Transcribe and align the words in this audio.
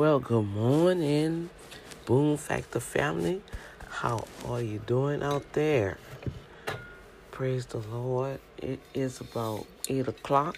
Well, 0.00 0.18
good 0.18 0.46
morning, 0.46 1.50
Boom 2.06 2.38
Factor 2.38 2.80
family. 2.80 3.42
How 3.86 4.24
are 4.48 4.62
you 4.62 4.78
doing 4.78 5.22
out 5.22 5.52
there? 5.52 5.98
Praise 7.30 7.66
the 7.66 7.80
Lord. 7.80 8.40
It 8.56 8.80
is 8.94 9.20
about 9.20 9.66
8 9.90 10.08
o'clock. 10.08 10.56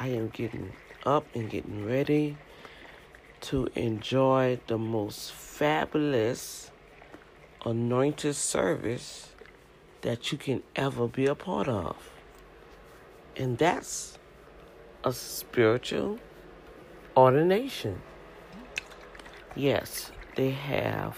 I 0.00 0.08
am 0.08 0.28
getting 0.28 0.72
up 1.04 1.26
and 1.34 1.50
getting 1.50 1.84
ready 1.84 2.38
to 3.42 3.68
enjoy 3.74 4.58
the 4.68 4.78
most 4.78 5.32
fabulous 5.32 6.70
anointed 7.66 8.36
service 8.36 9.34
that 10.00 10.32
you 10.32 10.38
can 10.38 10.62
ever 10.74 11.06
be 11.06 11.26
a 11.26 11.34
part 11.34 11.68
of. 11.68 12.10
And 13.36 13.58
that's 13.58 14.16
a 15.04 15.12
spiritual 15.12 16.18
ordination. 17.14 18.00
Yes, 19.56 20.12
they 20.34 20.50
have 20.50 21.16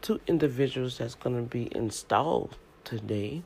two 0.00 0.18
individuals 0.26 0.96
that's 0.96 1.14
going 1.14 1.36
to 1.36 1.42
be 1.42 1.68
installed 1.76 2.56
today 2.84 3.42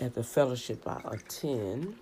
at 0.00 0.14
the 0.14 0.22
fellowship 0.22 0.86
I 0.86 1.00
attend. 1.10 1.96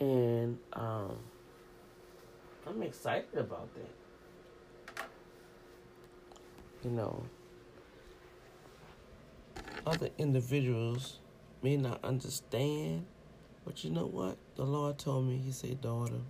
And 0.00 0.58
um, 0.72 1.18
I'm 2.66 2.82
excited 2.82 3.36
about 3.36 3.68
that. 3.74 5.04
You 6.82 6.90
know, 6.92 7.22
other 9.86 10.08
individuals 10.16 11.18
may 11.62 11.76
not 11.76 12.02
understand, 12.02 13.04
but 13.66 13.84
you 13.84 13.90
know 13.90 14.06
what? 14.06 14.38
The 14.56 14.64
Lord 14.64 14.98
told 14.98 15.26
me, 15.26 15.36
He 15.36 15.52
said, 15.52 15.82
Daughter, 15.82 16.22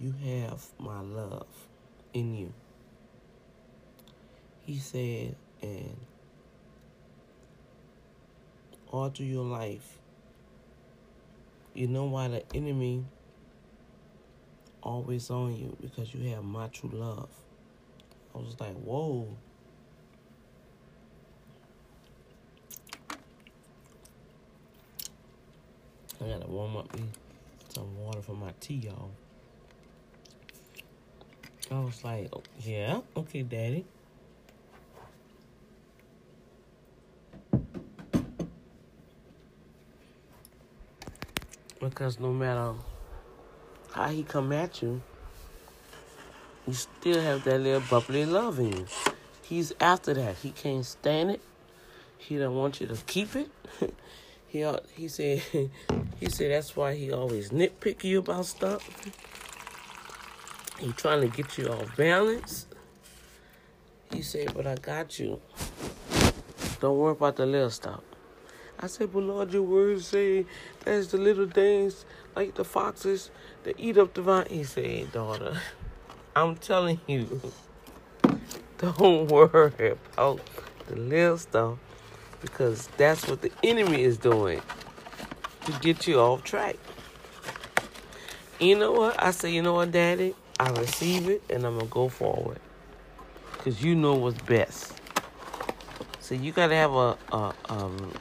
you 0.00 0.14
have 0.24 0.64
my 0.78 1.00
love 1.00 1.46
in 2.14 2.34
you. 2.34 2.52
He 4.64 4.78
said, 4.78 5.34
and 5.62 5.96
all 8.90 9.10
through 9.10 9.26
your 9.26 9.44
life, 9.44 9.98
you 11.74 11.88
know 11.88 12.04
why 12.04 12.28
the 12.28 12.42
enemy 12.54 13.04
always 14.82 15.30
on 15.30 15.56
you 15.56 15.76
because 15.80 16.14
you 16.14 16.30
have 16.30 16.44
my 16.44 16.68
true 16.68 16.90
love. 16.92 17.28
I 18.34 18.38
was 18.38 18.56
like, 18.60 18.76
whoa. 18.76 19.26
I 26.20 26.28
gotta 26.28 26.48
warm 26.48 26.76
up 26.76 26.94
me 26.94 27.04
some 27.68 27.96
water 27.98 28.22
for 28.22 28.32
my 28.34 28.52
tea, 28.60 28.74
y'all. 28.74 29.10
I 31.70 31.80
was 31.80 32.02
like, 32.02 32.28
oh, 32.32 32.42
yeah, 32.60 33.00
okay, 33.16 33.42
daddy. 33.42 33.84
Because 41.80 42.18
no 42.18 42.32
matter 42.32 42.74
how 43.92 44.08
he 44.08 44.22
come 44.22 44.52
at 44.52 44.82
you, 44.82 45.02
you 46.66 46.72
still 46.72 47.20
have 47.20 47.44
that 47.44 47.60
little 47.60 47.82
bubbly 47.88 48.24
love 48.24 48.58
in 48.58 48.72
you. 48.72 48.86
He's 49.42 49.72
after 49.80 50.12
that. 50.14 50.36
He 50.36 50.50
can't 50.50 50.84
stand 50.84 51.30
it. 51.30 51.40
He 52.18 52.36
don't 52.36 52.54
want 52.54 52.80
you 52.80 52.86
to 52.88 52.96
keep 53.06 53.36
it. 53.36 53.50
he 54.48 54.66
he 54.94 55.08
said 55.08 55.42
he 56.20 56.28
said 56.28 56.50
that's 56.50 56.76
why 56.76 56.94
he 56.94 57.12
always 57.12 57.50
nitpick 57.50 58.04
you 58.04 58.18
about 58.18 58.46
stuff. 58.46 58.86
He 60.78 60.92
trying 60.92 61.20
to 61.22 61.28
get 61.28 61.58
you 61.58 61.66
off 61.68 61.96
balance. 61.96 62.66
He 64.12 64.22
said, 64.22 64.54
but 64.54 64.66
I 64.66 64.76
got 64.76 65.18
you. 65.18 65.40
Don't 66.80 66.96
worry 66.96 67.12
about 67.12 67.36
the 67.36 67.46
little 67.46 67.70
stuff. 67.70 68.00
I 68.78 68.86
said, 68.86 69.12
but 69.12 69.24
Lord, 69.24 69.52
your 69.52 69.62
words 69.62 70.06
say 70.06 70.46
that's 70.84 71.08
the 71.08 71.18
little 71.18 71.48
things 71.48 72.04
like 72.36 72.54
the 72.54 72.64
foxes 72.64 73.32
that 73.64 73.74
eat 73.78 73.98
up 73.98 74.14
the 74.14 74.22
vine. 74.22 74.46
He 74.48 74.62
said, 74.62 75.10
daughter, 75.10 75.60
I'm 76.36 76.54
telling 76.54 77.00
you, 77.08 77.40
don't 78.78 79.28
worry 79.28 79.96
about 80.12 80.40
the 80.86 80.94
little 80.94 81.38
stuff 81.38 81.78
because 82.40 82.86
that's 82.96 83.26
what 83.26 83.42
the 83.42 83.50
enemy 83.64 84.04
is 84.04 84.16
doing 84.16 84.62
to 85.66 85.72
get 85.80 86.06
you 86.06 86.20
off 86.20 86.44
track. 86.44 86.76
You 88.60 88.78
know 88.78 88.92
what? 88.92 89.20
I 89.20 89.32
say, 89.32 89.50
you 89.52 89.62
know 89.62 89.74
what, 89.74 89.90
Daddy? 89.90 90.36
I 90.60 90.70
receive 90.70 91.28
it 91.28 91.42
and 91.50 91.64
I'm 91.64 91.74
going 91.74 91.86
to 91.86 91.92
go 91.92 92.08
forward 92.08 92.60
because 93.52 93.82
you 93.82 93.94
know 93.94 94.14
what's 94.14 94.40
best. 94.42 94.92
So 96.20 96.34
you 96.34 96.52
got 96.52 96.68
to 96.68 96.74
have 96.74 96.92
a, 96.92 97.16
a 97.32 97.54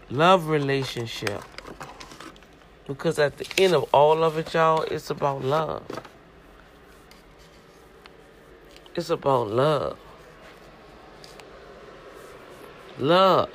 love 0.10 0.48
relationship 0.48 1.44
because 2.88 3.20
at 3.20 3.38
the 3.38 3.48
end 3.58 3.74
of 3.74 3.90
all 3.94 4.24
of 4.24 4.38
it, 4.38 4.54
y'all, 4.54 4.84
it's 4.84 5.10
about 5.10 5.44
love. 5.44 5.84
It's 8.96 9.10
about 9.10 9.50
love. 9.50 9.98
Love. 12.98 13.50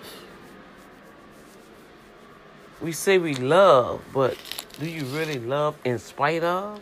We 2.81 2.93
say 2.93 3.19
we 3.19 3.35
love, 3.35 4.03
but 4.13 4.37
do 4.79 4.89
you 4.89 5.05
really 5.07 5.39
love 5.39 5.77
in 5.85 5.99
spite 5.99 6.43
of? 6.43 6.81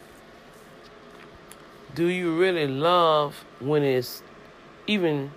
Do 1.95 2.07
you 2.07 2.39
really 2.39 2.67
love 2.67 3.45
when 3.59 3.83
it's 3.83 4.23
even 4.87 5.31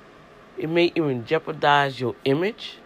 it 0.57 0.69
may 0.69 0.91
even 0.95 1.25
jeopardize 1.25 1.99
your 1.99 2.15
image. 2.25 2.77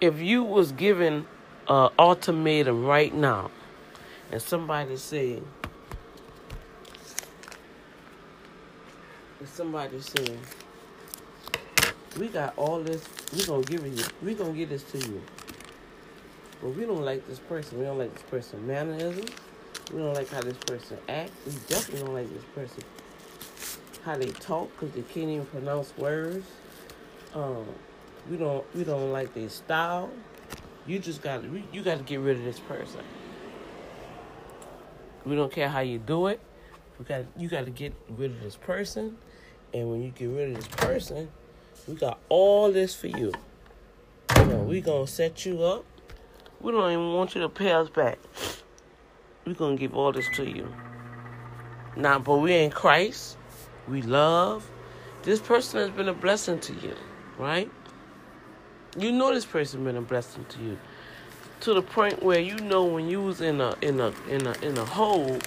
If 0.00 0.18
you 0.20 0.42
was 0.42 0.72
given 0.72 1.26
an 1.68 1.90
ultimatum 1.98 2.84
right 2.84 3.14
now, 3.14 3.50
and 4.30 4.40
somebody 4.40 4.94
if 4.94 5.42
somebody 9.44 10.00
said, 10.00 10.38
we 12.18 12.28
got 12.28 12.54
all 12.56 12.80
this, 12.80 13.04
we 13.32 13.44
gonna 13.44 13.62
give 13.62 13.84
it 13.84 13.92
you, 13.92 14.04
we 14.22 14.34
gonna 14.34 14.52
give 14.52 14.68
this 14.68 14.82
to 14.84 14.98
you. 14.98 15.22
But 16.60 16.70
we 16.70 16.84
don't 16.84 17.02
like 17.02 17.26
this 17.26 17.40
person. 17.40 17.78
We 17.78 17.84
don't 17.84 17.98
like 17.98 18.12
this 18.12 18.22
person 18.22 18.64
mannerism. 18.66 19.24
We 19.90 19.98
don't 19.98 20.14
like 20.14 20.28
how 20.30 20.42
this 20.42 20.56
person 20.58 20.98
acts. 21.08 21.32
We 21.46 21.52
definitely 21.68 22.04
don't 22.04 22.14
like 22.14 22.32
this 22.32 22.44
person 22.54 22.84
how 24.04 24.16
they 24.16 24.30
talk 24.30 24.70
because 24.72 24.94
they 24.94 25.02
can't 25.02 25.30
even 25.30 25.46
pronounce 25.46 25.96
words. 25.96 26.46
Um, 27.34 27.66
we 28.30 28.36
don't 28.36 28.64
we 28.74 28.84
don't 28.84 29.12
like 29.12 29.34
their 29.34 29.48
style. 29.48 30.10
You 30.86 30.98
just 30.98 31.22
got 31.22 31.42
you 31.72 31.82
got 31.82 31.98
to 31.98 32.04
get 32.04 32.20
rid 32.20 32.38
of 32.38 32.44
this 32.44 32.58
person. 32.58 33.00
We 35.24 35.36
don't 35.36 35.52
care 35.52 35.68
how 35.68 35.80
you 35.80 35.98
do 35.98 36.26
it. 36.26 36.40
We 36.98 37.04
got 37.04 37.24
you 37.36 37.48
got 37.48 37.64
to 37.64 37.70
get 37.70 37.94
rid 38.08 38.32
of 38.32 38.40
this 38.40 38.56
person, 38.56 39.16
and 39.72 39.90
when 39.90 40.02
you 40.02 40.10
get 40.10 40.26
rid 40.26 40.50
of 40.50 40.56
this 40.56 40.68
person, 40.68 41.28
we 41.86 41.94
got 41.94 42.18
all 42.28 42.70
this 42.72 42.94
for 42.94 43.06
you. 43.06 43.32
You 44.36 44.44
know, 44.46 44.62
we 44.64 44.80
gonna 44.80 45.06
set 45.06 45.46
you 45.46 45.62
up. 45.62 45.84
We 46.60 46.72
don't 46.72 46.90
even 46.90 47.12
want 47.14 47.34
you 47.34 47.40
to 47.40 47.48
pay 47.48 47.72
us 47.72 47.88
back. 47.88 48.18
We 49.44 49.54
gonna 49.54 49.76
give 49.76 49.94
all 49.94 50.12
this 50.12 50.28
to 50.36 50.48
you. 50.48 50.72
Now, 51.96 52.18
but 52.18 52.36
we 52.36 52.54
in 52.54 52.70
Christ 52.70 53.36
we 53.88 54.02
love, 54.02 54.68
this 55.22 55.40
person 55.40 55.80
has 55.80 55.90
been 55.90 56.08
a 56.08 56.14
blessing 56.14 56.60
to 56.60 56.72
you, 56.74 56.94
right? 57.38 57.70
You 58.96 59.10
know 59.12 59.32
this 59.32 59.44
person 59.44 59.84
been 59.84 59.96
a 59.96 60.02
blessing 60.02 60.44
to 60.50 60.62
you. 60.62 60.78
To 61.60 61.74
the 61.74 61.82
point 61.82 62.22
where 62.22 62.40
you 62.40 62.56
know 62.56 62.84
when 62.84 63.08
you 63.08 63.22
was 63.22 63.40
in 63.40 63.60
a 63.60 63.74
in 63.80 64.00
a 64.00 64.12
in 64.28 64.46
a 64.46 64.52
in 64.62 64.76
a 64.76 64.84
hole 64.84 65.38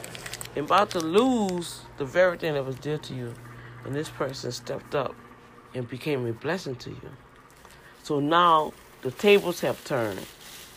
and 0.55 0.65
about 0.65 0.91
to 0.91 0.99
lose 0.99 1.81
the 1.97 2.05
very 2.05 2.37
thing 2.37 2.53
that 2.53 2.65
was 2.65 2.75
dear 2.77 2.97
to 2.97 3.13
you, 3.13 3.33
and 3.83 3.93
this 3.93 4.09
person 4.09 4.51
stepped 4.51 4.95
up 4.95 5.13
and 5.73 5.87
became 5.87 6.25
a 6.25 6.33
blessing 6.33 6.75
to 6.77 6.89
you. 6.89 7.11
So 8.03 8.19
now 8.19 8.73
the 9.01 9.11
tables 9.11 9.59
have 9.59 9.83
turned, 9.83 10.25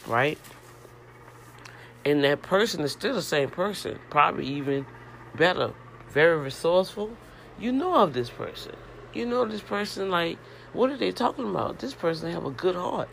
right? 0.07 0.39
And 2.09 2.25
that 2.25 2.41
person 2.41 2.81
is 2.81 2.93
still 2.93 3.15
the 3.15 3.21
same 3.21 3.51
person, 3.51 3.99
probably 4.09 4.47
even 4.47 4.87
better, 5.35 5.75
very 6.09 6.39
resourceful, 6.39 7.11
you 7.59 7.71
know 7.71 7.97
of 7.97 8.15
this 8.15 8.31
person. 8.31 8.75
You 9.13 9.27
know 9.27 9.45
this 9.45 9.61
person 9.61 10.11
like 10.11 10.39
what 10.73 10.89
are 10.89 10.97
they 10.97 11.13
talking 11.13 11.51
about? 11.51 11.81
This 11.81 11.93
person 11.93 12.33
have 12.33 12.47
a 12.47 12.51
good 12.51 12.77
heart. 12.77 13.11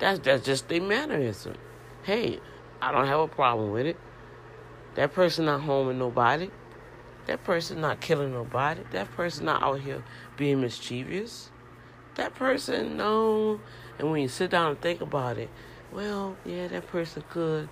That's 0.00 0.18
that's 0.18 0.44
just 0.44 0.68
their 0.68 0.82
mannerism. 0.82 1.54
Hey, 2.02 2.40
I 2.82 2.92
don't 2.92 3.06
have 3.06 3.20
a 3.20 3.26
problem 3.26 3.70
with 3.70 3.86
it. 3.86 3.96
That 4.96 5.14
person 5.14 5.46
not 5.46 5.62
harming 5.62 5.98
nobody. 5.98 6.50
That 7.24 7.42
person 7.42 7.80
not 7.80 8.02
killing 8.02 8.34
nobody. 8.34 8.82
That 8.90 9.10
person 9.12 9.46
not 9.46 9.62
out 9.62 9.80
here 9.80 10.04
being 10.36 10.60
mischievous. 10.60 11.50
That 12.16 12.34
person 12.34 12.98
no. 12.98 13.60
And 13.98 14.10
when 14.10 14.20
you 14.20 14.28
sit 14.28 14.50
down 14.50 14.72
and 14.72 14.80
think 14.82 15.00
about 15.00 15.38
it, 15.38 15.48
well, 15.90 16.36
yeah, 16.44 16.68
that 16.68 16.86
person 16.88 17.24
could 17.30 17.70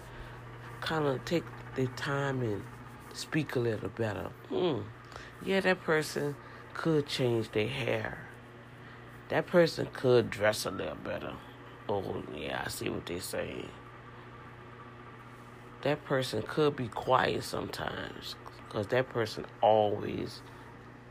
kind 0.81 1.07
of 1.07 1.25
take 1.25 1.45
their 1.75 1.87
time 1.89 2.43
and 2.43 2.63
speak 3.13 3.57
a 3.57 3.59
little 3.59 3.89
better. 3.91 4.31
Hmm. 4.49 4.81
Yeah, 5.45 5.61
that 5.61 5.83
person 5.83 6.37
could 6.75 7.07
change 7.07 7.51
their 7.51 7.69
hair. 7.69 8.19
That 9.29 9.47
person 9.47 9.89
could 9.93 10.31
dress 10.31 10.65
a 10.65 10.71
little 10.71 10.95
better. 10.97 11.35
Oh, 11.89 12.23
yeah, 12.35 12.63
I 12.65 12.69
see 12.69 12.89
what 12.89 13.07
they're 13.07 13.21
saying. 13.21 13.69
That 15.83 16.05
person 16.05 16.43
could 16.43 16.77
be 16.77 16.89
quiet 16.89 17.45
sometimes 17.45 18.35
because 18.67 18.89
that 18.89 19.09
person 19.09 19.47
always 19.61 20.43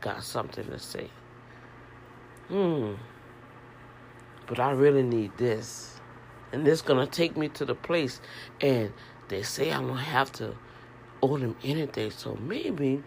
got 0.00 0.22
something 0.22 0.64
to 0.66 0.78
say. 0.78 1.10
Hmm. 2.48 2.94
But 4.46 4.60
I 4.60 4.70
really 4.70 5.02
need 5.02 5.36
this. 5.36 6.00
And 6.52 6.66
this 6.66 6.80
gonna 6.80 7.06
take 7.06 7.36
me 7.36 7.48
to 7.50 7.64
the 7.64 7.74
place 7.74 8.20
and 8.60 8.92
they 9.28 9.42
say 9.42 9.72
I 9.72 9.80
don't 9.80 9.96
have 9.96 10.32
to 10.32 10.54
owe 11.22 11.38
them 11.38 11.56
anything. 11.62 12.10
So 12.10 12.36
maybe 12.40 13.02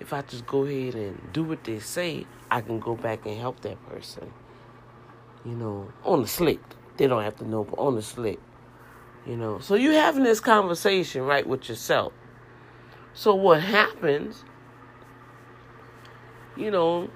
if 0.00 0.12
I 0.12 0.22
just 0.22 0.46
go 0.46 0.64
ahead 0.64 0.94
and 0.94 1.32
do 1.32 1.44
what 1.44 1.64
they 1.64 1.78
say, 1.78 2.26
I 2.50 2.60
can 2.60 2.78
go 2.80 2.94
back 2.94 3.26
and 3.26 3.38
help 3.38 3.60
that 3.60 3.84
person. 3.88 4.32
You 5.44 5.52
know, 5.52 5.88
on 6.04 6.22
the 6.22 6.28
slick. 6.28 6.60
They 6.96 7.06
don't 7.06 7.22
have 7.22 7.36
to 7.36 7.48
know, 7.48 7.64
but 7.64 7.78
on 7.78 7.96
the 7.96 8.02
slick. 8.02 8.38
You 9.26 9.36
know. 9.36 9.58
So 9.58 9.74
you're 9.74 9.92
having 9.92 10.22
this 10.22 10.40
conversation 10.40 11.22
right 11.22 11.46
with 11.46 11.68
yourself. 11.68 12.12
So 13.14 13.34
what 13.34 13.60
happens, 13.62 14.44
you 16.56 16.70
know, 16.70 17.08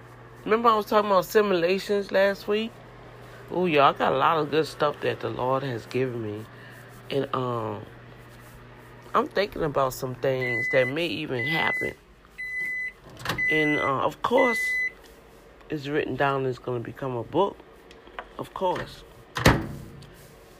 remember 0.44 0.68
I 0.68 0.76
was 0.76 0.86
talking 0.86 1.10
about 1.10 1.24
simulations 1.24 2.12
last 2.12 2.46
week? 2.46 2.70
Oh 3.50 3.66
yeah, 3.66 3.88
I 3.88 3.92
got 3.92 4.12
a 4.12 4.16
lot 4.16 4.38
of 4.38 4.50
good 4.50 4.66
stuff 4.66 5.00
that 5.00 5.20
the 5.20 5.28
Lord 5.28 5.62
has 5.62 5.86
given 5.86 6.22
me. 6.22 6.44
And 7.10 7.28
um 7.34 7.82
I'm 9.14 9.26
thinking 9.26 9.62
about 9.62 9.94
some 9.94 10.14
things 10.16 10.68
that 10.70 10.86
may 10.88 11.06
even 11.06 11.46
happen. 11.46 11.94
And 13.50 13.78
uh, 13.78 14.04
of 14.04 14.20
course, 14.22 14.74
it's 15.70 15.86
written 15.86 16.16
down 16.16 16.44
it's 16.44 16.58
going 16.58 16.82
to 16.82 16.84
become 16.84 17.16
a 17.16 17.24
book. 17.24 17.56
Of 18.38 18.52
course. 18.54 19.04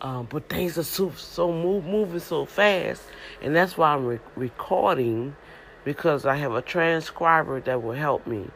Um, 0.00 0.27
but 0.31 0.49
things 0.49 0.79
are 0.79 0.85
so, 0.85 1.11
so 1.11 1.53
move, 1.53 1.85
moving 1.85 2.21
so 2.21 2.47
fast. 2.47 3.03
And 3.43 3.55
that's 3.55 3.77
why 3.77 3.95
I'm 3.95 4.06
re- 4.06 4.21
recording 4.37 5.37
because 5.85 6.25
I 6.25 6.37
have 6.37 6.55
a 6.55 6.62
transcriber 6.62 7.61
that 7.61 7.83
will 7.83 7.93
help 7.93 8.27
me 8.27 8.49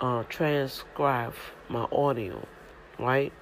uh, 0.00 0.24
transcribe 0.28 1.34
my 1.68 1.86
audio, 1.92 2.46
right? 2.98 3.32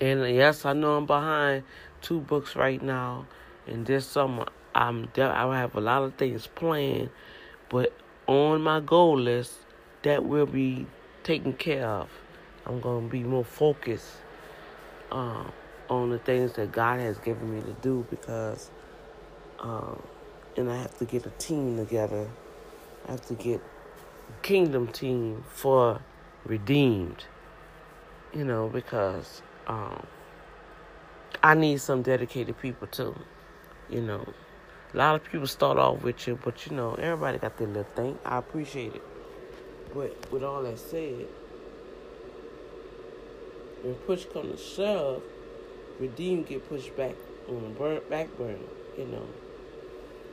And 0.00 0.28
yes, 0.34 0.64
I 0.66 0.74
know 0.74 0.96
I'm 0.96 1.06
behind 1.06 1.62
two 2.02 2.20
books 2.20 2.54
right 2.56 2.82
now 2.82 3.26
and 3.66 3.86
this 3.86 4.06
summer 4.06 4.46
I'm 4.74 5.08
I 5.16 5.58
have 5.58 5.74
a 5.74 5.80
lot 5.80 6.02
of 6.02 6.14
things 6.16 6.46
planned, 6.46 7.08
but 7.70 7.92
on 8.26 8.60
my 8.60 8.80
goal 8.80 9.18
list 9.18 9.54
that 10.02 10.24
will 10.24 10.46
be 10.46 10.86
taken 11.24 11.54
care 11.54 11.86
of. 11.86 12.10
I'm 12.66 12.80
gonna 12.80 13.08
be 13.08 13.22
more 13.22 13.44
focused 13.44 14.16
uh, 15.10 15.44
on 15.88 16.10
the 16.10 16.18
things 16.18 16.52
that 16.54 16.72
God 16.72 17.00
has 17.00 17.16
given 17.18 17.54
me 17.54 17.62
to 17.62 17.72
do 17.80 18.06
because, 18.10 18.70
uh, 19.60 19.94
and 20.56 20.70
I 20.70 20.76
have 20.76 20.98
to 20.98 21.04
get 21.06 21.24
a 21.24 21.30
team 21.30 21.76
together. 21.78 22.28
I 23.08 23.12
have 23.12 23.26
to 23.28 23.34
get 23.34 23.62
kingdom 24.42 24.88
team 24.88 25.42
for 25.48 26.00
redeemed. 26.44 27.24
You 28.34 28.44
know 28.44 28.68
because 28.68 29.40
um, 29.66 30.06
I 31.42 31.54
need 31.54 31.80
some 31.80 32.02
dedicated 32.02 32.58
people 32.58 32.88
too. 32.88 33.14
You 33.88 34.02
know, 34.02 34.26
a 34.92 34.96
lot 34.96 35.14
of 35.14 35.24
people 35.24 35.46
start 35.46 35.78
off 35.78 36.02
with 36.02 36.26
you, 36.26 36.38
but 36.42 36.66
you 36.66 36.74
know, 36.74 36.94
everybody 36.94 37.38
got 37.38 37.56
their 37.56 37.68
little 37.68 37.84
thing. 37.94 38.18
I 38.24 38.38
appreciate 38.38 38.96
it. 38.96 39.02
But 39.94 40.30
with 40.32 40.42
all 40.42 40.62
that 40.64 40.78
said, 40.78 41.26
when 43.82 43.94
push 44.06 44.24
comes 44.24 44.60
to 44.60 44.66
shove, 44.66 45.22
redeem 46.00 46.42
get 46.42 46.68
pushed 46.68 46.96
back 46.96 47.14
on 47.48 47.62
the 47.62 47.68
burn, 47.78 48.00
back 48.10 48.36
burner, 48.36 48.58
you 48.98 49.06
know. 49.06 49.26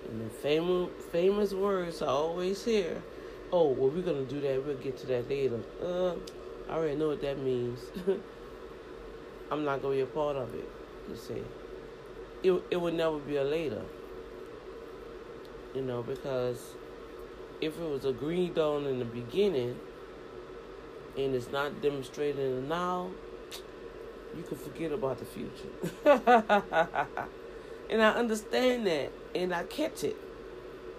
And 0.09 0.25
the 0.25 0.33
famous 0.33 0.89
famous 1.11 1.53
words 1.53 2.01
I 2.01 2.07
always 2.07 2.65
hear, 2.65 3.03
oh, 3.51 3.69
well, 3.69 3.89
we're 3.89 4.01
gonna 4.01 4.25
do 4.25 4.41
that. 4.41 4.65
We'll 4.65 4.77
get 4.77 4.97
to 4.97 5.07
that 5.07 5.29
later. 5.29 5.59
Uh, 5.79 6.15
I 6.69 6.77
already 6.77 6.95
know 6.95 7.09
what 7.09 7.21
that 7.21 7.37
means. 7.37 7.79
I'm 9.51 9.63
not 9.63 9.83
gonna 9.83 9.93
be 9.93 10.01
a 10.01 10.07
part 10.07 10.37
of 10.37 10.53
it. 10.55 10.67
You 11.07 11.15
see 11.15 11.43
it, 12.43 12.63
it 12.69 12.77
would 12.79 12.93
never 12.93 13.17
be 13.17 13.37
a 13.37 13.43
later. 13.43 13.81
You 15.73 15.81
know, 15.81 16.03
because 16.03 16.75
if 17.61 17.79
it 17.79 17.89
was 17.89 18.05
agreed 18.05 18.57
on 18.57 18.85
in 18.85 18.99
the 18.99 19.05
beginning 19.05 19.79
and 21.17 21.33
it's 21.33 21.51
not 21.51 21.81
demonstrated 21.81 22.67
now, 22.67 23.09
you 24.35 24.43
can 24.43 24.57
forget 24.57 24.91
about 24.91 25.19
the 25.19 25.25
future. 25.25 25.69
and 27.89 28.01
I 28.01 28.09
understand 28.09 28.85
that 28.87 29.11
and 29.33 29.53
I 29.53 29.63
catch 29.63 30.03
it. 30.03 30.17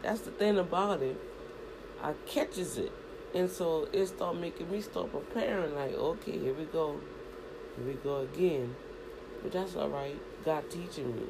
That's 0.02 0.23
the 0.23 0.31
thing 0.31 0.58
about 0.58 1.02
it. 1.02 1.20
I 2.02 2.14
catches 2.26 2.79
it. 2.79 2.93
And 3.35 3.50
so 3.50 3.88
it 3.93 4.06
start 4.06 4.37
making 4.37 4.70
me 4.70 4.81
start 4.81 5.11
preparing 5.11 5.75
like, 5.75 5.94
okay, 5.94 6.38
here 6.38 6.55
we 6.55 6.64
go. 6.64 7.00
Here 7.76 7.87
we 7.87 7.94
go 7.94 8.19
again. 8.19 8.76
But 9.43 9.52
that's 9.52 9.75
all 9.76 9.88
right. 9.88 10.20
God 10.44 10.69
teaching 10.70 11.14
me. 11.17 11.23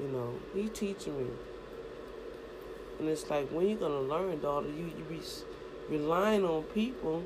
You 0.00 0.08
know, 0.08 0.34
He 0.54 0.68
teaching 0.68 1.18
me. 1.18 1.30
And 2.98 3.08
it's 3.08 3.28
like, 3.28 3.48
when 3.50 3.68
you 3.68 3.76
gonna 3.76 4.00
learn, 4.00 4.40
daughter? 4.40 4.68
You 4.68 4.90
you 4.96 5.04
be 5.08 5.20
relying 5.88 6.44
on 6.44 6.62
people, 6.64 7.24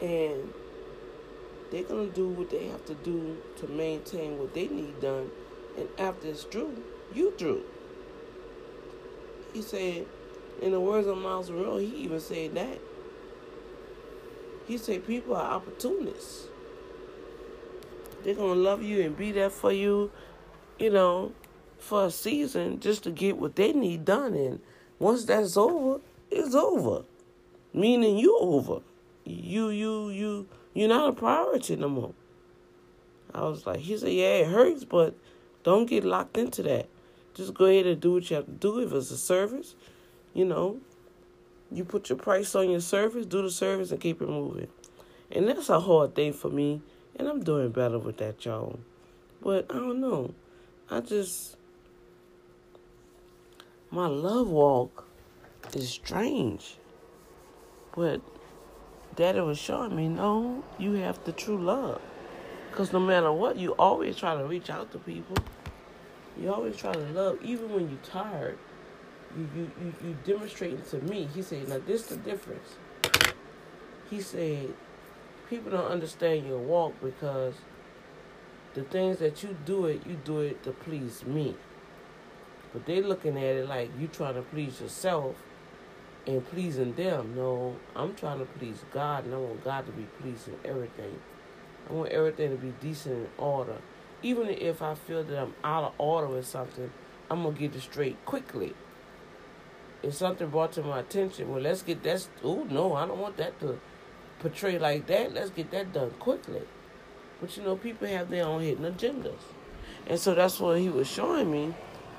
and 0.00 0.52
they're 1.70 1.84
gonna 1.84 2.06
do 2.06 2.28
what 2.28 2.50
they 2.50 2.66
have 2.66 2.84
to 2.86 2.94
do 2.94 3.36
to 3.56 3.68
maintain 3.68 4.38
what 4.38 4.54
they 4.54 4.68
need 4.68 5.00
done. 5.00 5.30
And 5.76 5.88
after 5.98 6.28
it's 6.28 6.44
through, 6.44 6.82
you 7.14 7.32
through. 7.38 7.62
He 9.52 9.62
said, 9.62 10.06
in 10.60 10.72
the 10.72 10.80
words 10.80 11.06
of 11.06 11.18
Myles 11.18 11.50
Munroe, 11.50 11.78
he 11.78 11.86
even 11.86 12.20
said 12.20 12.54
that. 12.54 12.78
He 14.66 14.76
said 14.76 15.06
people 15.06 15.36
are 15.36 15.54
opportunists. 15.54 16.48
They're 18.22 18.34
gonna 18.34 18.54
love 18.54 18.82
you 18.82 19.02
and 19.02 19.16
be 19.16 19.32
there 19.32 19.50
for 19.50 19.72
you, 19.72 20.10
you 20.78 20.90
know, 20.90 21.32
for 21.78 22.06
a 22.06 22.10
season 22.10 22.80
just 22.80 23.04
to 23.04 23.10
get 23.10 23.38
what 23.38 23.56
they 23.56 23.72
need 23.72 24.04
done. 24.04 24.34
And 24.34 24.60
once 24.98 25.24
that's 25.24 25.56
over, 25.56 26.00
it's 26.30 26.54
over. 26.54 27.04
Meaning 27.72 28.18
you 28.18 28.36
over. 28.40 28.80
You 29.24 29.68
you 29.68 30.08
you 30.10 30.48
you're 30.74 30.88
not 30.88 31.10
a 31.10 31.12
priority 31.12 31.76
no 31.76 31.88
more. 31.88 32.14
I 33.34 33.42
was 33.42 33.66
like, 33.66 33.80
he 33.80 33.96
said, 33.96 34.12
yeah, 34.12 34.36
it 34.36 34.48
hurts, 34.48 34.84
but 34.84 35.14
don't 35.62 35.86
get 35.86 36.04
locked 36.04 36.38
into 36.38 36.62
that. 36.62 36.88
Just 37.34 37.54
go 37.54 37.66
ahead 37.66 37.86
and 37.86 38.00
do 38.00 38.14
what 38.14 38.30
you 38.30 38.36
have 38.36 38.46
to 38.46 38.52
do. 38.52 38.80
If 38.80 38.92
it's 38.92 39.10
a 39.10 39.18
service, 39.18 39.74
you 40.32 40.44
know, 40.44 40.80
you 41.70 41.84
put 41.84 42.08
your 42.08 42.18
price 42.18 42.54
on 42.54 42.70
your 42.70 42.80
service, 42.80 43.26
do 43.26 43.42
the 43.42 43.50
service, 43.50 43.90
and 43.90 44.00
keep 44.00 44.22
it 44.22 44.28
moving. 44.28 44.68
And 45.30 45.46
that's 45.46 45.68
a 45.68 45.80
hard 45.80 46.14
thing 46.14 46.32
for 46.32 46.48
me 46.48 46.80
and 47.18 47.28
I'm 47.28 47.42
doing 47.42 47.70
better 47.70 47.98
with 47.98 48.18
that, 48.18 48.44
y'all. 48.44 48.78
But 49.42 49.66
I 49.70 49.74
don't 49.74 50.00
know. 50.00 50.34
I 50.90 51.00
just. 51.00 51.56
My 53.90 54.06
love 54.06 54.48
walk 54.48 55.06
is 55.74 55.88
strange. 55.88 56.76
But 57.94 58.20
Daddy 59.16 59.40
was 59.40 59.58
showing 59.58 59.96
me 59.96 60.08
no, 60.08 60.62
you 60.78 60.92
have 60.92 61.24
the 61.24 61.32
true 61.32 61.58
love. 61.58 62.00
Because 62.70 62.92
no 62.92 63.00
matter 63.00 63.32
what, 63.32 63.56
you 63.56 63.72
always 63.72 64.16
try 64.16 64.36
to 64.36 64.44
reach 64.44 64.70
out 64.70 64.92
to 64.92 64.98
people. 64.98 65.36
You 66.40 66.52
always 66.52 66.76
try 66.76 66.92
to 66.92 67.00
love, 67.00 67.38
even 67.42 67.72
when 67.72 67.88
you're 67.88 67.98
tired. 68.04 68.58
You, 69.36 69.48
you, 69.56 69.70
you, 69.82 69.94
you 70.04 70.16
demonstrating 70.24 70.82
to 70.90 70.98
me. 71.00 71.28
He 71.34 71.42
said, 71.42 71.68
now 71.68 71.80
this 71.84 72.02
is 72.02 72.08
the 72.08 72.16
difference. 72.18 72.76
He 74.08 74.20
said, 74.20 74.72
people 75.48 75.70
don't 75.70 75.90
understand 75.90 76.46
your 76.46 76.58
walk 76.58 76.94
because 77.02 77.54
the 78.74 78.82
things 78.82 79.18
that 79.18 79.42
you 79.42 79.56
do 79.64 79.86
it, 79.86 80.06
you 80.06 80.18
do 80.24 80.40
it 80.40 80.62
to 80.64 80.72
please 80.72 81.24
me. 81.24 81.56
But 82.72 82.86
they 82.86 83.00
looking 83.00 83.36
at 83.36 83.56
it 83.56 83.68
like 83.68 83.90
you 83.98 84.08
trying 84.08 84.34
to 84.34 84.42
please 84.42 84.80
yourself 84.80 85.36
and 86.26 86.46
pleasing 86.50 86.94
them. 86.94 87.34
No, 87.34 87.76
I'm 87.96 88.14
trying 88.14 88.40
to 88.40 88.44
please 88.44 88.84
God 88.92 89.24
and 89.24 89.34
I 89.34 89.38
want 89.38 89.64
God 89.64 89.86
to 89.86 89.92
be 89.92 90.06
pleasing 90.20 90.56
everything. 90.64 91.18
I 91.88 91.92
want 91.94 92.10
everything 92.10 92.50
to 92.50 92.56
be 92.56 92.74
decent 92.80 93.16
and 93.16 93.28
order. 93.38 93.78
Even 94.22 94.48
if 94.48 94.82
I 94.82 94.94
feel 94.94 95.24
that 95.24 95.38
I'm 95.38 95.54
out 95.64 95.84
of 95.84 95.92
order 95.96 96.28
with 96.28 96.46
something, 96.46 96.90
I'm 97.30 97.42
gonna 97.42 97.56
get 97.56 97.74
it 97.74 97.80
straight 97.80 98.22
quickly. 98.26 98.74
If 100.02 100.14
something 100.14 100.48
brought 100.48 100.72
to 100.72 100.82
my 100.82 101.00
attention, 101.00 101.50
well, 101.50 101.62
let's 101.62 101.82
get 101.82 102.02
that. 102.02 102.28
Oh 102.44 102.64
no, 102.64 102.94
I 102.94 103.06
don't 103.06 103.18
want 103.18 103.38
that 103.38 103.58
to 103.60 103.80
portray 104.38 104.78
like 104.78 105.06
that, 105.06 105.34
let's 105.34 105.50
get 105.50 105.70
that 105.70 105.92
done 105.92 106.10
quickly. 106.18 106.62
But 107.40 107.56
you 107.56 107.62
know, 107.62 107.76
people 107.76 108.08
have 108.08 108.30
their 108.30 108.44
own 108.44 108.62
hidden 108.62 108.92
agendas. 108.92 109.40
And 110.06 110.18
so 110.18 110.34
that's 110.34 110.58
what 110.58 110.78
he 110.78 110.88
was 110.88 111.08
showing 111.08 111.50
me. 111.50 111.74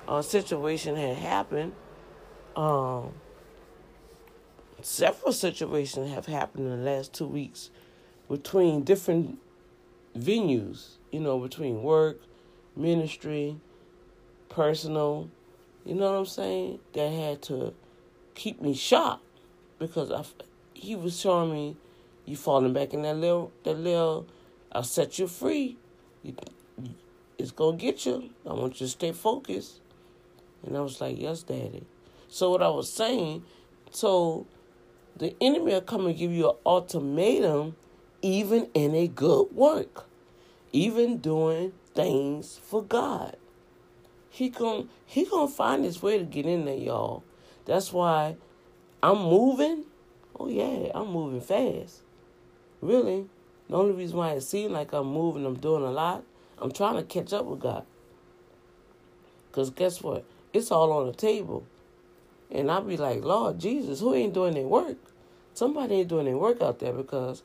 A 0.08 0.24
situation 0.24 0.96
had 0.96 1.18
happened. 1.18 1.74
Um, 2.56 3.14
several 4.82 5.34
situations 5.34 6.12
have 6.14 6.26
happened 6.26 6.66
in 6.66 6.84
the 6.84 6.92
last 6.92 7.14
two 7.14 7.28
weeks 7.28 7.70
between 8.30 8.84
different 8.84 9.40
venues, 10.18 10.98
you 11.12 11.20
know, 11.20 11.40
between 11.40 11.84
work, 11.84 12.22
ministry, 12.76 13.58
personal, 14.50 15.30
you 15.86 15.96
know 15.96 16.12
what 16.12 16.20
I'm 16.20 16.26
saying? 16.26 16.80
That 16.94 17.10
had 17.12 17.42
to 17.44 17.74
keep 18.36 18.62
me 18.62 18.74
shocked 18.74 19.24
because 19.80 20.12
I, 20.12 20.24
he 20.74 20.96
was 20.96 21.20
showing 21.20 21.52
me 21.52 21.78
you 22.30 22.36
falling 22.36 22.74
back 22.74 22.94
in 22.94 23.02
that 23.02 23.16
little, 23.16 23.52
that 23.64 23.78
little, 23.78 24.28
I'll 24.72 24.84
set 24.84 25.20
you 25.20 25.28
free. 25.28 25.78
It's 27.38 27.52
gonna 27.52 27.78
get 27.78 28.06
you. 28.06 28.30
I 28.46 28.54
want 28.54 28.80
you 28.80 28.86
to 28.86 28.92
stay 28.92 29.12
focused. 29.12 29.80
And 30.66 30.78
I 30.78 30.82
was 30.82 31.02
like, 31.02 31.20
yes, 31.20 31.44
daddy. 31.44 31.86
So 32.28 32.52
what 32.52 32.62
I 32.62 32.70
was 32.70 32.92
saying, 32.92 33.44
so 33.92 34.46
the 35.18 35.36
enemy 35.42 35.74
will 35.74 35.82
come 35.82 36.06
and 36.06 36.18
give 36.18 36.32
you 36.32 36.50
an 36.50 36.56
ultimatum 36.66 37.76
even 38.22 38.70
in 38.74 38.94
a 38.94 39.08
good 39.08 39.52
work, 39.52 40.06
even 40.72 41.18
doing 41.18 41.74
things 41.96 42.60
for 42.64 42.84
God. 42.84 43.38
He 44.30 44.50
gon' 44.50 44.90
he 45.06 45.26
gonna 45.26 45.48
find 45.48 45.84
his 45.84 46.02
way 46.04 46.18
to 46.18 46.24
get 46.24 46.46
in 46.46 46.66
there, 46.66 46.76
y'all. 46.76 47.24
That's 47.66 47.92
why 47.92 48.36
I'm 49.02 49.18
moving. 49.24 49.86
Oh 50.40 50.48
yeah, 50.48 50.92
I'm 50.94 51.08
moving 51.12 51.42
fast. 51.42 52.04
Really. 52.82 53.28
The 53.70 53.76
only 53.76 53.94
reason 53.94 54.18
why 54.18 54.32
it 54.32 54.42
seems 54.42 54.72
like 54.72 54.94
I'm 54.94 55.08
moving, 55.08 55.46
I'm 55.46 55.56
doing 55.56 55.84
a 55.84 55.92
lot, 55.92 56.24
I'm 56.58 56.72
trying 56.72 56.96
to 56.96 57.04
catch 57.04 57.34
up 57.34 57.46
with 57.46 57.60
God. 57.60 57.86
Cause 59.52 59.70
guess 59.70 60.02
what? 60.02 60.26
It's 60.54 60.72
all 60.72 60.92
on 60.92 61.08
the 61.08 61.14
table. 61.14 61.66
And 62.52 62.72
I'll 62.72 62.82
be 62.82 62.98
like, 62.98 63.24
Lord 63.24 63.60
Jesus, 63.60 64.00
who 64.00 64.16
ain't 64.16 64.34
doing 64.34 64.56
their 64.56 64.68
work? 64.68 64.98
Somebody 65.54 65.96
ain't 65.96 66.08
doing 66.08 66.26
their 66.26 66.38
work 66.38 66.62
out 66.62 66.80
there 66.80 66.94
because, 66.94 67.44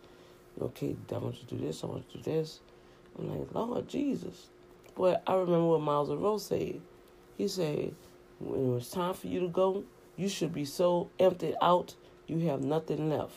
okay, 0.60 0.96
I 1.12 1.18
want 1.18 1.36
you 1.36 1.48
to 1.48 1.54
do 1.56 1.66
this, 1.66 1.84
I 1.84 1.88
want 1.88 2.04
you 2.12 2.20
to 2.20 2.24
do 2.24 2.36
this. 2.36 2.60
I'm 3.18 3.38
like, 3.38 3.52
Lord 3.52 3.88
Jesus. 3.88 4.46
But 4.96 5.22
I 5.26 5.34
remember 5.34 5.66
what 5.66 5.80
Myles 5.80 6.08
Munroe 6.08 6.38
said. 6.38 6.80
He 7.36 7.48
said, 7.48 7.94
when 8.40 8.76
it's 8.76 8.90
time 8.90 9.14
for 9.14 9.26
you 9.26 9.40
to 9.40 9.48
go, 9.48 9.84
you 10.16 10.28
should 10.28 10.52
be 10.52 10.64
so 10.64 11.10
emptied 11.18 11.56
out, 11.60 11.94
you 12.26 12.38
have 12.48 12.62
nothing 12.62 13.10
left. 13.10 13.34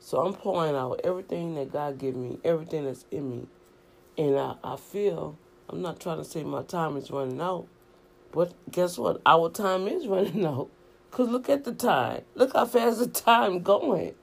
So 0.00 0.18
I'm 0.24 0.34
pouring 0.34 0.74
out 0.74 1.00
everything 1.04 1.54
that 1.56 1.72
God 1.72 1.98
gave 1.98 2.16
me, 2.16 2.38
everything 2.44 2.84
that's 2.84 3.04
in 3.10 3.30
me. 3.30 3.46
And 4.16 4.38
I, 4.38 4.54
I 4.64 4.76
feel, 4.76 5.38
I'm 5.68 5.82
not 5.82 6.00
trying 6.00 6.18
to 6.18 6.24
say 6.24 6.44
my 6.44 6.62
time 6.62 6.96
is 6.96 7.10
running 7.10 7.40
out, 7.40 7.66
but 8.32 8.54
guess 8.70 8.98
what? 8.98 9.20
Our 9.26 9.50
time 9.50 9.88
is 9.88 10.06
running 10.08 10.44
out. 10.44 10.70
Because 11.10 11.28
look 11.28 11.48
at 11.48 11.64
the 11.64 11.72
time. 11.72 12.22
Look 12.34 12.52
how 12.52 12.66
fast 12.66 12.98
the 12.98 13.08
time 13.08 13.62
going. 13.62 14.14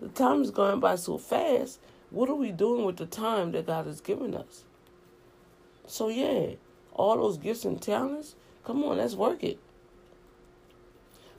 The 0.00 0.08
time 0.08 0.42
is 0.42 0.50
going 0.50 0.80
by 0.80 0.96
so 0.96 1.18
fast. 1.18 1.80
What 2.10 2.28
are 2.28 2.34
we 2.34 2.52
doing 2.52 2.84
with 2.84 2.96
the 2.96 3.06
time 3.06 3.52
that 3.52 3.66
God 3.66 3.86
has 3.86 4.00
given 4.00 4.34
us? 4.34 4.64
So 5.86 6.08
yeah, 6.08 6.54
all 6.92 7.16
those 7.16 7.38
gifts 7.38 7.64
and 7.64 7.80
talents, 7.80 8.34
come 8.64 8.84
on, 8.84 8.98
let's 8.98 9.14
work 9.14 9.42
it. 9.42 9.58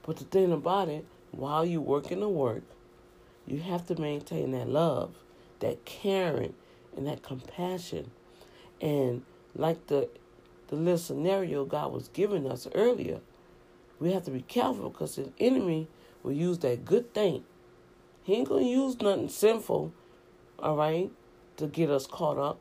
But 0.04 0.18
the 0.18 0.26
thing 0.26 0.52
about 0.52 0.90
it, 0.90 1.06
while 1.32 1.66
you're 1.66 1.82
working 1.82 2.20
the 2.20 2.30
work, 2.30 2.64
you 3.46 3.60
have 3.60 3.86
to 3.88 4.00
maintain 4.00 4.52
that 4.52 4.70
love, 4.70 5.16
that 5.60 5.86
caring, 5.86 6.54
and 6.96 7.08
that 7.08 7.24
compassion. 7.24 8.12
And 8.82 9.24
like 9.56 9.88
the 9.88 10.10
the 10.68 10.76
little 10.76 10.98
scenario 10.98 11.66
God 11.66 11.92
was 11.92 12.08
giving 12.08 12.50
us 12.50 12.68
earlier, 12.74 13.20
we 14.00 14.12
have 14.12 14.24
to 14.26 14.32
be 14.32 14.42
careful 14.42 14.90
because 14.90 15.16
the 15.16 15.32
enemy 15.40 15.88
will 16.24 16.32
use 16.34 16.60
that 16.60 16.86
good 16.86 17.14
thing. 17.14 17.44
He 18.24 18.36
ain't 18.36 18.50
gonna 18.50 18.64
use 18.66 19.00
nothing 19.00 19.30
sinful, 19.30 19.94
all 20.60 20.76
right, 20.76 21.12
to 21.58 21.68
get 21.68 21.90
us 21.90 22.08
caught 22.08 22.38
up, 22.38 22.60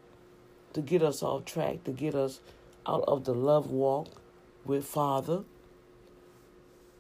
to 0.75 0.83
get 0.83 1.03
us 1.03 1.23
off 1.23 1.45
track, 1.45 1.85
to 1.85 1.93
get 1.93 2.15
us 2.15 2.41
out 2.87 3.05
of 3.07 3.25
the 3.25 3.35
love 3.35 3.71
walk 3.71 4.09
with 4.65 4.85
Father. 4.85 5.45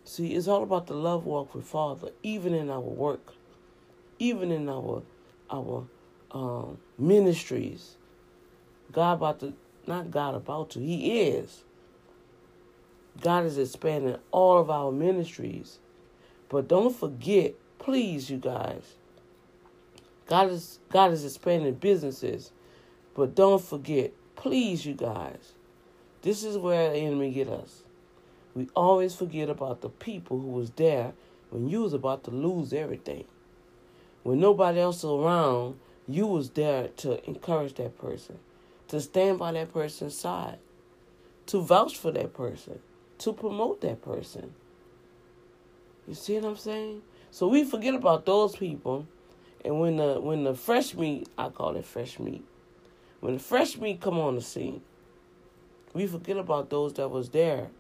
See, 0.05 0.35
it's 0.35 0.49
all 0.49 0.63
about 0.63 0.87
the 0.87 0.95
love 0.95 1.27
walk 1.27 1.55
with 1.55 1.65
Father, 1.65 2.11
even 2.23 2.55
in 2.55 2.71
our 2.71 2.81
work, 2.81 3.35
even 4.19 4.51
in 4.51 4.69
our 4.69 5.03
our 5.51 5.87
um, 6.31 6.79
ministries. 6.99 7.97
God 8.91 9.15
about 9.15 9.41
to, 9.41 9.55
not 9.87 10.11
God 10.11 10.35
about 10.35 10.71
to, 10.71 10.81
He 10.81 11.21
is. 11.21 11.65
God 13.21 13.45
is 13.45 13.59
expanding 13.59 14.17
all 14.31 14.59
of 14.59 14.71
our 14.71 14.91
ministries. 14.91 15.79
But 16.49 16.69
don't 16.69 16.95
forget, 16.95 17.55
please, 17.79 18.31
you 18.31 18.39
guys. 18.39 18.97
God 20.27 20.51
is 20.51 20.79
God 20.91 21.13
is 21.13 21.25
expanding 21.25 21.75
businesses. 21.75 22.53
But 23.15 23.35
don't 23.35 23.63
forget, 23.63 24.13
please, 24.37 24.87
you 24.87 24.95
guys. 24.95 25.53
This 26.23 26.45
is 26.45 26.57
where 26.57 26.91
the 26.91 26.97
enemy 26.97 27.31
get 27.33 27.49
us. 27.49 27.83
We 28.55 28.69
always 28.75 29.15
forget 29.15 29.51
about 29.51 29.81
the 29.81 29.89
people 29.89 30.41
who 30.41 30.49
was 30.49 30.71
there 30.71 31.13
when 31.51 31.69
you 31.69 31.83
was 31.83 31.93
about 31.93 32.25
to 32.25 32.31
lose 32.31 32.73
everything. 32.73 33.25
When 34.23 34.41
nobody 34.41 34.81
else 34.81 35.05
around, 35.05 35.79
you 36.09 36.27
was 36.27 36.51
there 36.51 36.89
to 36.99 37.25
encourage 37.29 37.75
that 37.75 37.99
person, 37.99 38.39
to 38.89 39.01
stand 39.01 39.39
by 39.39 39.53
that 39.53 39.73
person's 39.73 40.17
side, 40.17 40.59
to 41.47 41.61
vouch 41.61 41.97
for 41.97 42.11
that 42.13 42.35
person, 42.35 42.79
to 43.19 43.33
promote 43.33 43.81
that 43.81 44.03
person. 44.03 44.55
You 46.07 46.15
see 46.15 46.35
what 46.35 46.45
I'm 46.45 46.57
saying? 46.57 47.03
So 47.31 47.49
we 47.49 47.65
forget 47.65 47.95
about 47.95 48.27
those 48.27 48.57
people, 48.57 49.07
and 49.65 49.81
when 49.81 49.97
the 49.97 50.21
when 50.21 50.45
the 50.45 50.55
fresh 50.55 50.95
meat, 50.95 51.29
I 51.39 51.49
call 51.49 51.77
it 51.77 51.85
fresh 51.85 52.19
meat, 52.19 52.45
when 53.21 53.35
the 53.35 53.41
fresh 53.41 53.79
meat 53.79 54.01
come 54.01 54.19
on 54.19 54.35
the 54.35 54.43
scene, 54.43 54.83
we 55.95 56.07
forget 56.07 56.37
about 56.37 56.71
those 56.71 56.95
that 56.95 57.09
was 57.09 57.31
there 57.31 57.71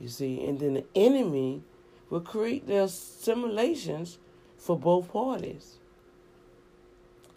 you 0.00 0.08
see, 0.08 0.44
and 0.44 0.58
then 0.58 0.74
the 0.74 0.84
enemy 0.94 1.62
will 2.10 2.20
create 2.20 2.66
their 2.66 2.88
simulations 2.88 4.18
for 4.64 4.78
both 4.78 5.12
parties. 5.12 5.74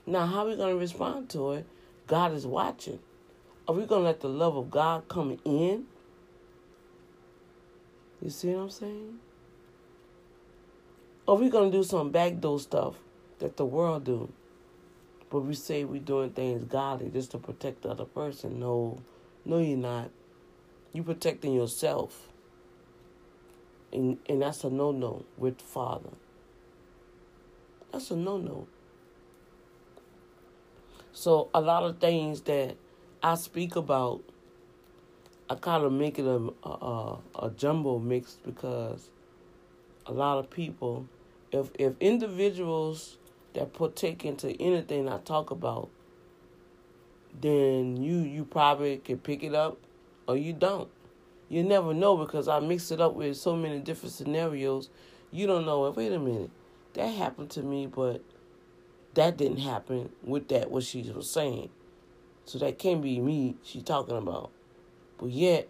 Now, 0.06 0.26
how 0.26 0.46
are 0.46 0.50
we 0.50 0.56
going 0.56 0.74
to 0.74 0.80
respond 0.80 1.30
to 1.32 1.52
it? 1.52 1.66
God 2.08 2.32
is 2.32 2.48
watching. 2.48 3.00
Are 3.68 3.76
we 3.76 3.86
going 3.86 4.04
to 4.04 4.06
let 4.06 4.22
the 4.22 4.30
love 4.30 4.56
of 4.56 4.72
God 4.72 5.10
come 5.10 5.38
in? 5.44 5.84
You 8.22 8.30
see 8.30 8.48
what 8.48 8.62
I'm 8.62 8.70
saying? 8.70 9.16
Or 11.26 11.36
are 11.36 11.38
we 11.42 11.50
going 11.50 11.70
to 11.70 11.78
do 11.78 11.84
some 11.84 12.12
backdoor 12.12 12.62
stuff 12.62 12.96
that 13.40 13.58
the 13.58 13.66
world 13.66 14.06
do? 14.06 14.32
But 15.30 15.42
we 15.42 15.54
say 15.54 15.84
we're 15.84 16.00
doing 16.00 16.30
things 16.30 16.64
godly 16.64 17.10
just 17.10 17.32
to 17.32 17.40
protect 17.40 17.82
the 17.82 17.90
other 17.90 18.06
person. 18.06 18.58
No, 18.62 19.00
no, 19.44 19.58
you're 19.58 19.78
not. 19.78 20.12
You're 20.94 21.04
protecting 21.04 21.54
yourself. 21.54 22.30
And, 23.92 24.18
and 24.30 24.42
that's 24.42 24.64
a 24.64 24.70
no 24.70 24.94
no 24.94 25.26
with 25.38 25.62
Father. 25.62 26.12
That's 27.92 28.12
a 28.12 28.16
no 28.16 28.38
no. 28.38 28.68
So, 31.14 31.50
a 31.54 31.62
lot 31.62 31.84
of 31.84 31.98
things 31.98 32.42
that 32.42 32.76
I 33.24 33.36
speak 33.36 33.76
about, 33.76 34.22
I 35.50 35.56
kind 35.56 35.84
of 35.84 35.92
make 35.92 36.20
it 36.20 36.26
a, 36.26 36.54
a, 36.68 37.18
a 37.40 37.50
jumbo 37.56 37.98
mix 37.98 38.38
because 38.46 39.10
a 40.06 40.12
lot 40.12 40.38
of 40.38 40.50
people, 40.52 41.08
if, 41.52 41.72
if 41.80 41.94
individuals 42.00 43.18
that 43.54 43.74
partake 43.74 44.26
into 44.26 44.52
anything 44.62 45.10
I 45.10 45.18
talk 45.18 45.50
about, 45.50 45.90
then 47.40 47.98
you 47.98 48.18
you 48.18 48.46
probably 48.46 48.98
can 48.98 49.20
pick 49.20 49.44
it 49.44 49.54
up 49.54 49.78
or 50.28 50.36
you 50.36 50.54
don't 50.54 50.90
you 51.50 51.64
never 51.64 51.94
know 51.94 52.18
because 52.18 52.48
I 52.48 52.60
mix 52.60 52.92
it 52.92 53.00
up 53.00 53.14
with 53.14 53.38
so 53.38 53.56
many 53.56 53.80
different 53.80 54.14
scenarios. 54.14 54.90
You 55.32 55.48
don't 55.48 55.66
know. 55.66 55.90
Wait 55.92 56.12
a 56.12 56.20
minute, 56.20 56.50
that 56.98 57.08
happened 57.08 57.50
to 57.52 57.64
me, 57.64 57.88
but 57.88 58.22
that 59.14 59.38
didn't 59.38 59.60
happen 59.60 60.10
with 60.24 60.50
that 60.50 60.70
what 60.70 60.84
she 60.84 61.02
was 61.04 61.30
saying. 61.30 61.70
So 62.46 62.60
that 62.60 62.80
can't 62.80 63.02
be 63.02 63.20
me. 63.20 63.56
She 63.64 63.82
talking 63.82 64.18
about, 64.18 64.52
but 65.18 65.30
yet, 65.30 65.70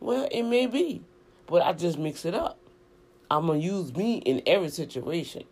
well, 0.00 0.28
it 0.30 0.42
may 0.42 0.66
be, 0.66 1.02
but 1.46 1.62
I 1.62 1.72
just 1.72 1.98
mix 1.98 2.24
it 2.24 2.34
up. 2.34 2.58
I'm 3.30 3.46
gonna 3.46 3.58
use 3.58 3.94
me 3.94 4.16
in 4.18 4.42
every 4.46 4.70
situation. 4.70 5.44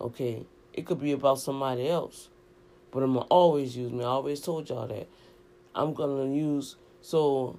Okay, 0.00 0.46
it 0.72 0.86
could 0.86 1.00
be 1.00 1.12
about 1.12 1.38
somebody 1.38 1.88
else, 1.88 2.28
but 2.90 3.02
I'm 3.02 3.14
gonna 3.14 3.26
always 3.26 3.76
use 3.76 3.92
me. 3.92 4.02
I 4.02 4.08
always 4.08 4.40
told 4.40 4.68
y'all 4.68 4.88
that. 4.88 5.08
I'm 5.74 5.94
gonna 5.94 6.32
use 6.32 6.76
so 7.00 7.58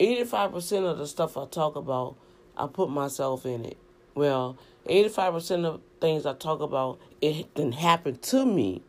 85% 0.00 0.90
of 0.90 0.98
the 0.98 1.06
stuff 1.06 1.36
I 1.36 1.46
talk 1.46 1.76
about, 1.76 2.16
I 2.56 2.66
put 2.66 2.90
myself 2.90 3.46
in 3.46 3.64
it. 3.64 3.78
Well, 4.16 4.56
85% 4.86 5.66
of 5.66 5.82
things 6.00 6.24
I 6.24 6.32
talk 6.32 6.60
about, 6.62 6.98
it 7.20 7.54
didn't 7.54 7.74
happen 7.74 8.16
to 8.16 8.46
me. 8.46 8.82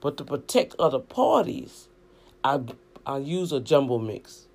But 0.00 0.16
to 0.18 0.24
protect 0.24 0.76
other 0.78 1.00
parties, 1.00 1.88
I 2.44 2.60
I 3.04 3.18
use 3.18 3.50
a 3.50 3.58
jumble 3.58 3.98
mix. 3.98 4.46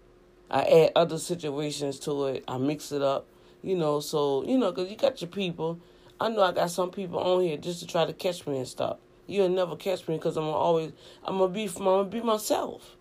I 0.50 0.62
add 0.64 0.92
other 0.96 1.18
situations 1.18 2.00
to 2.02 2.28
it. 2.28 2.46
I 2.48 2.58
mix 2.58 2.94
it 2.94 3.02
up, 3.02 3.28
you 3.62 3.76
know. 3.76 4.00
So 4.00 4.46
you 4.46 4.58
know, 4.58 4.72
cause 4.72 4.90
you 4.90 4.96
got 4.96 5.22
your 5.22 5.30
people. 5.30 5.80
I 6.22 6.30
know 6.30 6.44
I 6.44 6.54
got 6.54 6.72
some 6.72 6.92
people 6.92 7.20
on 7.20 7.42
here 7.42 7.58
just 7.58 7.82
to 7.82 7.88
try 7.88 8.06
to 8.06 8.14
catch 8.14 8.48
me 8.48 8.58
and 8.58 8.68
stuff. 8.68 9.00
You'll 9.28 9.50
never 9.50 9.76
catch 9.76 10.08
me 10.08 10.16
because 10.16 10.38
I'm 10.38 10.46
always 10.46 10.94
I'm 11.26 11.40
gonna 11.40 11.52
be 11.52 11.66
I'm 11.66 11.84
gonna 11.84 12.06
be 12.06 12.22
myself. 12.22 12.96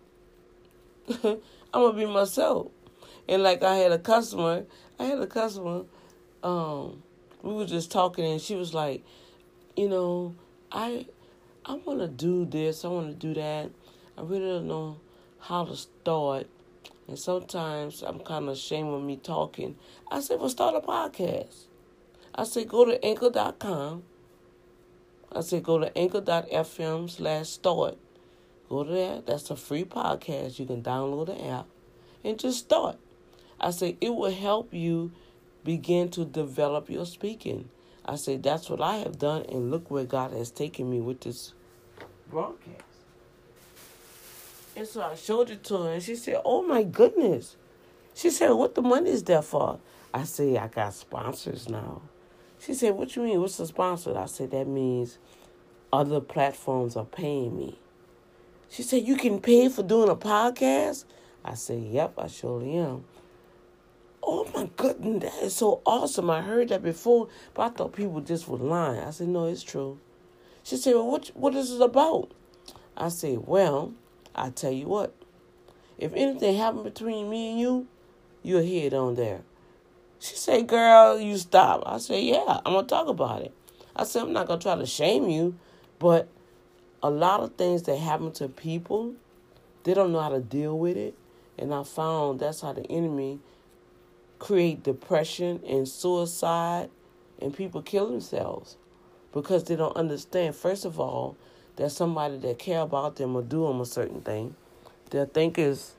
I'm 1.23 1.39
gonna 1.71 1.93
be 1.93 2.05
myself. 2.05 2.71
And 3.29 3.41
like 3.41 3.63
I 3.63 3.75
had 3.75 3.93
a 3.93 3.99
customer, 3.99 4.65
I 4.99 5.05
had 5.05 5.19
a 5.19 5.27
customer. 5.27 5.85
Um, 6.43 7.03
we 7.41 7.53
were 7.53 7.65
just 7.65 7.91
talking, 7.91 8.25
and 8.25 8.41
she 8.41 8.55
was 8.55 8.73
like, 8.73 9.03
you 9.75 9.89
know, 9.89 10.35
I 10.71 11.05
I 11.65 11.75
want 11.75 11.99
to 11.99 12.07
do 12.07 12.45
this, 12.45 12.83
I 12.83 12.87
want 12.87 13.07
to 13.09 13.27
do 13.27 13.33
that. 13.39 13.69
I 14.17 14.21
really 14.21 14.47
don't 14.47 14.67
know 14.67 14.97
how 15.39 15.65
to 15.65 15.75
start. 15.75 16.47
And 17.07 17.17
sometimes 17.17 18.03
I'm 18.03 18.19
kind 18.19 18.45
of 18.45 18.53
ashamed 18.53 18.89
of 18.89 19.01
me 19.03 19.17
talking. 19.17 19.75
I 20.11 20.19
said, 20.19 20.39
well, 20.39 20.49
start 20.49 20.75
a 20.75 20.81
podcast. 20.81 21.65
I 22.35 22.43
said, 22.43 22.67
go 22.67 22.85
to 22.85 23.03
anchor.com. 23.03 24.03
I 25.31 25.41
said, 25.41 25.63
go 25.63 25.79
to 25.79 25.97
anchor.fm 25.97 27.09
slash 27.09 27.49
start. 27.49 27.97
Go 28.67 28.83
to 28.83 28.91
that. 28.91 29.25
That's 29.25 29.49
a 29.49 29.55
free 29.55 29.85
podcast. 29.85 30.59
You 30.59 30.65
can 30.65 30.83
download 30.83 31.27
the 31.27 31.45
app 31.47 31.65
and 32.23 32.37
just 32.37 32.59
start. 32.59 32.97
I 33.59 33.71
say 33.71 33.97
it 33.99 34.13
will 34.13 34.31
help 34.31 34.73
you 34.73 35.11
begin 35.69 36.09
to 36.09 36.25
develop 36.25 36.89
your 36.89 37.05
speaking. 37.05 37.69
I 38.03 38.15
say 38.15 38.37
that's 38.37 38.71
what 38.71 38.81
I 38.81 38.95
have 38.95 39.19
done, 39.19 39.45
and 39.49 39.69
look 39.69 39.91
where 39.91 40.03
God 40.03 40.31
has 40.33 40.49
taken 40.49 40.89
me 40.89 40.99
with 40.99 41.21
this 41.21 41.53
broadcast. 42.27 42.81
And 44.75 44.87
so 44.87 45.03
I 45.03 45.13
showed 45.13 45.51
it 45.51 45.63
to 45.65 45.77
her, 45.77 45.93
and 45.93 46.01
she 46.01 46.15
said, 46.15 46.41
Oh 46.43 46.63
my 46.63 46.81
goodness. 46.81 47.55
She 48.15 48.31
said, 48.31 48.49
What 48.49 48.73
the 48.73 48.81
money 48.81 49.11
is 49.11 49.21
there 49.21 49.43
for? 49.43 49.79
I 50.11 50.23
said, 50.23 50.57
I 50.57 50.69
got 50.69 50.95
sponsors 50.95 51.69
now. 51.69 52.01
She 52.57 52.73
said, 52.73 52.95
What 52.95 53.15
you 53.15 53.21
mean? 53.21 53.39
What's 53.39 53.57
the 53.57 53.67
sponsor? 53.67 54.17
I 54.17 54.25
said, 54.25 54.49
That 54.49 54.67
means 54.67 55.19
other 55.93 56.19
platforms 56.19 56.95
are 56.95 57.05
paying 57.05 57.55
me. 57.55 57.77
She 58.71 58.81
said, 58.81 59.07
You 59.07 59.17
can 59.17 59.39
pay 59.39 59.69
for 59.69 59.83
doing 59.83 60.09
a 60.09 60.15
podcast? 60.15 61.05
I 61.45 61.53
said, 61.53 61.83
Yep, 61.83 62.13
I 62.17 62.25
surely 62.25 62.75
am. 62.75 63.03
Oh 64.21 64.49
my 64.53 64.69
goodness, 64.75 65.23
that 65.23 65.43
is 65.43 65.55
so 65.55 65.81
awesome. 65.85 66.29
I 66.29 66.41
heard 66.41 66.69
that 66.69 66.83
before, 66.83 67.29
but 67.53 67.61
I 67.63 67.69
thought 67.69 67.93
people 67.93 68.21
just 68.21 68.47
were 68.47 68.57
lying. 68.57 68.99
I 68.99 69.11
said, 69.11 69.29
No, 69.29 69.45
it's 69.45 69.63
true. 69.63 69.99
She 70.63 70.77
said, 70.77 70.95
Well, 70.95 71.07
what, 71.09 71.27
what 71.33 71.55
is 71.55 71.71
it 71.71 71.81
about? 71.81 72.31
I 72.97 73.09
said, 73.09 73.47
Well, 73.47 73.93
I 74.35 74.49
tell 74.49 74.71
you 74.71 74.87
what, 74.87 75.15
if 75.97 76.13
anything 76.13 76.57
happened 76.57 76.83
between 76.83 77.29
me 77.29 77.51
and 77.51 77.59
you, 77.59 77.87
you'll 78.43 78.61
hear 78.61 78.87
it 78.87 78.93
on 78.93 79.15
there. 79.15 79.41
She 80.19 80.35
said, 80.35 80.67
Girl, 80.67 81.19
you 81.19 81.37
stop. 81.37 81.83
I 81.85 81.97
said, 81.97 82.23
Yeah, 82.23 82.59
I'm 82.65 82.73
going 82.73 82.85
to 82.85 82.89
talk 82.89 83.07
about 83.07 83.41
it. 83.41 83.53
I 83.95 84.03
said, 84.03 84.23
I'm 84.23 84.33
not 84.33 84.47
going 84.47 84.59
to 84.59 84.63
try 84.63 84.75
to 84.75 84.85
shame 84.85 85.29
you, 85.29 85.57
but 85.97 86.27
a 87.01 87.09
lot 87.09 87.39
of 87.39 87.55
things 87.55 87.83
that 87.83 87.97
happen 87.97 88.31
to 88.33 88.49
people, 88.49 89.13
they 89.83 89.93
don't 89.93 90.11
know 90.11 90.21
how 90.21 90.29
to 90.29 90.41
deal 90.41 90.77
with 90.77 90.97
it. 90.97 91.15
And 91.57 91.73
I 91.73 91.83
found 91.83 92.39
that's 92.39 92.61
how 92.61 92.73
the 92.73 92.89
enemy 92.89 93.39
create 94.39 94.83
depression 94.83 95.61
and 95.67 95.87
suicide 95.87 96.89
and 97.41 97.53
people 97.53 97.81
kill 97.81 98.09
themselves 98.09 98.77
because 99.33 99.65
they 99.65 99.75
don't 99.75 99.95
understand, 99.95 100.55
first 100.55 100.85
of 100.85 100.99
all, 100.99 101.37
that 101.75 101.91
somebody 101.91 102.37
that 102.37 102.59
care 102.59 102.81
about 102.81 103.17
them 103.17 103.35
or 103.35 103.41
do 103.41 103.67
them 103.67 103.79
a 103.79 103.85
certain 103.85 104.21
thing. 104.21 104.55
They'll 105.11 105.25
think 105.25 105.57
is 105.57 105.95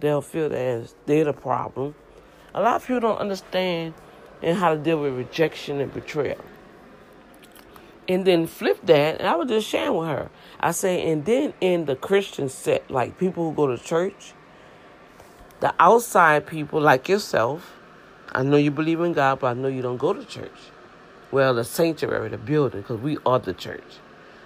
they'll 0.00 0.22
feel 0.22 0.48
that 0.48 0.94
they're 1.06 1.24
the 1.24 1.32
problem. 1.32 1.94
A 2.54 2.60
lot 2.60 2.76
of 2.76 2.86
people 2.86 3.00
don't 3.00 3.18
understand 3.18 3.94
and 4.42 4.58
how 4.58 4.74
to 4.74 4.80
deal 4.80 5.00
with 5.00 5.14
rejection 5.14 5.80
and 5.80 5.92
betrayal. 5.92 6.44
And 8.06 8.26
then 8.26 8.46
flip 8.46 8.80
that, 8.84 9.18
and 9.18 9.26
I 9.26 9.34
was 9.34 9.48
just 9.48 9.66
sharing 9.66 9.96
with 9.96 10.08
her. 10.08 10.30
I 10.60 10.72
say, 10.72 11.10
and 11.10 11.24
then 11.24 11.54
in 11.60 11.86
the 11.86 11.96
Christian 11.96 12.50
set, 12.50 12.90
like 12.90 13.18
people 13.18 13.48
who 13.48 13.56
go 13.56 13.66
to 13.66 13.82
church, 13.82 14.34
the 15.64 15.74
outside 15.78 16.46
people 16.46 16.78
like 16.78 17.08
yourself, 17.08 17.72
I 18.32 18.42
know 18.42 18.58
you 18.58 18.70
believe 18.70 19.00
in 19.00 19.14
God, 19.14 19.40
but 19.40 19.46
I 19.46 19.54
know 19.54 19.68
you 19.68 19.80
don't 19.80 19.96
go 19.96 20.12
to 20.12 20.22
church. 20.22 20.50
Well, 21.32 21.54
the 21.54 21.64
sanctuary, 21.64 22.28
the 22.28 22.36
building, 22.36 22.82
because 22.82 23.00
we 23.00 23.16
are 23.24 23.38
the 23.38 23.54
church. 23.54 23.96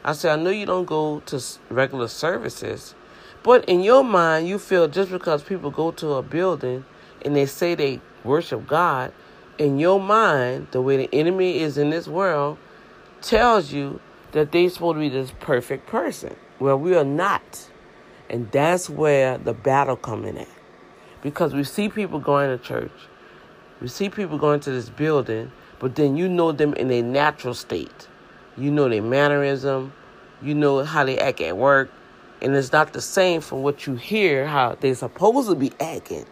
I 0.05 0.13
said, 0.13 0.39
I 0.39 0.41
know 0.41 0.51
you 0.51 0.65
don't 0.65 0.85
go 0.85 1.19
to 1.27 1.43
regular 1.71 2.07
services, 2.07 2.95
but 3.43 3.65
in 3.65 3.81
your 3.81 4.05
mind, 4.05 4.47
you 4.47 4.61
feel 4.61 4.87
just 4.87 5.11
because 5.11 5.43
people 5.43 5.73
go 5.73 5.91
to 5.91 6.13
a 6.13 6.23
building 6.23 6.85
and 7.25 7.35
they 7.35 7.47
say 7.47 7.75
they 7.75 8.01
worship 8.23 8.69
God, 8.69 9.13
in 9.59 9.81
your 9.81 9.99
mind, 9.99 10.69
the 10.71 10.81
way 10.81 10.99
the 10.99 11.13
enemy 11.13 11.59
is 11.59 11.77
in 11.77 11.91
this 11.91 12.07
world, 12.07 12.59
tells 13.23 13.73
you 13.73 13.99
that 14.31 14.53
they're 14.53 14.71
supposed 14.71 14.95
to 14.95 15.01
be 15.01 15.09
this 15.09 15.33
perfect 15.41 15.89
person. 15.89 16.37
Well, 16.61 16.79
we 16.79 16.95
are 16.95 17.03
not. 17.03 17.69
And 18.31 18.53
that's 18.53 18.89
where 18.89 19.37
the 19.37 19.53
battle 19.53 19.97
coming 19.97 20.39
at. 20.39 20.58
Because 21.23 21.55
we 21.55 21.65
see 21.65 21.89
people 21.89 22.19
going 22.21 22.57
to 22.57 22.63
church. 22.63 22.93
We 23.81 23.89
see 23.89 24.09
people 24.09 24.39
going 24.39 24.61
to 24.61 24.71
this 24.71 24.89
building, 24.89 25.53
but 25.79 25.95
then 25.95 26.17
you 26.17 26.29
know 26.29 26.53
them 26.53 26.75
in 26.75 26.91
a 26.91 27.03
natural 27.03 27.55
state. 27.55 28.09
You 28.57 28.71
know 28.71 28.89
their 28.89 29.03
mannerism, 29.03 29.93
you 30.43 30.55
know 30.55 30.85
how 30.85 31.05
they 31.05 31.19
act 31.19 31.41
at 31.41 31.57
work, 31.57 31.91
and 32.43 32.55
it's 32.55 32.73
not 32.73 32.93
the 32.93 33.01
same 33.01 33.41
from 33.41 33.63
what 33.63 33.87
you 33.87 33.95
hear 33.95 34.47
how 34.47 34.77
they're 34.81 34.95
supposed 34.95 35.49
to 35.49 35.55
be 35.55 35.73
acting. 35.81 36.27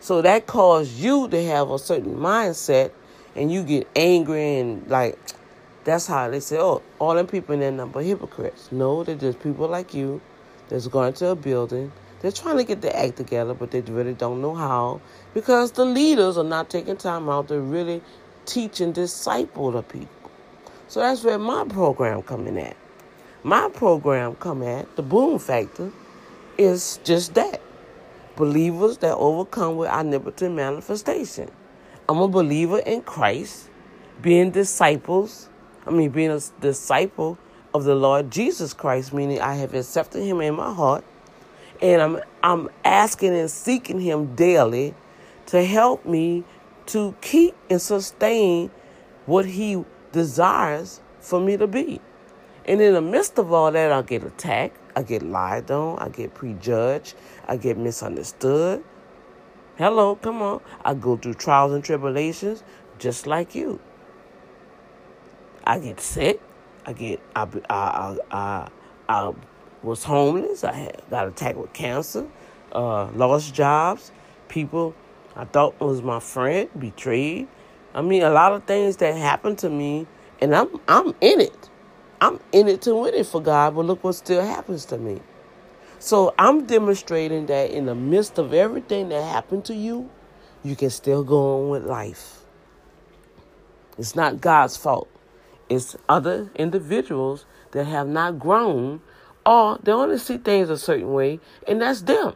So 0.00 0.22
that 0.22 0.46
causes 0.46 1.02
you 1.02 1.28
to 1.28 1.44
have 1.46 1.70
a 1.70 1.78
certain 1.78 2.16
mindset, 2.16 2.92
and 3.34 3.52
you 3.52 3.62
get 3.62 3.88
angry 3.96 4.58
and 4.58 4.86
like. 4.88 5.18
That's 5.84 6.06
how 6.06 6.28
they 6.28 6.40
say, 6.40 6.58
oh, 6.58 6.82
all 6.98 7.14
them 7.14 7.26
people 7.26 7.54
in 7.54 7.60
there 7.60 7.72
number 7.72 8.02
hypocrites. 8.02 8.70
No, 8.70 9.04
they're 9.04 9.16
just 9.16 9.40
people 9.40 9.68
like 9.68 9.94
you 9.94 10.20
that's 10.68 10.86
going 10.86 11.14
to 11.14 11.28
a 11.28 11.34
building. 11.34 11.92
They're 12.20 12.32
trying 12.32 12.56
to 12.56 12.64
get 12.64 12.80
their 12.80 12.96
act 12.96 13.16
together, 13.16 13.54
but 13.54 13.70
they 13.70 13.80
really 13.80 14.14
don't 14.14 14.42
know 14.42 14.54
how 14.54 15.00
because 15.34 15.72
the 15.72 15.84
leaders 15.84 16.36
are 16.36 16.44
not 16.44 16.68
taking 16.68 16.96
time 16.96 17.28
out 17.28 17.48
to 17.48 17.60
really 17.60 18.02
teach 18.44 18.80
and 18.80 18.94
disciple 18.94 19.70
the 19.70 19.82
people. 19.82 20.08
So 20.88 21.00
that's 21.00 21.22
where 21.22 21.38
my 21.38 21.64
program 21.64 22.22
coming 22.22 22.58
at. 22.58 22.76
My 23.44 23.68
program 23.68 24.34
come 24.36 24.62
at 24.62 24.96
the 24.96 25.02
boom 25.02 25.38
factor 25.38 25.92
is 26.56 26.98
just 27.04 27.34
that. 27.34 27.60
Believers 28.36 28.98
that 28.98 29.14
overcome 29.16 29.76
with 29.76 29.88
omnipotent 29.88 30.54
manifestation. 30.54 31.50
I'm 32.08 32.18
a 32.18 32.28
believer 32.28 32.78
in 32.78 33.02
Christ, 33.02 33.68
being 34.22 34.50
disciples. 34.50 35.48
I 35.86 35.90
mean, 35.90 36.10
being 36.10 36.30
a 36.30 36.40
disciple 36.60 37.38
of 37.74 37.84
the 37.84 37.94
Lord 37.94 38.30
Jesus 38.30 38.72
Christ, 38.72 39.12
meaning 39.12 39.40
I 39.40 39.54
have 39.56 39.74
accepted 39.74 40.22
Him 40.22 40.40
in 40.40 40.54
my 40.54 40.72
heart, 40.72 41.04
and 41.80 42.02
I'm 42.02 42.20
I'm 42.42 42.68
asking 42.84 43.34
and 43.34 43.50
seeking 43.50 44.00
Him 44.00 44.34
daily 44.34 44.94
to 45.46 45.64
help 45.64 46.04
me 46.04 46.44
to 46.86 47.14
keep 47.20 47.54
and 47.70 47.80
sustain 47.80 48.70
what 49.26 49.46
He 49.46 49.84
desires 50.12 51.00
for 51.20 51.40
me 51.40 51.56
to 51.56 51.66
be. 51.66 52.00
And 52.64 52.80
in 52.80 52.94
the 52.94 53.00
midst 53.00 53.38
of 53.38 53.52
all 53.52 53.72
that, 53.72 53.92
I 53.92 54.02
get 54.02 54.22
attacked, 54.24 54.78
I 54.94 55.02
get 55.02 55.22
lied 55.22 55.70
on, 55.70 55.98
I 55.98 56.08
get 56.10 56.34
prejudged, 56.34 57.14
I 57.46 57.56
get 57.56 57.78
misunderstood. 57.78 58.84
Hello, 59.76 60.16
come 60.16 60.42
on. 60.42 60.60
I 60.84 60.94
go 60.94 61.16
through 61.16 61.34
trials 61.34 61.72
and 61.72 61.84
tribulations 61.84 62.64
just 62.98 63.26
like 63.26 63.54
you. 63.54 63.80
I 65.64 65.78
get 65.78 66.00
sick. 66.00 66.40
I 66.84 66.92
get 66.94 67.20
I 67.36 67.46
I 67.70 68.16
I, 68.30 68.68
I 69.08 69.32
was 69.82 70.04
homeless. 70.04 70.64
I 70.64 70.72
had, 70.72 71.02
got 71.10 71.28
attacked 71.28 71.58
with 71.58 71.72
cancer. 71.72 72.26
Uh, 72.72 73.10
lost 73.12 73.54
jobs. 73.54 74.12
People 74.48 74.94
I 75.36 75.44
thought 75.44 75.78
was 75.80 76.02
my 76.02 76.20
friend 76.20 76.68
betrayed. 76.78 77.48
I 77.94 78.02
mean, 78.02 78.22
a 78.22 78.30
lot 78.30 78.52
of 78.52 78.64
things 78.64 78.96
that 78.98 79.16
happened 79.16 79.58
to 79.58 79.70
me, 79.70 80.06
and 80.40 80.54
I'm 80.54 80.68
I'm 80.88 81.14
in 81.20 81.40
it. 81.40 81.70
I'm 82.20 82.40
in 82.52 82.66
it 82.68 82.82
to 82.82 82.94
win 82.96 83.14
it 83.14 83.26
for 83.26 83.40
God, 83.40 83.76
but 83.76 83.84
look 83.84 84.02
what 84.02 84.14
still 84.14 84.44
happens 84.44 84.84
to 84.86 84.98
me. 84.98 85.20
So 86.00 86.34
I'm 86.38 86.66
demonstrating 86.66 87.46
that 87.46 87.70
in 87.70 87.86
the 87.86 87.94
midst 87.94 88.38
of 88.38 88.52
everything 88.52 89.08
that 89.10 89.22
happened 89.22 89.64
to 89.66 89.74
you, 89.74 90.10
you 90.62 90.76
can 90.76 90.90
still 90.90 91.24
go 91.24 91.62
on 91.62 91.68
with 91.70 91.84
life. 91.84 92.40
It's 93.96 94.14
not 94.14 94.40
God's 94.40 94.76
fault. 94.76 95.08
It's 95.68 95.96
other 96.08 96.50
individuals 96.56 97.46
that 97.72 97.84
have 97.84 98.08
not 98.08 98.38
grown 98.38 99.00
or 99.48 99.78
they 99.82 99.92
only 99.92 100.18
see 100.18 100.36
things 100.36 100.68
a 100.68 100.76
certain 100.76 101.10
way, 101.10 101.40
and 101.66 101.80
that's 101.80 102.02
them. 102.02 102.34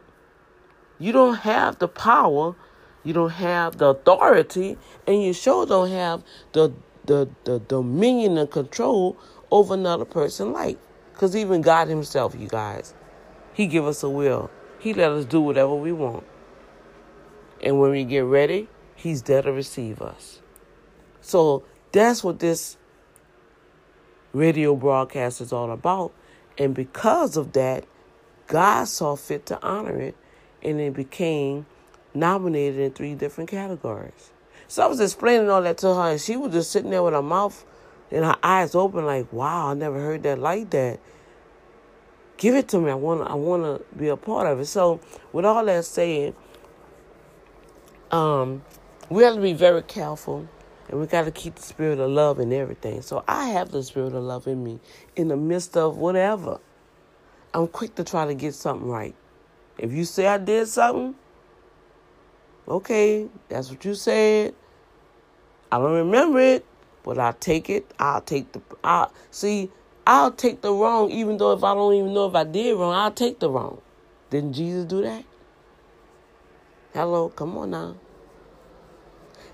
You 0.97 1.11
don't 1.11 1.35
have 1.35 1.77
the 1.77 1.87
power, 1.87 2.55
you 3.03 3.13
don't 3.13 3.29
have 3.29 3.77
the 3.77 3.89
authority, 3.89 4.77
and 5.05 5.21
you 5.21 5.31
sure 5.31 5.67
don't 5.67 5.91
have 5.91 6.23
the 6.53 6.73
the, 7.05 7.29
the 7.43 7.59
dominion 7.59 8.37
and 8.37 8.49
control 8.49 9.15
over 9.51 9.75
another 9.75 10.05
person's 10.05 10.53
life. 10.53 10.77
Because 11.11 11.35
even 11.35 11.61
God 11.61 11.87
Himself, 11.87 12.33
you 12.35 12.47
guys, 12.47 12.95
He 13.53 13.67
give 13.67 13.85
us 13.85 14.01
a 14.01 14.09
will. 14.09 14.49
He 14.79 14.95
let 14.95 15.11
us 15.11 15.25
do 15.25 15.39
whatever 15.39 15.75
we 15.75 15.91
want. 15.91 16.25
And 17.61 17.79
when 17.79 17.91
we 17.91 18.05
get 18.05 18.23
ready, 18.23 18.69
He's 18.95 19.21
there 19.21 19.43
to 19.43 19.51
receive 19.51 20.01
us. 20.01 20.41
So 21.21 21.63
that's 21.91 22.23
what 22.23 22.39
this 22.39 22.77
radio 24.33 24.75
broadcast 24.75 25.41
is 25.41 25.53
all 25.53 25.69
about. 25.71 26.11
And 26.57 26.73
because 26.73 27.37
of 27.37 27.53
that, 27.53 27.85
God 28.47 28.87
saw 28.87 29.15
fit 29.15 29.45
to 29.47 29.61
honor 29.61 29.99
it, 29.99 30.15
and 30.61 30.79
it 30.79 30.93
became 30.93 31.65
nominated 32.13 32.79
in 32.79 32.91
three 32.91 33.15
different 33.15 33.49
categories. 33.49 34.31
So 34.67 34.83
I 34.83 34.87
was 34.87 34.99
explaining 34.99 35.49
all 35.49 35.61
that 35.63 35.77
to 35.79 35.93
her, 35.93 36.11
and 36.11 36.21
she 36.21 36.35
was 36.37 36.53
just 36.53 36.71
sitting 36.71 36.91
there 36.91 37.03
with 37.03 37.13
her 37.13 37.21
mouth 37.21 37.65
and 38.11 38.23
her 38.25 38.37
eyes 38.43 38.75
open, 38.75 39.05
like, 39.05 39.31
"Wow, 39.33 39.69
I 39.69 39.73
never 39.73 39.99
heard 39.99 40.23
that 40.23 40.39
like 40.39 40.69
that." 40.71 40.99
Give 42.37 42.55
it 42.55 42.67
to 42.69 42.79
me. 42.79 42.91
I 42.91 42.95
want. 42.95 43.27
I 43.29 43.35
want 43.35 43.63
to 43.63 43.97
be 43.97 44.09
a 44.09 44.17
part 44.17 44.47
of 44.47 44.59
it. 44.59 44.65
So, 44.65 44.99
with 45.31 45.45
all 45.45 45.65
that 45.65 45.85
said, 45.85 46.35
um, 48.11 48.63
we 49.09 49.23
have 49.23 49.35
to 49.35 49.41
be 49.41 49.53
very 49.53 49.81
careful 49.81 50.47
and 50.93 51.01
we 51.01 51.07
got 51.07 51.25
to 51.25 51.31
keep 51.31 51.55
the 51.55 51.61
spirit 51.63 51.97
of 51.97 52.11
love 52.11 52.39
in 52.39 52.53
everything. 52.53 53.01
So 53.01 53.23
I 53.27 53.45
have 53.45 53.71
the 53.71 53.81
spirit 53.81 54.13
of 54.13 54.21
love 54.21 54.45
in 54.45 54.63
me 54.63 54.79
in 55.15 55.27
the 55.27 55.35
midst 55.35 55.75
of 55.75 55.97
whatever. 55.97 56.59
I'm 57.51 57.67
quick 57.67 57.95
to 57.95 58.03
try 58.03 58.27
to 58.27 58.35
get 58.35 58.53
something 58.53 58.87
right. 58.87 59.15
If 59.79 59.91
you 59.91 60.05
say 60.05 60.27
I 60.27 60.37
did 60.37 60.67
something, 60.67 61.15
okay, 62.67 63.27
that's 63.49 63.71
what 63.71 63.83
you 63.83 63.95
said. 63.95 64.53
I 65.71 65.79
don't 65.79 65.93
remember 65.93 66.39
it, 66.39 66.63
but 67.01 67.17
I'll 67.17 67.33
take 67.33 67.71
it. 67.71 67.89
I'll 67.97 68.21
take 68.21 68.51
the 68.51 68.61
I 68.83 69.07
see, 69.31 69.71
I'll 70.05 70.31
take 70.31 70.61
the 70.61 70.71
wrong 70.71 71.09
even 71.09 71.37
though 71.37 71.53
if 71.53 71.63
I 71.63 71.73
don't 71.73 71.95
even 71.95 72.13
know 72.13 72.27
if 72.27 72.35
I 72.35 72.43
did 72.43 72.77
wrong, 72.77 72.93
I'll 72.93 73.09
take 73.09 73.39
the 73.39 73.49
wrong. 73.49 73.81
Didn't 74.29 74.53
Jesus 74.53 74.85
do 74.85 75.01
that? 75.01 75.23
Hello, 76.93 77.29
come 77.29 77.57
on 77.57 77.71
now. 77.71 77.95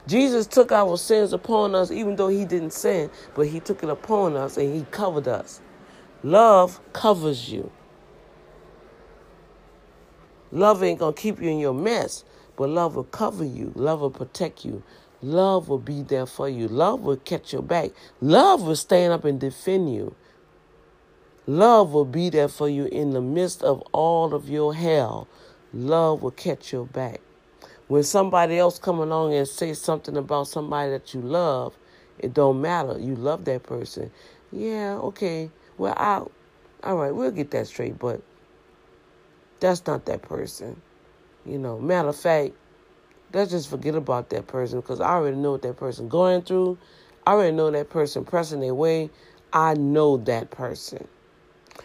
Jesus 0.10 0.48
took 0.48 0.72
our 0.72 0.98
sins 0.98 1.34
upon 1.34 1.76
us, 1.76 1.92
even 1.92 2.18
though 2.18 2.30
he 2.30 2.46
didn't 2.46 2.74
sin, 2.74 3.12
but 3.36 3.48
he 3.48 3.62
took 3.62 3.84
it 3.84 3.90
upon 3.90 4.36
us 4.36 4.58
and 4.58 4.76
he 4.76 4.86
covered 4.92 5.28
us. 5.30 5.62
Love 6.24 6.82
covers 6.94 7.52
you. 7.52 7.72
Love 10.52 10.84
ain't 10.84 11.00
gonna 11.00 11.14
keep 11.14 11.42
you 11.42 11.50
in 11.50 11.60
your 11.60 11.76
mess, 11.76 12.24
but 12.58 12.70
love 12.70 12.96
will 12.96 13.06
cover 13.06 13.46
you. 13.46 13.72
Love 13.76 14.02
will 14.02 14.10
protect 14.10 14.66
you. 14.66 14.84
Love 15.22 15.70
will 15.70 15.78
be 15.80 16.02
there 16.02 16.26
for 16.26 16.50
you. 16.50 16.68
Love 16.68 17.02
will 17.02 17.18
catch 17.18 17.54
your 17.54 17.62
back. 17.62 17.92
Love 18.20 18.64
will 18.64 18.76
stand 18.76 19.14
up 19.14 19.26
and 19.26 19.40
defend 19.40 19.94
you. 19.94 20.16
Love 21.48 21.94
will 21.94 22.06
be 22.06 22.30
there 22.30 22.48
for 22.48 22.70
you 22.70 22.86
in 22.86 23.12
the 23.12 23.22
midst 23.22 23.64
of 23.64 23.82
all 23.92 24.34
of 24.34 24.50
your 24.50 24.74
hell. 24.74 25.28
Love 25.74 26.24
will 26.24 26.32
catch 26.32 26.74
your 26.74 26.86
back. 26.88 27.22
When 27.90 28.04
somebody 28.04 28.60
else 28.60 28.78
come 28.78 29.00
along 29.00 29.34
and 29.34 29.48
say 29.48 29.74
something 29.74 30.16
about 30.16 30.48
somebody 30.48 30.92
that 30.92 31.16
you 31.16 31.22
love, 31.22 31.76
it 32.20 32.36
don't 32.36 32.62
matter. 32.62 33.00
You 33.00 33.16
love 33.16 33.46
that 33.46 33.64
person. 33.64 34.12
Yeah, 34.52 35.00
okay. 35.02 35.50
Well, 35.80 35.96
I, 35.98 36.22
all 36.88 36.96
right, 36.98 37.14
we'll 37.14 37.32
get 37.32 37.50
that 37.50 37.66
straight. 37.66 37.98
But 37.98 38.22
that's 39.60 39.86
not 39.88 40.06
that 40.06 40.22
person. 40.22 40.80
You 41.48 41.58
know, 41.58 41.80
matter 41.80 42.10
of 42.10 42.16
fact, 42.16 42.54
let's 43.34 43.50
just 43.50 43.72
forget 43.72 43.96
about 43.96 44.30
that 44.30 44.46
person 44.46 44.82
because 44.82 45.02
I 45.02 45.10
already 45.10 45.38
know 45.38 45.54
what 45.54 45.64
that 45.64 45.78
person 45.78 46.10
going 46.10 46.44
through. 46.44 46.78
I 47.26 47.32
already 47.32 47.56
know 47.56 47.72
that 47.72 47.90
person 47.90 48.24
pressing 48.24 48.60
their 48.60 48.76
way. 48.76 49.10
I 49.52 49.74
know 49.74 50.18
that 50.18 50.52
person. 50.52 51.08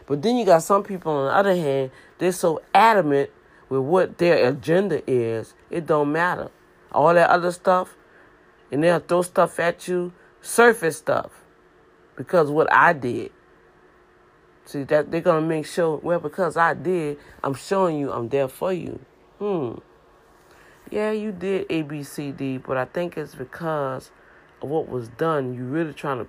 But 0.06 0.20
then 0.20 0.36
you 0.36 0.44
got 0.44 0.62
some 0.62 0.82
people 0.82 1.12
on 1.12 1.26
the 1.28 1.32
other 1.34 1.56
hand, 1.56 1.92
they're 2.18 2.32
so 2.32 2.60
adamant 2.74 3.30
with 3.68 3.81
what 3.81 4.18
their 4.18 4.48
agenda 4.48 5.03
is, 5.11 5.55
it 5.70 5.87
don't 5.87 6.12
matter. 6.12 6.50
All 6.92 7.14
that 7.14 7.31
other 7.31 7.50
stuff, 7.50 7.96
and 8.70 8.83
they'll 8.83 9.00
throw 9.00 9.22
stuff 9.22 9.59
at 9.59 9.88
you, 9.88 10.12
surface 10.40 10.98
stuff, 10.98 11.31
because 12.16 12.50
what 12.50 12.72
I 12.72 12.92
did. 12.92 13.33
See 14.66 14.85
that 14.85 15.11
they're 15.11 15.20
gonna 15.20 15.46
make 15.46 15.66
sure. 15.66 15.98
Well, 16.03 16.20
because 16.20 16.57
I 16.57 16.72
did, 16.74 17.18
I'm 17.42 17.55
showing 17.55 17.98
you 17.98 18.11
I'm 18.12 18.29
there 18.29 18.48
for 18.48 18.72
you. 18.72 18.98
Hmm. 19.38 19.74
Yeah, 20.90 21.11
you 21.11 21.33
did 21.33 21.66
A, 21.70 21.83
B, 21.83 22.03
C, 22.03 22.31
D, 22.31 22.59
but 22.59 22.77
I 22.77 22.85
think 22.85 23.18
it's 23.18 23.35
because 23.35 24.11
of 24.62 24.70
what 24.70 24.88
was 24.88 25.09
done. 25.09 25.55
You 25.55 25.64
really 25.64 25.92
trying 25.92 26.18
to 26.18 26.29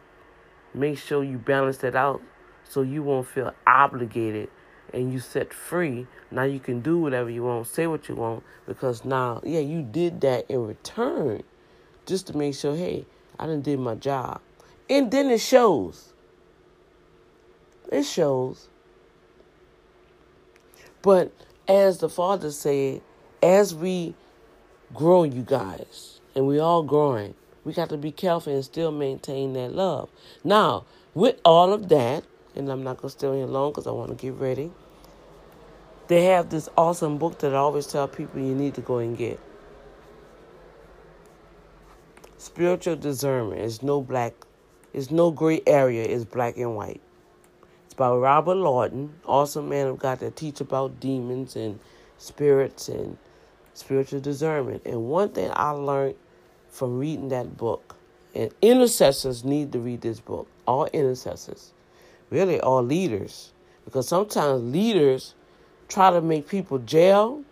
make 0.74 0.98
sure 0.98 1.24
you 1.24 1.38
balance 1.38 1.78
that 1.78 1.96
out, 1.96 2.22
so 2.64 2.82
you 2.82 3.04
won't 3.04 3.28
feel 3.28 3.54
obligated 3.66 4.50
and 4.96 5.12
you 5.12 5.20
set 5.20 5.54
free, 5.54 6.08
now 6.32 6.44
you 6.44 6.60
can 6.60 6.80
do 6.80 6.98
whatever 6.98 7.30
you 7.30 7.44
want, 7.44 7.68
say 7.68 7.86
what 7.86 8.08
you 8.08 8.16
want, 8.16 8.44
because 8.66 9.04
now, 9.04 9.42
yeah, 9.44 9.60
you 9.60 9.84
did 9.84 10.22
that 10.22 10.50
in 10.50 10.66
return 10.66 11.44
just 12.06 12.28
to 12.28 12.38
make 12.38 12.56
sure, 12.56 12.76
hey, 12.76 13.06
I 13.38 13.46
done 13.46 13.62
did 13.62 13.78
my 13.80 13.96
job. 13.96 14.40
And 14.90 15.12
then 15.12 15.30
it 15.30 15.42
shows. 15.42 16.14
It 17.92 18.04
shows. 18.04 18.70
But 21.02 21.34
as 21.68 21.98
the 21.98 22.10
Father 22.10 22.52
said, 22.52 23.02
as 23.44 23.76
we 23.76 24.16
grow, 24.94 25.24
you 25.24 25.42
guys, 25.42 26.22
and 26.36 26.48
we 26.48 26.58
all 26.58 26.84
growing, 26.84 27.36
we 27.66 27.74
got 27.74 27.90
to 27.90 27.98
be 27.98 28.12
careful 28.12 28.54
and 28.54 28.64
still 28.64 28.92
maintain 28.92 29.54
that 29.54 29.74
love. 29.74 30.10
Now, 30.44 30.86
with 31.14 31.40
all 31.44 31.74
of 31.74 31.90
that, 31.90 32.24
and 32.56 32.70
I'm 32.70 32.84
not 32.84 32.98
going 32.98 33.10
to 33.10 33.18
stay 33.18 33.28
here 33.36 33.46
long 33.46 33.72
because 33.72 33.88
I 33.88 33.92
want 33.92 34.10
to 34.10 34.16
get 34.16 34.36
ready. 34.36 34.72
They 36.08 36.26
have 36.26 36.50
this 36.50 36.70
awesome 36.78 37.18
book 37.18 37.40
that 37.40 37.54
I 37.54 37.58
always 37.58 37.88
tell 37.88 38.08
people 38.08 38.40
you 38.40 38.54
need 38.54 38.76
to 38.76 38.82
go 38.82 38.98
and 39.00 39.18
get. 39.18 39.40
Spiritual 42.38 42.96
discernment 42.96 43.62
is 43.62 43.82
no 43.82 44.02
black, 44.02 44.34
it's 44.94 45.10
no 45.10 45.32
gray 45.32 45.62
area. 45.66 46.06
It's 46.06 46.24
black 46.24 46.58
and 46.58 46.76
white. 46.76 47.02
It's 47.86 47.96
by 47.96 48.12
Robert 48.12 48.56
Lawton, 48.56 49.16
awesome 49.26 49.68
man 49.68 49.88
of 49.88 49.98
God 49.98 50.20
that 50.20 50.36
teach 50.36 50.62
about 50.62 51.00
demons 51.00 51.56
and 51.56 51.80
spirits 52.20 52.88
and 52.88 53.18
spiritual 53.74 54.20
discernment. 54.20 54.84
And 54.86 55.06
one 55.06 55.30
thing 55.30 55.50
I 55.54 55.72
learned 55.72 56.16
from 56.70 57.00
reading 57.00 57.30
that 57.30 57.58
book, 57.58 57.96
and 58.36 58.52
intercessors 58.62 59.44
need 59.44 59.72
to 59.72 59.80
read 59.80 60.02
this 60.02 60.20
book. 60.20 60.48
All 60.68 60.86
intercessors, 60.88 61.74
really 62.30 62.62
all 62.62 62.84
leaders, 62.84 63.54
because 63.86 64.08
sometimes 64.08 64.62
leaders 64.62 65.34
try 65.88 66.12
to 66.12 66.22
make 66.22 66.48
people 66.48 66.80
jail, 66.80 67.44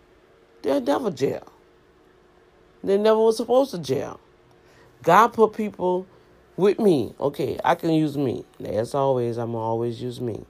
they'll 0.62 0.80
never 0.80 1.10
jail. 1.10 1.46
They 2.82 2.98
never 2.98 3.18
was 3.18 3.36
supposed 3.36 3.70
to 3.70 3.78
jail. 3.78 4.20
God 5.02 5.28
put 5.28 5.54
people 5.54 6.06
with 6.56 6.78
me. 6.78 7.14
Okay, 7.18 7.58
I 7.64 7.74
can 7.74 7.90
use 7.90 8.16
me. 8.16 8.44
As 8.64 8.94
always, 8.94 9.36
I'm 9.38 9.54
always 9.54 10.02
use 10.02 10.20
me. 10.20 10.44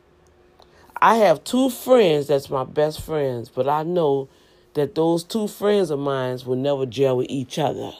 I 1.01 1.17
have 1.17 1.45
two 1.45 1.71
friends 1.71 2.29
that's 2.29 2.49
my 2.51 2.65
best 2.65 3.01
friends, 3.01 3.49
but 3.49 3.69
I 3.69 3.83
know 3.83 4.29
that 4.75 4.95
those 4.95 5.23
two 5.23 5.47
friends 5.47 5.91
of 5.91 5.99
mine 5.99 6.39
will 6.45 6.57
never 6.57 6.87
jail 6.87 7.17
with 7.17 7.29
each 7.31 7.59
other. 7.59 7.93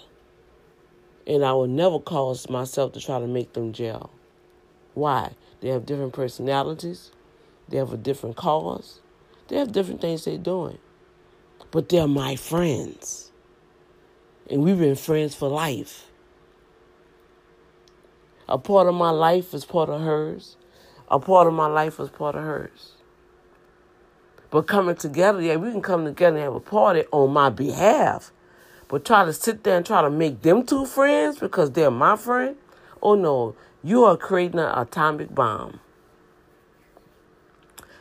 And 1.27 1.45
I 1.45 1.53
will 1.53 1.69
never 1.69 1.99
cause 1.99 2.49
myself 2.49 2.93
to 2.93 3.01
try 3.01 3.19
to 3.19 3.27
make 3.27 3.53
them 3.53 3.73
jail. 3.73 4.11
Why? 4.95 5.33
They 5.61 5.69
have 5.69 5.87
different 5.87 6.13
personalities. 6.13 7.11
They 7.69 7.79
have 7.79 7.93
a 7.93 7.97
different 7.97 8.37
cause. 8.37 9.01
They 9.49 9.57
have 9.57 9.73
different 9.73 10.01
things 10.01 10.25
they're 10.25 10.39
doing. 10.39 10.79
But 11.71 11.89
they're 11.89 12.09
my 12.09 12.37
friends. 12.37 13.31
And 14.51 14.63
we've 14.63 14.79
been 14.79 14.97
friends 14.97 15.35
for 15.35 15.49
life. 15.49 16.07
A 18.49 18.59
part 18.59 18.87
of 18.87 18.95
my 18.95 19.11
life 19.11 19.55
is 19.55 19.65
part 19.65 19.89
of 19.89 20.01
hers. 20.03 20.57
A 21.11 21.19
part 21.19 21.47
of 21.47 21.55
my 21.55 21.67
life 21.67 21.99
is 21.99 22.11
part 22.11 22.35
of 22.35 22.45
hers. 22.45 22.93
But 24.51 24.67
coming 24.67 24.97
together, 24.97 25.41
yeah, 25.41 25.57
we 25.57 25.73
can 25.73 25.83
come 25.83 26.05
together 26.05 26.37
and 26.37 26.45
have 26.45 26.55
a 26.55 26.61
party 26.61 27.05
on 27.11 27.33
my 27.33 27.51
behalf. 27.51 28.31
But 28.87 29.05
try 29.05 29.25
to 29.25 29.33
sit 29.33 29.65
there 29.65 29.77
and 29.77 29.85
try 29.85 30.03
to 30.03 30.11
make 30.11 30.43
them 30.43 30.65
two 30.65 30.87
friends 30.87 31.39
because 31.39 31.73
they're 31.73 31.91
my 31.91 32.17
friend? 32.17 32.57
Oh 33.03 33.15
no, 33.15 33.57
you 33.83 34.05
are 34.05 34.17
creating 34.17 34.61
an 34.61 34.79
atomic 34.79 35.35
bomb. 35.35 35.81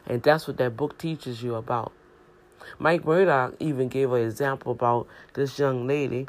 And 0.08 0.22
that's 0.22 0.48
what 0.48 0.58
that 0.58 0.76
book 0.76 0.98
teaches 0.98 1.42
you 1.42 1.56
about. 1.56 1.92
Mike 2.80 3.06
Murdock 3.06 3.56
even 3.60 3.88
gave 3.88 4.12
an 4.12 4.22
example 4.22 4.72
about 4.72 5.08
this 5.34 5.58
young 5.60 5.88
lady. 5.88 6.28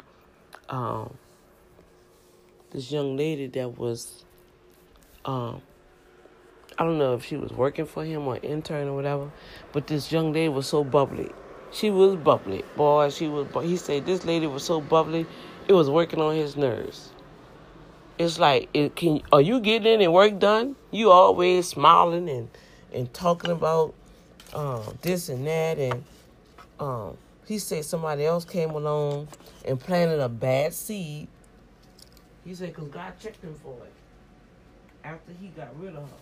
Um, 0.69 1.15
this 2.71 2.91
young 2.91 3.15
lady 3.15 3.47
that 3.47 3.77
was, 3.77 4.25
um, 5.23 5.61
I 6.77 6.83
don't 6.83 6.97
know 6.97 7.13
if 7.13 7.25
she 7.25 7.37
was 7.37 7.51
working 7.51 7.85
for 7.85 8.03
him 8.03 8.27
or 8.27 8.37
intern 8.37 8.87
or 8.87 8.95
whatever, 8.95 9.31
but 9.71 9.87
this 9.87 10.11
young 10.11 10.33
lady 10.33 10.49
was 10.49 10.67
so 10.67 10.83
bubbly. 10.83 11.31
She 11.71 11.89
was 11.89 12.15
bubbly, 12.15 12.63
boy. 12.77 13.09
She 13.09 13.27
was. 13.27 13.47
He 13.63 13.77
said 13.77 14.05
this 14.05 14.25
lady 14.25 14.47
was 14.47 14.63
so 14.63 14.79
bubbly, 14.79 15.25
it 15.67 15.73
was 15.73 15.89
working 15.89 16.21
on 16.21 16.35
his 16.35 16.55
nerves. 16.55 17.09
It's 18.17 18.39
like, 18.39 18.69
it 18.73 18.95
can. 18.95 19.21
Are 19.33 19.41
you 19.41 19.59
getting 19.59 19.87
any 19.87 20.07
work 20.07 20.39
done? 20.39 20.75
You 20.91 21.11
always 21.11 21.67
smiling 21.67 22.29
and 22.29 22.49
and 22.95 23.13
talking 23.13 23.51
about 23.51 23.93
um, 24.53 24.97
this 25.01 25.29
and 25.29 25.45
that. 25.45 25.77
And 25.77 26.03
um, 26.79 27.17
he 27.47 27.59
said 27.59 27.85
somebody 27.85 28.25
else 28.25 28.45
came 28.45 28.71
along 28.71 29.27
and 29.65 29.79
planted 29.79 30.19
a 30.19 30.29
bad 30.29 30.73
seed. 30.73 31.27
He 32.45 32.55
said, 32.55 32.73
because 32.73 32.89
God 32.89 33.13
checked 33.19 33.43
him 33.43 33.55
for 33.55 33.75
it 33.83 33.93
after 35.03 35.31
he 35.39 35.47
got 35.49 35.79
rid 35.79 35.95
of 35.95 36.03
her. 36.03 36.17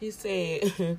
He 0.00 0.10
said, 0.10 0.98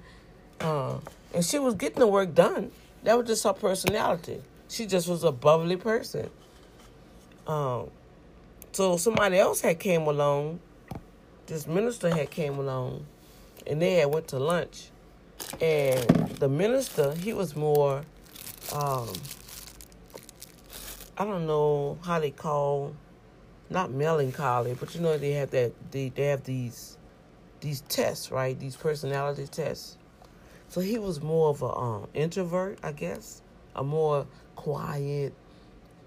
uh, 0.61 0.97
and 1.33 1.43
she 1.43 1.59
was 1.59 1.75
getting 1.75 1.99
the 1.99 2.07
work 2.07 2.33
done. 2.33 2.71
That 3.03 3.17
was 3.17 3.27
just 3.27 3.43
her 3.43 3.53
personality. 3.53 4.41
She 4.69 4.85
just 4.85 5.07
was 5.07 5.23
a 5.23 5.31
bubbly 5.31 5.75
person. 5.75 6.29
Um, 7.45 7.91
so 8.71 8.97
somebody 8.97 9.37
else 9.37 9.61
had 9.61 9.79
came 9.79 10.03
along. 10.03 10.59
This 11.45 11.67
minister 11.67 12.09
had 12.09 12.31
came 12.31 12.57
along, 12.57 13.05
and 13.67 13.81
they 13.81 13.95
had 13.95 14.13
went 14.13 14.27
to 14.29 14.39
lunch. 14.39 14.89
And 15.61 16.07
the 16.39 16.49
minister, 16.49 17.13
he 17.15 17.33
was 17.33 17.55
more, 17.55 18.03
um, 18.73 19.09
I 21.17 21.25
don't 21.25 21.45
know 21.45 21.97
how 22.03 22.19
they 22.19 22.31
call, 22.31 22.95
not 23.69 23.91
melancholy, 23.91 24.75
but 24.79 24.93
you 24.95 25.01
know 25.01 25.17
they 25.17 25.31
have 25.33 25.51
that 25.51 25.73
they 25.91 26.09
they 26.09 26.25
have 26.27 26.43
these 26.43 26.97
these 27.61 27.81
tests, 27.81 28.31
right? 28.31 28.59
These 28.59 28.75
personality 28.75 29.47
tests. 29.47 29.97
So 30.69 30.81
he 30.81 30.97
was 30.97 31.21
more 31.21 31.49
of 31.49 31.61
a 31.61 31.75
um, 31.75 32.07
introvert, 32.13 32.79
I 32.83 32.91
guess, 32.93 33.41
a 33.75 33.83
more 33.83 34.25
quiet 34.55 35.33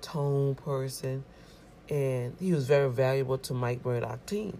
tone 0.00 0.54
person, 0.56 1.24
and 1.88 2.36
he 2.40 2.52
was 2.52 2.66
very 2.66 2.90
valuable 2.90 3.38
to 3.38 3.54
Mike 3.54 3.84
Murdock 3.84 4.26
team. 4.26 4.58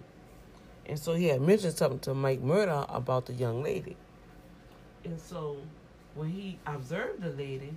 And 0.89 0.99
so 0.99 1.15
he 1.15 1.27
had 1.27 1.41
mentioned 1.41 1.75
something 1.75 1.99
to 2.01 2.15
Mike 2.15 2.41
Murdock 2.41 2.89
about 2.93 3.27
the 3.27 3.33
young 3.33 3.63
lady. 3.63 3.97
And 5.05 5.21
so 5.21 5.57
when 6.15 6.31
he 6.31 6.59
observed 6.67 7.23
the 7.23 7.31
lady, 7.31 7.73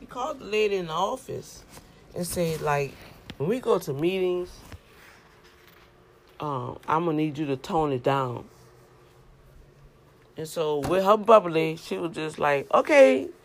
he 0.00 0.06
called 0.06 0.38
the 0.40 0.44
lady 0.44 0.76
in 0.76 0.86
the 0.86 0.92
office 0.92 1.64
and 2.14 2.26
said, 2.26 2.60
like, 2.60 2.94
when 3.38 3.48
we 3.48 3.60
go 3.60 3.78
to 3.78 3.92
meetings, 3.92 4.50
um, 6.40 6.78
I'm 6.86 7.04
gonna 7.04 7.16
need 7.16 7.38
you 7.38 7.46
to 7.46 7.56
tone 7.56 7.92
it 7.92 8.02
down. 8.02 8.44
And 10.36 10.48
so 10.48 10.78
with 10.78 11.04
her 11.04 11.16
bubbly, 11.16 11.76
she 11.76 11.96
was 11.96 12.14
just 12.14 12.38
like, 12.38 12.72
okay, 12.72 13.28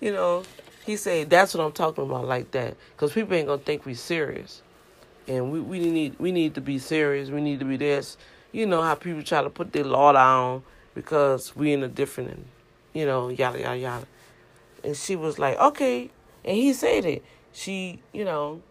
you 0.00 0.12
know. 0.12 0.42
He 0.84 0.96
said, 0.98 1.30
that's 1.30 1.54
what 1.54 1.64
I'm 1.64 1.72
talking 1.72 2.04
about, 2.04 2.26
like 2.26 2.50
that, 2.50 2.76
because 2.92 3.12
people 3.14 3.34
ain't 3.34 3.46
gonna 3.46 3.62
think 3.62 3.86
we 3.86 3.94
serious, 3.94 4.60
and 5.26 5.50
we 5.52 5.60
we 5.60 5.78
need 5.78 6.16
we 6.18 6.32
need 6.32 6.54
to 6.54 6.60
be 6.60 6.78
serious. 6.78 7.30
We 7.30 7.40
need 7.40 7.58
to 7.60 7.64
be 7.64 7.76
this. 7.76 8.16
You 8.52 8.66
know 8.66 8.82
how 8.82 8.94
people 8.94 9.22
try 9.22 9.42
to 9.42 9.50
put 9.50 9.72
their 9.72 9.84
law 9.84 10.12
down 10.12 10.62
because 10.94 11.56
we 11.56 11.72
in 11.72 11.82
a 11.82 11.88
different, 11.88 12.46
you 12.92 13.04
know, 13.04 13.28
yada 13.28 13.60
yada 13.60 13.76
yada. 13.76 14.06
And 14.82 14.96
she 14.96 15.16
was 15.16 15.38
like, 15.38 15.58
okay, 15.58 16.10
and 16.44 16.56
he 16.56 16.72
said 16.72 17.04
it. 17.04 17.24
She, 17.52 18.00
you 18.12 18.24
know, 18.24 18.62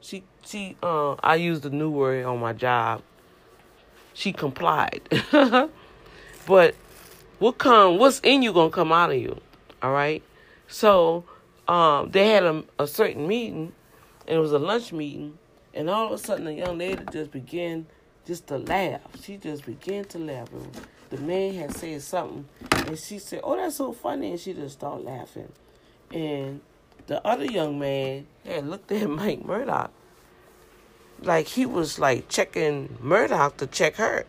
she 0.00 0.22
she 0.44 0.76
uh 0.82 1.14
I 1.22 1.36
used 1.36 1.62
the 1.62 1.70
new 1.70 1.90
word 1.90 2.24
on 2.24 2.40
my 2.40 2.52
job 2.52 3.02
she 4.14 4.32
complied. 4.32 5.00
but 6.46 6.74
what 7.38 7.58
come 7.58 7.98
what's 7.98 8.20
in 8.20 8.42
you 8.42 8.52
gonna 8.52 8.70
come 8.70 8.92
out 8.92 9.10
of 9.10 9.16
you. 9.16 9.40
All 9.82 9.92
right. 9.92 10.22
So 10.68 11.24
um, 11.68 12.10
they 12.10 12.28
had 12.28 12.44
a, 12.44 12.64
a 12.78 12.86
certain 12.86 13.26
meeting, 13.26 13.72
and 14.26 14.36
it 14.36 14.40
was 14.40 14.52
a 14.52 14.58
lunch 14.58 14.92
meeting, 14.92 15.38
and 15.74 15.88
all 15.90 16.06
of 16.06 16.12
a 16.12 16.18
sudden 16.18 16.44
the 16.44 16.54
young 16.54 16.78
lady 16.78 17.02
just 17.10 17.30
began 17.30 17.86
just 18.26 18.46
to 18.48 18.58
laugh. 18.58 19.00
She 19.22 19.36
just 19.36 19.66
began 19.66 20.04
to 20.06 20.18
laugh. 20.18 20.48
The 21.10 21.18
man 21.18 21.54
had 21.54 21.74
said 21.74 22.02
something, 22.02 22.46
and 22.86 22.98
she 22.98 23.18
said, 23.18 23.40
"Oh, 23.44 23.56
that's 23.56 23.76
so 23.76 23.92
funny," 23.92 24.30
and 24.30 24.40
she 24.40 24.54
just 24.54 24.78
started 24.78 25.04
laughing. 25.04 25.52
And 26.12 26.60
the 27.06 27.26
other 27.26 27.44
young 27.44 27.78
man 27.78 28.26
had 28.44 28.66
looked 28.66 28.92
at 28.92 29.08
Mike 29.10 29.44
Murdock 29.44 29.90
like 31.24 31.46
he 31.46 31.66
was 31.66 31.98
like 31.98 32.28
checking 32.28 32.96
Murdock 33.00 33.56
to 33.58 33.66
check 33.66 33.96
her. 33.96 34.24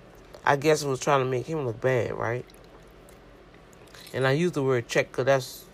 I 0.46 0.56
guess 0.56 0.84
it 0.84 0.88
was 0.88 1.00
trying 1.00 1.22
to 1.22 1.26
make 1.26 1.46
him 1.46 1.66
look 1.66 1.80
bad, 1.82 2.14
right? 2.14 2.46
And 4.14 4.28
I 4.28 4.32
use 4.32 4.52
the 4.52 4.64
word 4.64 4.88
check 4.88 5.12
because 5.12 5.26
that's 5.26 5.66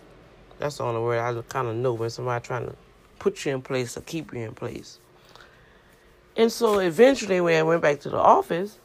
that's 0.58 0.76
the 0.78 0.84
only 0.84 1.00
word 1.00 1.18
I 1.18 1.40
kind 1.48 1.68
of 1.68 1.76
know 1.76 1.94
when 1.94 2.10
somebody 2.10 2.44
trying 2.44 2.66
to 2.66 2.76
put 3.18 3.44
you 3.44 3.54
in 3.54 3.62
place 3.62 3.96
or 3.96 4.02
keep 4.02 4.32
you 4.32 4.40
in 4.40 4.54
place. 4.54 4.98
And 6.36 6.50
so 6.50 6.78
eventually, 6.78 7.40
when 7.40 7.58
I 7.58 7.62
went 7.62 7.82
back 7.82 8.00
to 8.00 8.10
the 8.10 8.18
office, 8.18 8.78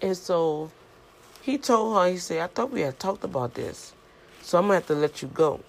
and 0.00 0.16
so 0.16 0.70
he 1.42 1.58
told 1.58 1.96
her, 1.96 2.10
he 2.10 2.18
said, 2.18 2.40
I 2.40 2.46
thought 2.46 2.70
we 2.70 2.82
had 2.82 2.98
talked 2.98 3.24
about 3.24 3.54
this, 3.54 3.92
so 4.42 4.58
I'm 4.58 4.64
gonna 4.64 4.74
have 4.74 4.86
to 4.86 4.94
let 4.94 5.22
you 5.22 5.28
go. 5.28 5.60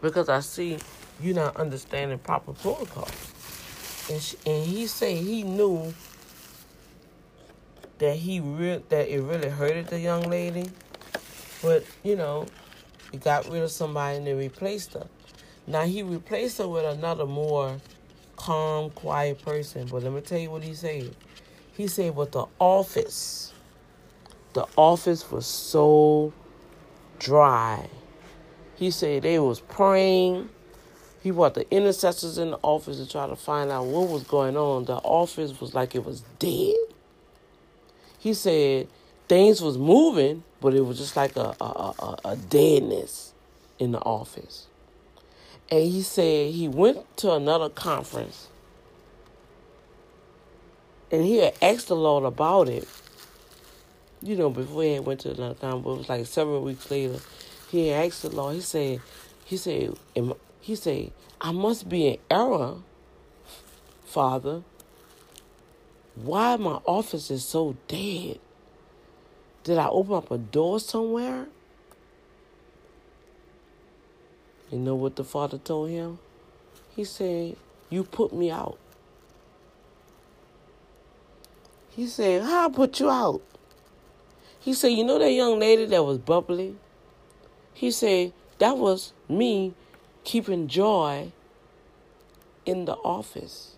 Because 0.00 0.28
I 0.28 0.40
see 0.40 0.78
you're 1.20 1.34
not 1.34 1.56
understanding 1.56 2.18
proper 2.18 2.52
protocol. 2.52 3.08
And 4.10 4.20
she, 4.22 4.36
and 4.46 4.64
he 4.64 4.86
said 4.86 5.16
he 5.16 5.42
knew 5.42 5.92
that 7.98 8.16
he 8.16 8.40
re- 8.40 8.82
that 8.88 9.08
it 9.08 9.20
really 9.20 9.48
hurted 9.48 9.88
the 9.88 9.98
young 9.98 10.28
lady, 10.28 10.70
but 11.62 11.84
you 12.02 12.16
know, 12.16 12.46
he 13.10 13.18
got 13.18 13.48
rid 13.48 13.62
of 13.62 13.70
somebody 13.70 14.18
and 14.18 14.26
they 14.26 14.34
replaced 14.34 14.92
her. 14.92 15.06
Now 15.66 15.84
he 15.84 16.02
replaced 16.02 16.58
her 16.58 16.68
with 16.68 16.84
another 16.84 17.26
more 17.26 17.80
calm, 18.46 18.90
quiet 18.90 19.42
person. 19.42 19.88
But 19.90 20.02
let 20.04 20.12
me 20.12 20.20
tell 20.20 20.38
you 20.38 20.50
what 20.50 20.62
he 20.62 20.74
said. 20.74 21.14
He 21.76 21.88
said, 21.88 22.16
"But 22.16 22.32
the 22.32 22.46
office, 22.58 23.52
the 24.54 24.66
office 24.76 25.30
was 25.30 25.46
so 25.46 26.32
dry." 27.18 27.88
He 28.76 28.90
said 28.90 29.22
they 29.22 29.38
was 29.38 29.60
praying 29.60 30.50
he 31.26 31.32
brought 31.32 31.54
the 31.54 31.68
intercessors 31.74 32.38
in 32.38 32.52
the 32.52 32.58
office 32.62 32.98
to 32.98 33.10
try 33.10 33.26
to 33.26 33.34
find 33.34 33.68
out 33.68 33.86
what 33.86 34.08
was 34.08 34.22
going 34.22 34.56
on. 34.56 34.84
The 34.84 34.94
office 34.94 35.60
was 35.60 35.74
like 35.74 35.96
it 35.96 36.04
was 36.04 36.22
dead. 36.38 36.76
He 38.16 38.32
said 38.32 38.86
things 39.26 39.60
was 39.60 39.76
moving, 39.76 40.44
but 40.60 40.72
it 40.72 40.82
was 40.82 40.98
just 40.98 41.16
like 41.16 41.34
a, 41.36 41.52
a, 41.60 41.64
a, 41.64 42.16
a 42.26 42.36
deadness 42.36 43.32
in 43.80 43.90
the 43.90 43.98
office. 43.98 44.68
And 45.70 45.82
he 45.82 46.02
said 46.02 46.52
he 46.52 46.68
went 46.68 47.16
to 47.18 47.32
another 47.32 47.68
conference 47.68 48.48
and 51.10 51.24
he 51.24 51.38
had 51.38 51.54
asked 51.62 51.88
the 51.88 51.96
Lord 51.96 52.24
about 52.24 52.68
it. 52.68 52.88
You 54.22 54.36
know, 54.36 54.50
before 54.50 54.82
he 54.82 54.98
went 55.00 55.20
to 55.20 55.32
another 55.32 55.54
conference, 55.54 55.84
it 55.86 55.98
was 55.98 56.08
like 56.08 56.26
several 56.26 56.62
weeks 56.62 56.90
later. 56.90 57.18
He 57.70 57.92
asked 57.92 58.22
the 58.22 58.30
Lord. 58.30 58.54
He 58.56 58.60
said, 58.60 59.00
"He 59.44 59.56
said, 59.56 59.96
he 60.60 60.74
said, 60.74 61.12
I 61.40 61.52
must 61.52 61.88
be 61.88 62.08
in 62.08 62.18
error, 62.30 62.76
Father. 64.04 64.62
Why 66.14 66.56
my 66.56 66.80
office 66.86 67.30
is 67.30 67.44
so 67.44 67.76
dead? 67.88 68.40
Did 69.64 69.78
I 69.78 69.88
open 69.88 70.14
up 70.14 70.30
a 70.30 70.38
door 70.38 70.80
somewhere? 70.80 71.46
You 74.70 74.78
know 74.78 74.94
what 74.94 75.16
the 75.16 75.24
father 75.24 75.58
told 75.58 75.90
him? 75.90 76.18
He 76.94 77.04
said, 77.04 77.56
You 77.88 78.02
put 78.02 78.32
me 78.32 78.50
out. 78.50 78.78
He 81.90 82.06
said, 82.06 82.42
How 82.42 82.68
I 82.68 82.72
put 82.72 82.98
you 83.00 83.08
out? 83.08 83.42
He 84.58 84.74
said, 84.74 84.88
You 84.88 85.04
know 85.04 85.18
that 85.18 85.30
young 85.30 85.58
lady 85.58 85.86
that 85.86 86.04
was 86.04 86.18
bubbly? 86.18 86.76
He 87.72 87.90
said, 87.90 88.32
That 88.58 88.76
was 88.76 89.12
me 89.28 89.74
keeping 90.24 90.66
joy 90.66 91.30
in 92.64 92.84
the 92.84 92.94
office, 92.96 93.76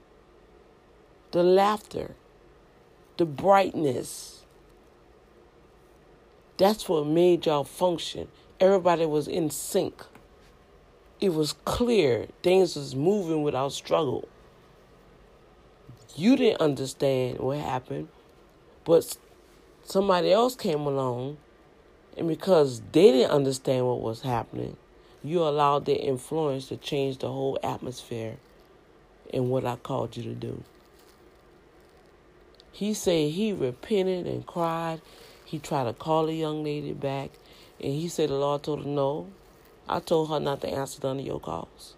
the 1.32 1.42
laughter, 1.42 2.14
the 3.18 3.26
brightness. 3.26 4.44
That's 6.56 6.88
what 6.88 7.06
made 7.06 7.44
y'all 7.46 7.64
function. 7.64 8.28
Everybody 8.58 9.04
was 9.04 9.28
in 9.28 9.50
sync. 9.50 10.02
It 11.20 11.34
was 11.34 11.54
clear. 11.64 12.28
Things 12.42 12.76
was 12.76 12.94
moving 12.94 13.42
without 13.42 13.72
struggle. 13.72 14.28
You 16.14 16.36
didn't 16.36 16.60
understand 16.60 17.38
what 17.40 17.58
happened, 17.58 18.08
but 18.84 19.16
somebody 19.84 20.32
else 20.32 20.54
came 20.54 20.80
along, 20.80 21.38
and 22.16 22.28
because 22.28 22.80
they 22.92 23.12
didn't 23.12 23.30
understand 23.30 23.86
what 23.86 24.00
was 24.00 24.22
happening, 24.22 24.76
you 25.24 25.42
allowed 25.42 25.86
their 25.86 25.98
influence 25.98 26.68
to 26.68 26.76
change 26.76 27.18
the 27.18 27.28
whole 27.28 27.58
atmosphere 27.62 28.36
in 29.32 29.48
what 29.48 29.64
I 29.64 29.76
called 29.76 30.16
you 30.16 30.22
to 30.22 30.34
do. 30.34 30.62
He 32.70 32.94
said 32.94 33.32
he 33.32 33.52
repented 33.52 34.26
and 34.26 34.46
cried. 34.46 35.00
He 35.44 35.58
tried 35.58 35.84
to 35.84 35.92
call 35.92 36.26
the 36.26 36.34
young 36.34 36.62
lady 36.62 36.92
back, 36.92 37.30
and 37.80 37.92
he 37.92 38.08
said 38.08 38.28
the 38.28 38.34
Lord 38.34 38.62
told 38.62 38.84
him, 38.84 38.94
no. 38.94 39.26
I 39.88 40.00
told 40.00 40.30
her 40.30 40.40
not 40.40 40.60
to 40.62 40.68
answer 40.68 41.00
none 41.02 41.18
of 41.18 41.26
your 41.26 41.40
calls 41.40 41.94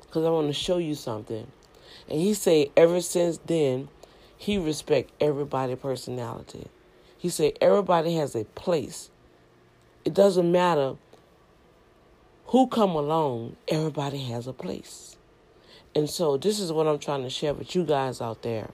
because 0.00 0.24
I 0.24 0.30
want 0.30 0.46
to 0.48 0.52
show 0.52 0.78
you 0.78 0.94
something. 0.94 1.46
And 2.08 2.20
he 2.20 2.34
said 2.34 2.68
ever 2.76 3.00
since 3.00 3.38
then, 3.46 3.88
he 4.36 4.58
respect 4.58 5.10
everybody 5.20 5.74
personality. 5.74 6.68
He 7.18 7.28
said 7.28 7.54
everybody 7.60 8.14
has 8.16 8.34
a 8.34 8.44
place. 8.44 9.10
It 10.04 10.14
doesn't 10.14 10.50
matter 10.52 10.96
who 12.46 12.68
come 12.68 12.90
along, 12.90 13.56
everybody 13.66 14.18
has 14.24 14.46
a 14.46 14.52
place. 14.52 15.16
And 15.94 16.08
so 16.08 16.36
this 16.36 16.60
is 16.60 16.70
what 16.72 16.86
I'm 16.86 16.98
trying 16.98 17.22
to 17.22 17.30
share 17.30 17.54
with 17.54 17.74
you 17.74 17.84
guys 17.84 18.20
out 18.20 18.42
there. 18.42 18.70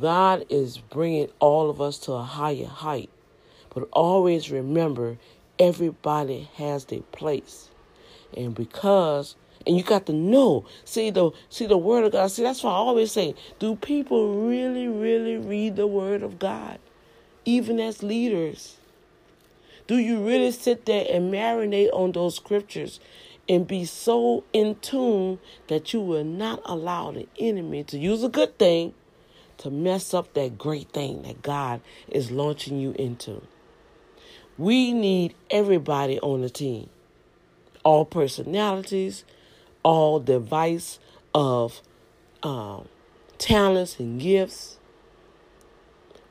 God 0.00 0.44
is 0.48 0.78
bringing 0.78 1.28
all 1.38 1.70
of 1.70 1.80
us 1.80 1.98
to 2.00 2.12
a 2.12 2.22
higher 2.22 2.66
height. 2.66 3.10
But 3.74 3.88
always 3.92 4.50
remember 4.50 5.18
everybody 5.58 6.50
has 6.54 6.86
their 6.86 7.00
place. 7.00 7.68
And 8.36 8.54
because 8.54 9.36
and 9.66 9.76
you 9.76 9.82
got 9.82 10.06
to 10.06 10.12
know. 10.12 10.64
See 10.84 11.10
the 11.10 11.30
see 11.48 11.66
the 11.66 11.78
word 11.78 12.04
of 12.04 12.12
God. 12.12 12.30
See, 12.30 12.42
that's 12.42 12.62
why 12.62 12.70
I 12.70 12.74
always 12.74 13.12
say, 13.12 13.34
do 13.58 13.76
people 13.76 14.46
really, 14.48 14.88
really 14.88 15.36
read 15.36 15.76
the 15.76 15.86
word 15.86 16.22
of 16.22 16.38
God? 16.38 16.78
Even 17.44 17.80
as 17.80 18.02
leaders. 18.02 18.78
Do 19.86 19.98
you 19.98 20.24
really 20.24 20.52
sit 20.52 20.86
there 20.86 21.06
and 21.10 21.32
marinate 21.32 21.90
on 21.92 22.12
those 22.12 22.36
scriptures 22.36 23.00
and 23.48 23.66
be 23.66 23.84
so 23.84 24.44
in 24.52 24.76
tune 24.76 25.40
that 25.66 25.92
you 25.92 26.00
will 26.00 26.24
not 26.24 26.62
allow 26.64 27.10
the 27.10 27.26
enemy 27.38 27.82
to 27.84 27.98
use 27.98 28.22
a 28.22 28.28
good 28.28 28.58
thing 28.58 28.94
to 29.58 29.70
mess 29.70 30.14
up 30.14 30.32
that 30.34 30.56
great 30.56 30.90
thing 30.90 31.22
that 31.22 31.42
God 31.42 31.80
is 32.08 32.30
launching 32.30 32.78
you 32.78 32.92
into? 32.92 33.42
We 34.58 34.92
need 34.92 35.34
everybody 35.50 36.20
on 36.20 36.42
the 36.42 36.50
team, 36.50 36.90
all 37.84 38.04
personalities, 38.04 39.24
all 39.82 40.20
device 40.20 40.98
of 41.34 41.80
um, 42.42 42.88
talents 43.38 43.98
and 43.98 44.20
gifts. 44.20 44.78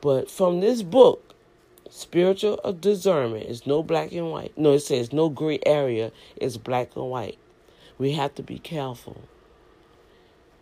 But 0.00 0.30
from 0.30 0.60
this 0.60 0.82
book, 0.82 1.34
spiritual 1.90 2.58
discernment 2.80 3.46
is 3.46 3.66
no 3.66 3.82
black 3.82 4.12
and 4.12 4.30
white. 4.30 4.56
No, 4.56 4.72
it 4.72 4.80
says 4.80 5.12
no 5.12 5.28
gray 5.28 5.58
area 5.66 6.12
is 6.36 6.58
black 6.58 6.96
and 6.96 7.10
white. 7.10 7.38
We 7.98 8.12
have 8.12 8.34
to 8.36 8.42
be 8.42 8.58
careful. 8.58 9.22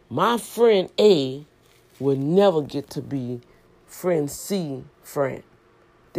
My 0.09 0.38
friend 0.38 0.90
A 0.99 1.46
will 2.01 2.16
never 2.16 2.62
get 2.62 2.90
to 2.90 3.03
be 3.03 3.42
friend 3.87 4.31
C 4.31 4.83
friend. 5.03 5.42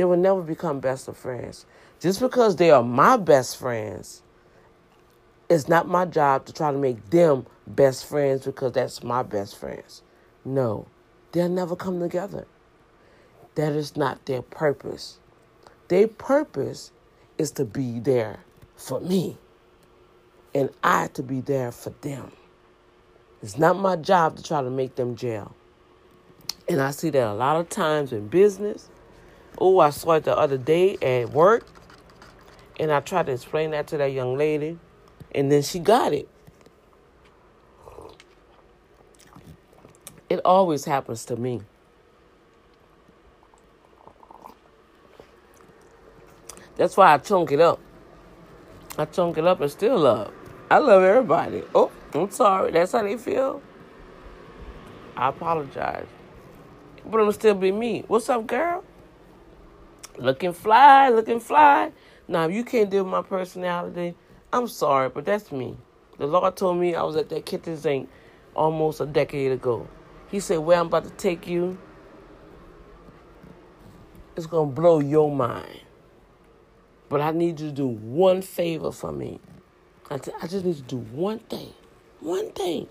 They 0.01 0.05
will 0.05 0.17
never 0.17 0.41
become 0.41 0.79
best 0.79 1.07
of 1.07 1.15
friends. 1.15 1.67
Just 1.99 2.19
because 2.19 2.55
they 2.55 2.71
are 2.71 2.81
my 2.81 3.17
best 3.17 3.57
friends 3.57 4.23
it's 5.51 5.67
not 5.67 5.85
my 5.85 6.05
job 6.05 6.45
to 6.45 6.53
try 6.53 6.71
to 6.71 6.77
make 6.77 7.09
them 7.09 7.45
best 7.67 8.05
friends 8.05 8.45
because 8.45 8.71
that's 8.71 9.03
my 9.03 9.21
best 9.21 9.57
friends. 9.57 10.01
No, 10.45 10.87
they'll 11.33 11.49
never 11.49 11.75
come 11.75 11.99
together. 11.99 12.47
That 13.55 13.73
is 13.73 13.97
not 13.97 14.25
their 14.27 14.41
purpose. 14.41 15.19
Their 15.89 16.07
purpose 16.07 16.93
is 17.37 17.51
to 17.51 17.65
be 17.65 17.99
there 17.99 18.39
for 18.77 19.01
me, 19.01 19.37
and 20.55 20.69
I 20.81 21.07
to 21.15 21.21
be 21.21 21.41
there 21.41 21.73
for 21.73 21.89
them. 21.99 22.31
It's 23.43 23.57
not 23.57 23.77
my 23.77 23.97
job 23.97 24.37
to 24.37 24.43
try 24.43 24.61
to 24.61 24.69
make 24.69 24.95
them 24.95 25.17
jail. 25.17 25.53
And 26.69 26.81
I 26.81 26.91
see 26.91 27.09
that 27.09 27.27
a 27.27 27.33
lot 27.33 27.57
of 27.57 27.67
times 27.67 28.13
in 28.13 28.29
business. 28.29 28.89
Oh, 29.57 29.79
I 29.79 29.91
saw 29.91 30.13
it 30.13 30.23
the 30.23 30.37
other 30.37 30.57
day 30.57 30.97
at 31.01 31.29
work, 31.31 31.65
and 32.79 32.91
I 32.91 32.99
tried 32.99 33.27
to 33.27 33.33
explain 33.33 33.71
that 33.71 33.87
to 33.87 33.97
that 33.97 34.11
young 34.11 34.37
lady 34.37 34.79
and 35.33 35.51
then 35.51 35.61
she 35.61 35.79
got 35.79 36.13
it. 36.13 36.27
It 40.29 40.39
always 40.45 40.85
happens 40.85 41.25
to 41.25 41.35
me. 41.35 41.61
That's 46.77 46.95
why 46.95 47.13
I 47.13 47.17
chunk 47.17 47.51
it 47.51 47.59
up. 47.59 47.79
I 48.97 49.05
chunk 49.05 49.37
it 49.37 49.45
up 49.45 49.61
and 49.61 49.69
still 49.69 49.99
love. 49.99 50.33
I 50.69 50.77
love 50.77 51.03
everybody. 51.03 51.63
Oh, 51.75 51.91
I'm 52.13 52.31
sorry. 52.31 52.71
That's 52.71 52.93
how 52.93 53.03
they 53.03 53.17
feel. 53.17 53.61
I 55.15 55.29
apologize. 55.29 56.07
But 57.05 57.19
it'll 57.19 57.33
still 57.33 57.55
be 57.55 57.71
me. 57.71 58.05
What's 58.07 58.29
up, 58.29 58.47
girl? 58.47 58.83
Looking 60.17 60.53
fly, 60.53 61.09
looking 61.09 61.39
fly. 61.39 61.91
Now, 62.27 62.47
if 62.47 62.55
you 62.55 62.63
can't 62.63 62.89
deal 62.89 63.03
with 63.03 63.11
my 63.11 63.21
personality, 63.21 64.15
I'm 64.53 64.67
sorry, 64.67 65.09
but 65.09 65.25
that's 65.25 65.51
me. 65.51 65.77
The 66.17 66.27
Lord 66.27 66.55
told 66.57 66.77
me 66.77 66.95
I 66.95 67.03
was 67.03 67.15
at 67.15 67.29
that 67.29 67.45
kitchen 67.45 67.77
sink 67.77 68.09
almost 68.55 69.01
a 69.01 69.05
decade 69.05 69.51
ago. 69.51 69.87
He 70.29 70.39
said, 70.39 70.59
Where 70.59 70.79
I'm 70.79 70.87
about 70.87 71.05
to 71.05 71.11
take 71.11 71.47
you, 71.47 71.77
it's 74.35 74.45
going 74.45 74.69
to 74.69 74.75
blow 74.75 74.99
your 74.99 75.33
mind. 75.33 75.81
But 77.09 77.21
I 77.21 77.31
need 77.31 77.59
you 77.59 77.67
to 77.69 77.73
do 77.73 77.87
one 77.87 78.41
favor 78.41 78.91
for 78.91 79.11
me. 79.11 79.39
I, 80.09 80.17
t- 80.17 80.31
I 80.41 80.47
just 80.47 80.65
need 80.65 80.75
to 80.77 80.81
do 80.83 80.97
one 80.97 81.39
thing. 81.39 81.73
One 82.19 82.51
thing. 82.51 82.87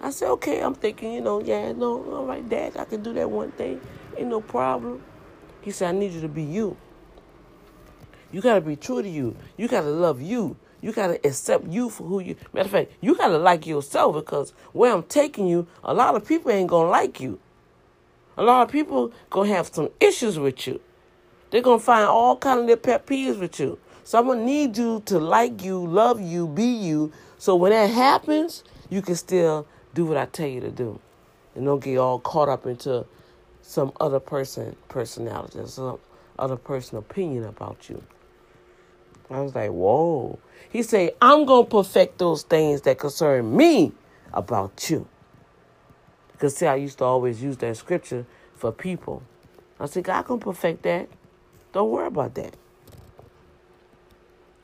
I 0.00 0.10
said, 0.10 0.30
okay, 0.30 0.60
I'm 0.62 0.74
thinking, 0.74 1.12
you 1.12 1.20
know, 1.20 1.42
yeah, 1.42 1.72
no, 1.72 2.02
all 2.14 2.26
right, 2.26 2.48
Dad, 2.48 2.76
I 2.78 2.84
can 2.86 3.02
do 3.02 3.12
that 3.14 3.30
one 3.30 3.52
thing. 3.52 3.80
Ain't 4.16 4.28
no 4.28 4.40
problem. 4.40 5.02
He 5.62 5.70
said, 5.70 5.94
I 5.94 5.98
need 5.98 6.12
you 6.12 6.20
to 6.22 6.28
be 6.28 6.42
you. 6.42 6.76
You 8.32 8.40
got 8.40 8.54
to 8.54 8.60
be 8.60 8.76
true 8.76 9.02
to 9.02 9.08
you. 9.08 9.36
You 9.56 9.68
got 9.68 9.82
to 9.82 9.90
love 9.90 10.22
you. 10.22 10.56
You 10.80 10.92
got 10.92 11.08
to 11.08 11.26
accept 11.26 11.66
you 11.66 11.90
for 11.90 12.04
who 12.04 12.20
you. 12.20 12.36
Matter 12.52 12.66
of 12.66 12.70
fact, 12.72 12.92
you 13.00 13.14
got 13.16 13.28
to 13.28 13.38
like 13.38 13.66
yourself 13.66 14.14
because 14.14 14.52
where 14.72 14.92
I'm 14.92 15.02
taking 15.02 15.46
you, 15.46 15.66
a 15.84 15.92
lot 15.92 16.14
of 16.14 16.26
people 16.26 16.50
ain't 16.50 16.70
gonna 16.70 16.88
like 16.88 17.20
you. 17.20 17.38
A 18.36 18.42
lot 18.42 18.62
of 18.62 18.72
people 18.72 19.12
gonna 19.28 19.50
have 19.50 19.66
some 19.66 19.90
issues 20.00 20.38
with 20.38 20.66
you. 20.66 20.80
They're 21.50 21.60
gonna 21.60 21.80
find 21.80 22.06
all 22.06 22.36
kind 22.36 22.60
of 22.60 22.66
their 22.66 22.76
pet 22.76 23.06
peeves 23.06 23.38
with 23.38 23.60
you. 23.60 23.78
So 24.04 24.18
I'm 24.18 24.26
gonna 24.26 24.44
need 24.44 24.78
you 24.78 25.02
to 25.06 25.18
like 25.18 25.62
you, 25.62 25.84
love 25.86 26.20
you, 26.20 26.48
be 26.48 26.64
you. 26.64 27.12
So 27.36 27.54
when 27.56 27.72
that 27.72 27.90
happens, 27.90 28.64
you 28.88 29.02
can 29.02 29.16
still 29.16 29.66
do 29.92 30.06
what 30.06 30.16
I 30.16 30.26
tell 30.26 30.46
you 30.46 30.60
to 30.60 30.70
do, 30.70 30.98
and 31.54 31.66
don't 31.66 31.82
get 31.82 31.98
all 31.98 32.20
caught 32.20 32.48
up 32.48 32.64
into 32.66 33.04
some 33.70 33.92
other 34.00 34.18
person 34.18 34.74
personality, 34.88 35.60
some 35.66 36.00
other 36.40 36.56
person 36.56 36.98
opinion 36.98 37.44
about 37.44 37.88
you. 37.88 38.02
I 39.30 39.40
was 39.42 39.54
like, 39.54 39.70
whoa. 39.70 40.40
He 40.70 40.82
said, 40.82 41.12
I'm 41.22 41.44
going 41.44 41.66
to 41.66 41.70
perfect 41.70 42.18
those 42.18 42.42
things 42.42 42.80
that 42.80 42.98
concern 42.98 43.56
me 43.56 43.92
about 44.32 44.90
you. 44.90 45.06
Because, 46.32 46.56
see, 46.56 46.66
I 46.66 46.74
used 46.74 46.98
to 46.98 47.04
always 47.04 47.40
use 47.40 47.58
that 47.58 47.76
scripture 47.76 48.26
for 48.56 48.72
people. 48.72 49.22
I 49.78 49.86
said, 49.86 50.02
God 50.02 50.22
can 50.22 50.40
perfect 50.40 50.82
that. 50.82 51.08
Don't 51.72 51.90
worry 51.90 52.08
about 52.08 52.34
that. 52.34 52.56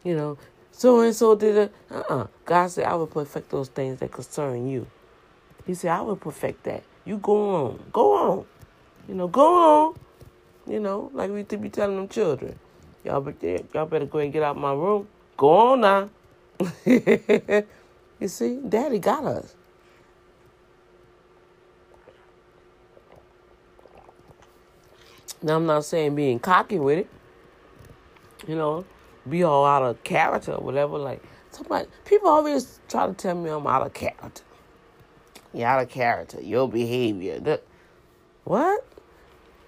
You 0.02 0.16
know, 0.16 0.38
so 0.72 1.00
and 1.02 1.14
so 1.14 1.36
did 1.36 1.56
it. 1.56 1.74
Uh 1.92 1.94
uh-uh. 1.94 2.16
uh 2.22 2.26
God 2.44 2.66
said, 2.72 2.86
I 2.86 2.96
will 2.96 3.06
perfect 3.06 3.50
those 3.50 3.68
things 3.68 4.00
that 4.00 4.10
concern 4.10 4.68
you. 4.68 4.88
He 5.64 5.74
said, 5.74 5.92
I 5.92 6.00
will 6.00 6.16
perfect 6.16 6.64
that. 6.64 6.82
You 7.04 7.18
go 7.18 7.54
on. 7.54 7.84
Go 7.92 8.12
on. 8.16 8.46
You 9.08 9.14
know, 9.14 9.28
go 9.28 9.86
on. 9.86 9.94
You 10.66 10.80
know, 10.80 11.10
like 11.14 11.30
we 11.30 11.44
to 11.44 11.56
be 11.56 11.68
telling 11.68 11.96
them 11.96 12.08
children. 12.08 12.58
Y'all, 13.04 13.20
better, 13.20 13.62
y'all 13.72 13.86
better 13.86 14.06
go 14.06 14.18
and 14.18 14.32
get 14.32 14.42
out 14.42 14.56
my 14.56 14.72
room. 14.72 15.06
Go 15.36 15.72
on 15.72 15.80
now. 15.80 16.10
you 16.84 18.28
see, 18.28 18.60
Daddy 18.68 18.98
got 18.98 19.24
us. 19.24 19.54
Now, 25.42 25.56
I'm 25.56 25.66
not 25.66 25.84
saying 25.84 26.16
being 26.16 26.40
cocky 26.40 26.80
with 26.80 26.98
it. 26.98 27.10
You 28.48 28.56
know, 28.56 28.84
be 29.28 29.44
all 29.44 29.64
out 29.64 29.82
of 29.82 30.02
character 30.02 30.52
or 30.52 30.64
whatever. 30.64 30.98
Like, 30.98 31.22
somebody, 31.52 31.86
people 32.04 32.28
always 32.28 32.80
try 32.88 33.06
to 33.06 33.12
tell 33.12 33.36
me 33.36 33.50
I'm 33.50 33.66
out 33.66 33.86
of 33.86 33.92
character. 33.92 34.42
You're 35.52 35.68
out 35.68 35.82
of 35.82 35.90
character. 35.90 36.40
Your 36.40 36.68
behavior. 36.68 37.38
The, 37.38 37.60
what? 38.44 38.84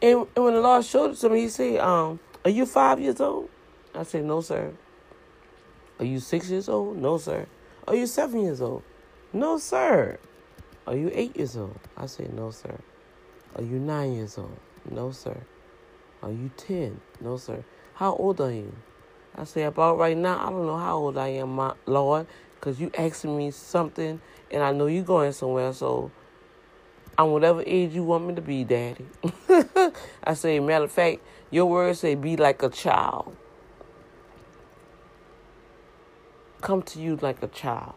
And, 0.01 0.26
and 0.36 0.44
when 0.44 0.55
the 0.55 0.61
Lord 0.61 0.84
showed 0.84 1.12
it 1.12 1.16
to 1.18 1.28
me, 1.28 1.42
he 1.42 1.49
said, 1.49 1.80
um, 1.80 2.20
are 2.44 2.51
you 2.51 2.66
five 2.66 3.01
years 3.01 3.20
old? 3.20 3.49
I 3.94 4.05
said, 4.05 4.24
No, 4.24 4.40
sir. 4.40 4.72
Are 5.99 6.05
you 6.05 6.20
six 6.20 6.49
years 6.51 6.68
old? 6.68 6.96
No, 6.96 7.18
sir. 7.18 7.46
Are 7.86 7.94
you 7.94 8.07
seven 8.07 8.42
years 8.42 8.61
old? 8.61 8.84
No, 9.32 9.59
sir. 9.59 10.18
Are 10.86 10.96
you 10.96 11.11
eight 11.12 11.36
years 11.36 11.57
old? 11.57 11.78
I 11.96 12.07
said, 12.07 12.32
No, 12.32 12.51
sir. 12.51 12.78
Are 13.57 13.62
you 13.62 13.78
nine 13.78 14.14
years 14.14 14.38
old? 14.38 14.57
No, 14.88 15.11
sir. 15.11 15.36
Are 16.22 16.30
you 16.30 16.51
ten? 16.57 17.01
No, 17.20 17.36
sir. 17.36 17.64
How 17.94 18.14
old 18.14 18.40
are 18.40 18.53
you? 18.53 18.72
I 19.34 19.44
say, 19.44 19.64
About 19.64 19.99
right 19.99 20.16
now, 20.16 20.38
I 20.38 20.51
don't 20.51 20.66
know 20.66 20.78
how 20.78 20.96
old 20.96 21.18
I 21.18 21.28
am, 21.28 21.57
my 21.57 21.74
Lord, 21.86 22.28
because 22.55 22.80
you 22.80 22.90
asking 22.96 23.36
me 23.36 23.51
something 23.51 24.20
and 24.51 24.62
I 24.62 24.72
know 24.72 24.86
you're 24.86 25.03
going 25.03 25.32
somewhere, 25.32 25.72
so 25.72 26.11
I'm 27.19 27.33
whatever 27.33 27.64
age 27.66 27.95
you 27.95 28.05
want 28.05 28.29
me 28.29 28.35
to 28.37 28.41
be, 28.41 28.62
Daddy. 28.62 29.05
I 30.23 30.35
say, 30.35 30.61
matter 30.61 30.85
of 30.85 30.93
fact, 30.93 31.19
your 31.51 31.66
words 31.66 31.99
say, 31.99 32.14
be 32.14 32.37
like 32.37 32.62
a 32.62 32.69
child. 32.69 33.37
Come 36.61 36.83
to 36.83 37.01
you 37.01 37.16
like 37.16 37.43
a 37.43 37.49
child. 37.49 37.95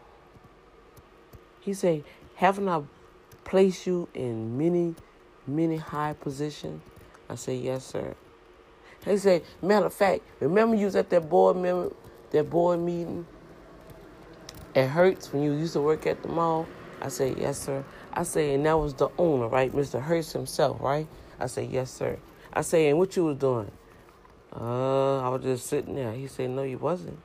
He 1.60 1.76
say, 1.76 2.04
haven't 2.36 2.68
I 2.68 2.82
placed 3.44 3.86
you 3.86 4.10
in 4.16 4.58
many, 4.58 4.96
many 5.46 5.78
high 5.78 6.14
positions? 6.14 6.82
I 7.30 7.36
say, 7.36 7.56
yes, 7.58 7.86
sir. 7.86 8.16
He 9.06 9.18
say, 9.18 9.44
matter 9.62 9.86
of 9.86 9.94
fact, 9.94 10.22
remember 10.40 10.76
you 10.76 10.86
was 10.86 10.96
at 10.96 11.12
that 11.12 11.30
board 11.30 11.58
member, 11.58 11.94
that 12.32 12.50
board 12.50 12.80
meeting 12.80 13.28
It 14.74 14.88
Hurst 14.88 15.32
when 15.32 15.44
you 15.44 15.54
used 15.54 15.74
to 15.74 15.82
work 15.82 16.08
at 16.08 16.24
the 16.24 16.28
mall? 16.28 16.66
I 17.02 17.10
say, 17.10 17.36
yes, 17.38 17.60
sir. 17.60 17.84
I 18.14 18.24
say, 18.24 18.54
and 18.54 18.66
that 18.66 18.78
was 18.78 18.94
the 18.94 19.10
owner, 19.18 19.48
right? 19.48 19.72
Mr. 19.72 20.02
Hurst 20.02 20.34
himself, 20.34 20.82
right? 20.82 21.08
I 21.40 21.48
say, 21.48 21.64
yes, 21.66 21.92
sir. 21.92 22.18
I 22.54 22.62
say, 22.62 22.90
and 22.90 22.98
what 22.98 23.16
you 23.16 23.26
was 23.26 23.38
doing? 23.38 23.72
Uh, 24.54 25.20
I 25.20 25.30
was 25.30 25.44
just 25.44 25.68
sitting 25.68 25.96
there. 25.96 26.12
He 26.12 26.28
said, 26.28 26.50
no, 26.50 26.64
you 26.64 26.78
wasn't. 26.78 27.20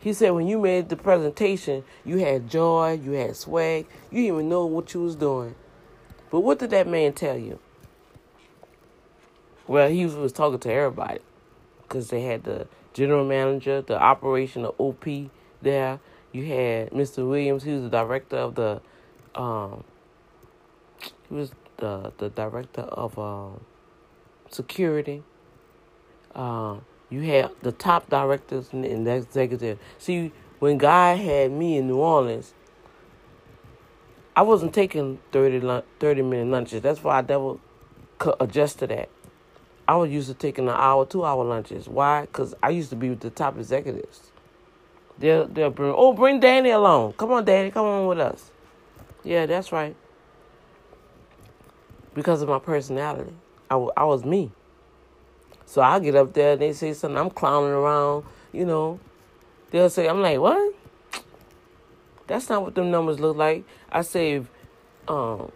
He 0.00 0.14
said 0.14 0.30
when 0.30 0.46
you 0.46 0.58
made 0.58 0.88
the 0.88 0.96
presentation, 0.96 1.84
you 2.06 2.18
had 2.18 2.48
joy, 2.48 2.98
you 3.02 3.12
had 3.12 3.36
swag, 3.36 3.86
you 4.10 4.22
didn't 4.22 4.34
even 4.34 4.48
know 4.48 4.64
what 4.64 4.94
you 4.94 5.02
was 5.02 5.14
doing. 5.14 5.54
But 6.30 6.40
what 6.40 6.58
did 6.58 6.70
that 6.70 6.88
man 6.88 7.12
tell 7.12 7.36
you? 7.36 7.58
Well, 9.66 9.90
he 9.90 10.06
was 10.06 10.32
talking 10.32 10.58
to 10.60 10.72
everybody 10.72 11.20
because 11.82 12.08
they 12.08 12.22
had 12.22 12.44
the 12.44 12.66
general 12.94 13.26
manager, 13.26 13.82
the 13.82 14.00
operation 14.00 14.64
of 14.64 14.74
OP 14.80 15.04
there. 15.60 16.00
You 16.32 16.44
had 16.46 16.90
Mr. 16.90 17.28
Williams, 17.28 17.64
he 17.64 17.72
was 17.72 17.82
the 17.82 17.88
director 17.88 18.36
of 18.36 18.54
the, 18.54 18.80
um, 19.34 19.84
he 21.28 21.34
was 21.34 21.52
the 21.78 22.12
the 22.18 22.28
director 22.28 22.82
of 22.82 23.18
um, 23.18 23.60
security. 24.50 25.22
Um, 26.34 26.84
you 27.08 27.22
had 27.22 27.50
the 27.62 27.72
top 27.72 28.08
directors 28.08 28.68
and 28.72 29.06
the 29.06 29.16
executive. 29.16 29.78
See, 29.98 30.32
when 30.60 30.78
God 30.78 31.18
had 31.18 31.50
me 31.50 31.78
in 31.78 31.88
New 31.88 31.96
Orleans, 31.96 32.54
I 34.36 34.42
wasn't 34.42 34.72
taking 34.72 35.18
30, 35.32 35.82
30 35.98 36.22
minute 36.22 36.46
lunches. 36.46 36.82
That's 36.82 37.02
why 37.02 37.18
I 37.18 37.22
never 37.22 37.56
could 38.18 38.36
adjust 38.38 38.78
to 38.78 38.86
that. 38.86 39.08
I 39.88 39.96
was 39.96 40.10
used 40.10 40.28
to 40.28 40.34
taking 40.34 40.68
an 40.68 40.74
hour, 40.76 41.04
two 41.04 41.24
hour 41.24 41.44
lunches. 41.44 41.88
Why? 41.88 42.22
Because 42.22 42.54
I 42.62 42.70
used 42.70 42.90
to 42.90 42.96
be 42.96 43.10
with 43.10 43.20
the 43.20 43.30
top 43.30 43.58
executives. 43.58 44.29
They'll, 45.20 45.46
they'll 45.46 45.70
bring, 45.70 45.92
oh, 45.94 46.14
bring 46.14 46.40
Danny 46.40 46.70
along. 46.70 47.12
Come 47.12 47.32
on, 47.32 47.44
Danny, 47.44 47.70
come 47.70 47.84
on 47.86 48.06
with 48.06 48.18
us. 48.18 48.50
Yeah, 49.22 49.46
that's 49.46 49.70
right. 49.70 49.94
Because 52.14 52.40
of 52.42 52.48
my 52.48 52.58
personality, 52.58 53.34
I, 53.70 53.74
I 53.96 54.04
was 54.04 54.24
me. 54.24 54.50
So 55.66 55.82
I 55.82 56.00
get 56.00 56.16
up 56.16 56.32
there 56.32 56.54
and 56.54 56.62
they 56.62 56.72
say 56.72 56.94
something, 56.94 57.18
I'm 57.18 57.30
clowning 57.30 57.70
around, 57.70 58.24
you 58.52 58.64
know. 58.64 58.98
They'll 59.70 59.90
say, 59.90 60.08
I'm 60.08 60.22
like, 60.22 60.38
what? 60.40 60.74
That's 62.26 62.48
not 62.48 62.62
what 62.62 62.74
them 62.74 62.90
numbers 62.90 63.20
look 63.20 63.36
like. 63.36 63.64
I 63.92 64.02
say, 64.02 64.42
um, 65.06 65.52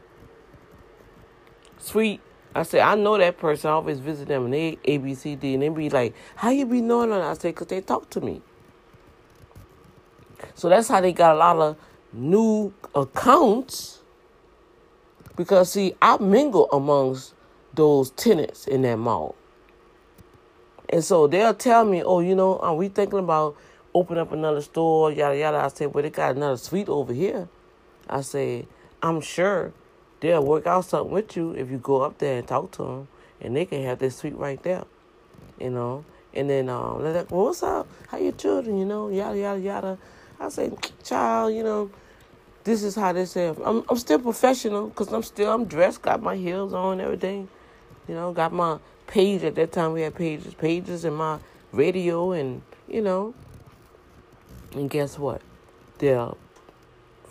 sweet. 1.78 2.20
I 2.54 2.62
say, 2.62 2.80
I 2.80 2.94
know 2.94 3.18
that 3.18 3.38
person. 3.38 3.70
I 3.70 3.74
always 3.74 3.98
visit 3.98 4.28
them 4.28 4.44
and 4.44 4.54
they 4.54 4.78
A, 4.84 4.98
B, 4.98 5.14
C, 5.14 5.34
D. 5.34 5.54
And 5.54 5.62
they 5.62 5.68
be 5.70 5.90
like, 5.90 6.14
how 6.36 6.50
you 6.50 6.66
be 6.66 6.80
knowing? 6.80 7.10
I 7.10 7.34
say, 7.34 7.48
because 7.50 7.68
they 7.68 7.80
talk 7.80 8.10
to 8.10 8.20
me. 8.20 8.42
So 10.54 10.68
that's 10.68 10.88
how 10.88 11.00
they 11.00 11.12
got 11.12 11.34
a 11.34 11.38
lot 11.38 11.56
of 11.56 11.76
new 12.12 12.72
accounts. 12.94 14.00
Because, 15.36 15.72
see, 15.72 15.94
I 16.00 16.16
mingle 16.18 16.70
amongst 16.72 17.34
those 17.74 18.10
tenants 18.10 18.66
in 18.66 18.82
that 18.82 18.96
mall. 18.96 19.34
And 20.88 21.02
so 21.02 21.26
they'll 21.26 21.54
tell 21.54 21.84
me, 21.84 22.02
oh, 22.02 22.20
you 22.20 22.36
know, 22.36 22.58
are 22.58 22.74
we 22.74 22.88
thinking 22.88 23.18
about 23.18 23.56
opening 23.94 24.20
up 24.20 24.32
another 24.32 24.60
store, 24.60 25.12
yada, 25.12 25.36
yada. 25.36 25.58
I 25.58 25.68
say, 25.68 25.86
well, 25.86 26.02
they 26.02 26.10
got 26.10 26.36
another 26.36 26.56
suite 26.56 26.88
over 26.88 27.12
here. 27.12 27.48
I 28.10 28.20
say, 28.20 28.66
I'm 29.02 29.20
sure 29.20 29.72
they'll 30.20 30.44
work 30.44 30.66
out 30.66 30.84
something 30.84 31.12
with 31.12 31.36
you 31.36 31.52
if 31.52 31.70
you 31.70 31.78
go 31.78 32.02
up 32.02 32.18
there 32.18 32.38
and 32.38 32.46
talk 32.46 32.72
to 32.72 32.82
them, 32.82 33.08
and 33.40 33.56
they 33.56 33.64
can 33.64 33.82
have 33.84 34.00
this 34.00 34.16
suite 34.16 34.36
right 34.36 34.62
there, 34.62 34.84
you 35.60 35.70
know. 35.70 36.04
And 36.34 36.50
then 36.50 36.68
um, 36.68 37.02
they're 37.02 37.12
like, 37.12 37.30
well, 37.30 37.44
what's 37.44 37.62
up? 37.62 37.86
How 38.08 38.18
your 38.18 38.32
children, 38.32 38.78
you 38.78 38.84
know, 38.84 39.08
yada, 39.08 39.38
yada, 39.38 39.60
yada. 39.60 39.98
I 40.40 40.48
say, 40.48 40.72
child, 41.02 41.54
you 41.54 41.62
know, 41.62 41.90
this 42.64 42.82
is 42.82 42.94
how 42.94 43.12
they 43.12 43.26
say. 43.26 43.48
I'm, 43.48 43.84
I'm 43.88 43.96
still 43.96 44.18
professional 44.18 44.88
because 44.88 45.12
I'm 45.12 45.22
still, 45.22 45.52
I'm 45.52 45.66
dressed, 45.66 46.02
got 46.02 46.22
my 46.22 46.36
heels 46.36 46.72
on, 46.72 47.00
everything. 47.00 47.48
You 48.08 48.14
know, 48.14 48.32
got 48.32 48.52
my 48.52 48.78
page 49.06 49.44
at 49.44 49.54
that 49.54 49.72
time. 49.72 49.92
We 49.92 50.02
had 50.02 50.14
pages, 50.14 50.54
pages, 50.54 51.04
and 51.04 51.16
my 51.16 51.38
radio, 51.72 52.32
and 52.32 52.62
you 52.88 53.00
know. 53.00 53.34
And 54.74 54.90
guess 54.90 55.18
what? 55.18 55.40
They'll 55.98 56.36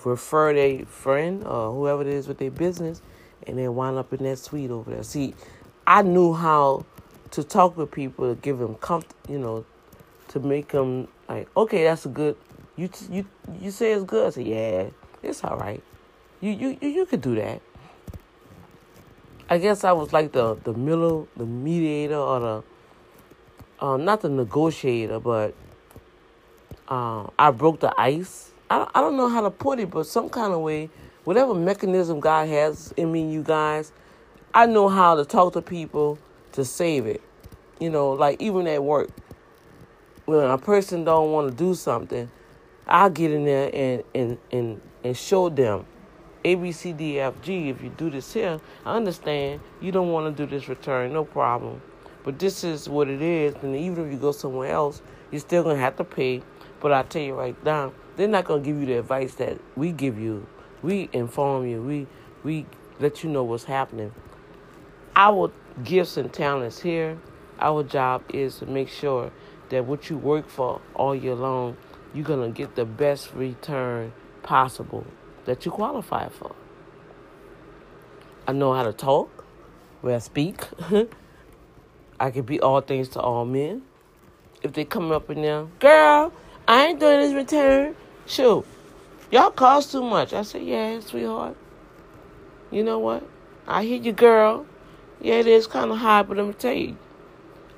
refer 0.05 0.53
their 0.53 0.85
friend 0.85 1.43
or 1.45 1.73
whoever 1.73 2.01
it 2.01 2.07
is 2.07 2.27
with 2.27 2.37
their 2.37 2.51
business, 2.51 3.01
and 3.45 3.57
they 3.57 3.67
wind 3.67 3.97
up 3.97 4.13
in 4.13 4.23
that 4.23 4.39
suite 4.39 4.71
over 4.71 4.91
there. 4.91 5.03
See, 5.03 5.35
I 5.85 6.01
knew 6.01 6.33
how 6.33 6.85
to 7.31 7.43
talk 7.43 7.75
with 7.77 7.91
people 7.91 8.33
to 8.33 8.39
give 8.41 8.59
them 8.59 8.75
comfort, 8.75 9.15
you 9.27 9.39
know, 9.39 9.65
to 10.29 10.39
make 10.39 10.69
them 10.69 11.07
like, 11.27 11.47
okay, 11.57 11.83
that's 11.83 12.05
a 12.05 12.09
good. 12.09 12.37
You 12.75 12.89
you 13.09 13.25
you 13.61 13.71
say 13.71 13.91
it's 13.91 14.03
good. 14.03 14.27
I 14.27 14.29
say, 14.31 14.43
yeah, 14.43 14.89
it's 15.21 15.43
all 15.43 15.57
right. 15.57 15.83
You 16.41 16.51
you 16.51 16.77
you, 16.81 16.89
you 16.89 17.05
could 17.05 17.21
do 17.21 17.35
that. 17.35 17.61
I 19.49 19.59
guess 19.59 19.83
I 19.83 19.91
was 19.91 20.11
like 20.11 20.31
the 20.31 20.55
the 20.55 20.73
middle, 20.73 21.27
the 21.37 21.45
mediator, 21.45 22.15
or 22.15 22.39
the 22.39 22.63
um, 23.85 24.05
not 24.05 24.21
the 24.21 24.29
negotiator, 24.29 25.19
but 25.19 25.53
uh, 26.87 27.27
I 27.37 27.51
broke 27.51 27.79
the 27.79 27.93
ice. 27.99 28.51
I 28.69 28.89
I 28.95 29.01
don't 29.01 29.17
know 29.17 29.29
how 29.29 29.41
to 29.41 29.51
put 29.51 29.79
it, 29.79 29.91
but 29.91 30.07
some 30.07 30.29
kind 30.29 30.53
of 30.53 30.61
way, 30.61 30.89
whatever 31.25 31.53
mechanism 31.53 32.19
God 32.19 32.47
has 32.47 32.91
in 32.97 33.11
me, 33.11 33.31
you 33.31 33.43
guys, 33.43 33.91
I 34.53 34.65
know 34.65 34.89
how 34.89 35.15
to 35.15 35.25
talk 35.25 35.53
to 35.53 35.61
people 35.61 36.17
to 36.53 36.65
save 36.65 37.05
it. 37.05 37.21
You 37.79 37.91
know, 37.91 38.11
like 38.11 38.41
even 38.41 38.65
at 38.65 38.83
work, 38.83 39.09
when 40.25 40.39
a 40.39 40.57
person 40.57 41.03
don't 41.03 41.31
want 41.31 41.51
to 41.51 41.55
do 41.55 41.75
something, 41.75 42.31
I'll 42.87 43.09
get 43.09 43.31
in 43.31 43.45
there 43.45 43.69
and 43.73 44.03
and 44.13 44.37
and 44.51 44.81
and 45.03 45.17
show 45.17 45.49
them 45.49 45.85
a, 46.45 46.55
B, 46.55 46.71
C, 46.71 46.91
D, 46.91 47.19
F, 47.19 47.41
G. 47.41 47.69
If 47.69 47.81
you 47.81 47.89
do 47.89 48.09
this 48.09 48.33
here, 48.33 48.59
I 48.85 48.95
understand 48.95 49.61
you 49.81 49.91
don't 49.91 50.11
want 50.11 50.35
to 50.35 50.45
do 50.45 50.49
this 50.49 50.67
return, 50.67 51.13
no 51.13 51.23
problem. 51.23 51.81
But 52.23 52.39
this 52.39 52.63
is 52.63 52.89
what 52.89 53.09
it 53.09 53.21
is, 53.21 53.55
and 53.61 53.75
even 53.75 54.05
if 54.05 54.11
you 54.11 54.17
go 54.17 54.31
somewhere 54.31 54.71
else, 54.71 55.01
you're 55.31 55.41
still 55.41 55.63
gonna 55.63 55.79
have 55.79 55.95
to 55.97 56.03
pay. 56.03 56.41
But 56.79 56.91
I 56.91 57.03
tell 57.03 57.21
you 57.21 57.33
right 57.33 57.61
now, 57.63 57.93
they're 58.15 58.27
not 58.27 58.45
gonna 58.45 58.61
give 58.61 58.77
you 58.79 58.85
the 58.85 58.99
advice 58.99 59.35
that 59.35 59.59
we 59.75 59.91
give 59.91 60.19
you. 60.19 60.45
We 60.81 61.09
inform 61.13 61.65
you. 61.67 61.81
We 61.81 62.07
we 62.43 62.65
let 62.99 63.23
you 63.23 63.29
know 63.29 63.43
what's 63.43 63.63
happening. 63.63 64.13
Our 65.15 65.51
gifts 65.83 66.17
and 66.17 66.31
talents 66.31 66.81
here. 66.81 67.17
Our 67.59 67.83
job 67.83 68.23
is 68.33 68.57
to 68.57 68.65
make 68.65 68.89
sure 68.89 69.31
that 69.69 69.85
what 69.85 70.09
you 70.09 70.17
work 70.17 70.49
for 70.49 70.81
all 70.95 71.15
year 71.15 71.35
long, 71.35 71.77
you're 72.13 72.25
gonna 72.25 72.49
get 72.49 72.75
the 72.75 72.85
best 72.85 73.33
return 73.33 74.13
possible 74.43 75.05
that 75.45 75.65
you 75.65 75.71
qualify 75.71 76.29
for. 76.29 76.55
I 78.47 78.51
know 78.51 78.73
how 78.73 78.83
to 78.83 78.93
talk, 78.93 79.45
where 80.01 80.15
I 80.15 80.19
speak. 80.19 80.61
I 82.19 82.31
can 82.31 82.43
be 82.43 82.59
all 82.59 82.81
things 82.81 83.09
to 83.09 83.19
all 83.19 83.45
men. 83.45 83.83
If 84.61 84.73
they 84.73 84.85
come 84.85 85.11
up 85.11 85.29
in 85.29 85.41
there, 85.41 85.65
girl, 85.79 86.31
I 86.67 86.87
ain't 86.87 86.99
doing 86.99 87.19
this 87.19 87.33
return. 87.33 87.95
Shoot, 88.25 88.65
y'all 89.31 89.51
cost 89.51 89.91
too 89.91 90.03
much. 90.03 90.33
I 90.33 90.43
said, 90.43 90.63
yeah, 90.63 90.99
sweetheart. 90.99 91.57
You 92.71 92.83
know 92.83 92.99
what? 92.99 93.27
I 93.67 93.83
hear 93.83 94.01
you, 94.01 94.11
girl. 94.11 94.65
Yeah, 95.21 95.35
it 95.35 95.47
is 95.47 95.67
kind 95.67 95.91
of 95.91 95.97
high, 95.97 96.23
but 96.23 96.37
let 96.37 96.45
me 96.45 96.53
tell 96.53 96.73
you, 96.73 96.97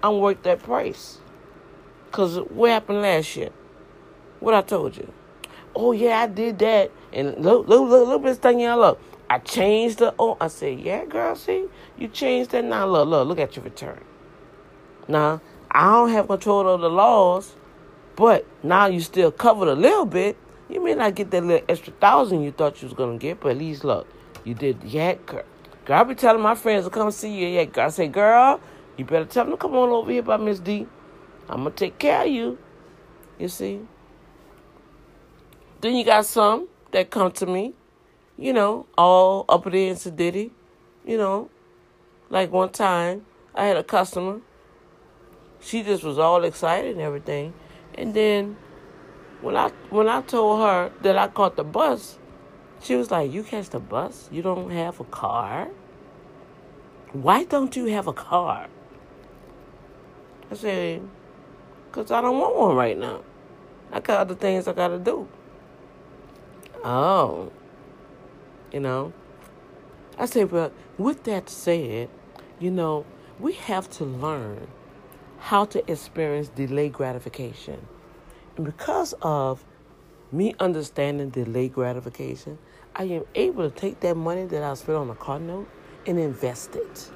I'm 0.01 0.19
worth 0.19 0.41
that 0.43 0.63
price. 0.63 1.19
Because 2.05 2.37
what 2.37 2.69
happened 2.71 3.01
last 3.01 3.35
year? 3.35 3.49
What 4.39 4.53
I 4.53 4.61
told 4.61 4.97
you 4.97 5.11
oh 5.75 5.91
yeah, 5.91 6.21
I 6.21 6.27
did 6.27 6.59
that. 6.59 6.91
And 7.13 7.37
look, 7.43 7.67
look, 7.67 7.89
look, 7.89 8.07
look, 8.07 8.23
this 8.23 8.37
thing 8.37 8.59
y'all 8.61 8.79
look. 8.79 9.01
I 9.29 9.39
changed 9.39 9.99
the, 9.99 10.13
oh, 10.19 10.37
I 10.39 10.47
said, 10.47 10.79
yeah, 10.79 11.05
girl, 11.05 11.35
see, 11.35 11.65
you 11.97 12.07
changed 12.07 12.51
that. 12.51 12.63
Now, 12.63 12.87
look, 12.87 13.07
look, 13.07 13.27
look 13.27 13.39
at 13.39 13.55
your 13.55 13.65
return. 13.65 13.99
Now, 15.07 15.41
I 15.71 15.91
don't 15.91 16.09
have 16.09 16.27
control 16.27 16.67
of 16.69 16.81
the 16.81 16.89
laws, 16.89 17.55
but 18.15 18.45
now 18.63 18.85
you 18.85 19.01
still 19.01 19.31
covered 19.31 19.67
a 19.67 19.75
little 19.75 20.05
bit. 20.05 20.37
You 20.69 20.83
may 20.83 20.95
not 20.95 21.15
get 21.15 21.31
that 21.31 21.43
little 21.43 21.65
extra 21.67 21.93
thousand 21.93 22.43
you 22.43 22.51
thought 22.51 22.81
you 22.81 22.87
was 22.87 22.97
to 22.97 23.17
get, 23.17 23.39
but 23.39 23.51
at 23.51 23.57
least, 23.57 23.83
look, 23.83 24.07
you 24.43 24.53
did, 24.53 24.83
yeah, 24.83 25.15
girl. 25.25 25.43
Girl, 25.85 25.99
I 25.99 26.03
be 26.03 26.15
telling 26.15 26.41
my 26.41 26.55
friends 26.55 26.85
to 26.85 26.91
come 26.91 27.11
see 27.11 27.31
you. 27.31 27.47
Yeah, 27.47 27.65
girl. 27.65 27.85
I 27.85 27.89
say, 27.89 28.07
girl, 28.07 28.59
you 28.97 29.05
better 29.05 29.25
tell 29.25 29.45
them 29.45 29.53
to 29.53 29.57
come 29.57 29.75
on 29.75 29.89
over 29.89 30.11
here 30.11 30.23
by 30.23 30.37
Miss 30.37 30.59
D. 30.59 30.87
I'm 31.47 31.63
to 31.65 31.69
take 31.69 31.99
care 31.99 32.23
of 32.23 32.27
you. 32.27 32.57
You 33.37 33.49
see? 33.49 33.81
Then 35.85 35.95
you 35.95 36.03
got 36.03 36.25
some 36.25 36.67
that 36.93 37.11
come 37.11 37.31
to 37.33 37.45
me, 37.45 37.75
you 38.39 38.53
know, 38.53 38.87
all 38.97 39.45
up 39.47 39.67
uppity 39.67 39.87
and 39.87 39.95
sedity, 39.95 40.49
you 41.05 41.15
know. 41.15 41.51
Like 42.31 42.51
one 42.51 42.69
time, 42.71 43.27
I 43.53 43.65
had 43.67 43.77
a 43.77 43.83
customer. 43.83 44.41
She 45.61 45.83
just 45.83 46.03
was 46.03 46.17
all 46.17 46.43
excited 46.43 46.93
and 46.93 47.01
everything. 47.01 47.53
And 47.93 48.15
then 48.15 48.57
when 49.41 49.55
I 49.55 49.69
when 49.91 50.09
I 50.09 50.21
told 50.21 50.59
her 50.61 50.91
that 51.03 51.19
I 51.19 51.27
caught 51.27 51.55
the 51.55 51.63
bus, 51.63 52.17
She 52.81 52.95
was 52.95 53.11
like, 53.11 53.31
You 53.31 53.43
catch 53.43 53.69
the 53.69 53.79
bus? 53.79 54.27
You 54.31 54.41
don't 54.41 54.71
have 54.71 54.99
a 54.99 55.03
car? 55.03 55.69
Why 57.13 57.43
don't 57.43 57.75
you 57.75 57.85
have 57.85 58.07
a 58.07 58.13
car? 58.13 58.69
I 60.49 60.55
said, 60.55 61.07
Because 61.85 62.09
I 62.09 62.21
don't 62.21 62.39
want 62.39 62.55
one 62.55 62.75
right 62.75 62.97
now. 62.97 63.21
I 63.91 63.99
got 63.99 64.21
other 64.21 64.33
things 64.33 64.67
I 64.67 64.73
got 64.73 64.87
to 64.87 64.97
do. 64.97 65.27
Oh. 66.85 67.51
You 68.71 68.79
know? 68.79 69.11
I 70.19 70.27
say, 70.27 70.43
But 70.43 70.71
with 70.97 71.23
that 71.23 71.49
said, 71.49 72.09
you 72.59 72.69
know, 72.69 73.05
we 73.39 73.53
have 73.53 73.89
to 73.91 74.05
learn 74.05 74.67
how 75.39 75.65
to 75.65 75.91
experience 75.91 76.47
delayed 76.49 76.93
gratification. 76.93 77.87
And 78.55 78.65
because 78.65 79.13
of 79.21 79.65
me 80.31 80.55
understanding 80.59 81.29
delayed 81.29 81.73
gratification, 81.73 82.59
I 82.95 83.05
am 83.05 83.25
able 83.33 83.69
to 83.69 83.75
take 83.75 83.99
that 84.01 84.15
money 84.15 84.45
that 84.45 84.63
I 84.63 84.73
spent 84.75 84.97
on 84.97 85.09
a 85.09 85.15
car 85.15 85.39
note 85.39 85.67
and 86.05 86.19
invest 86.19 86.75
it. 86.75 87.11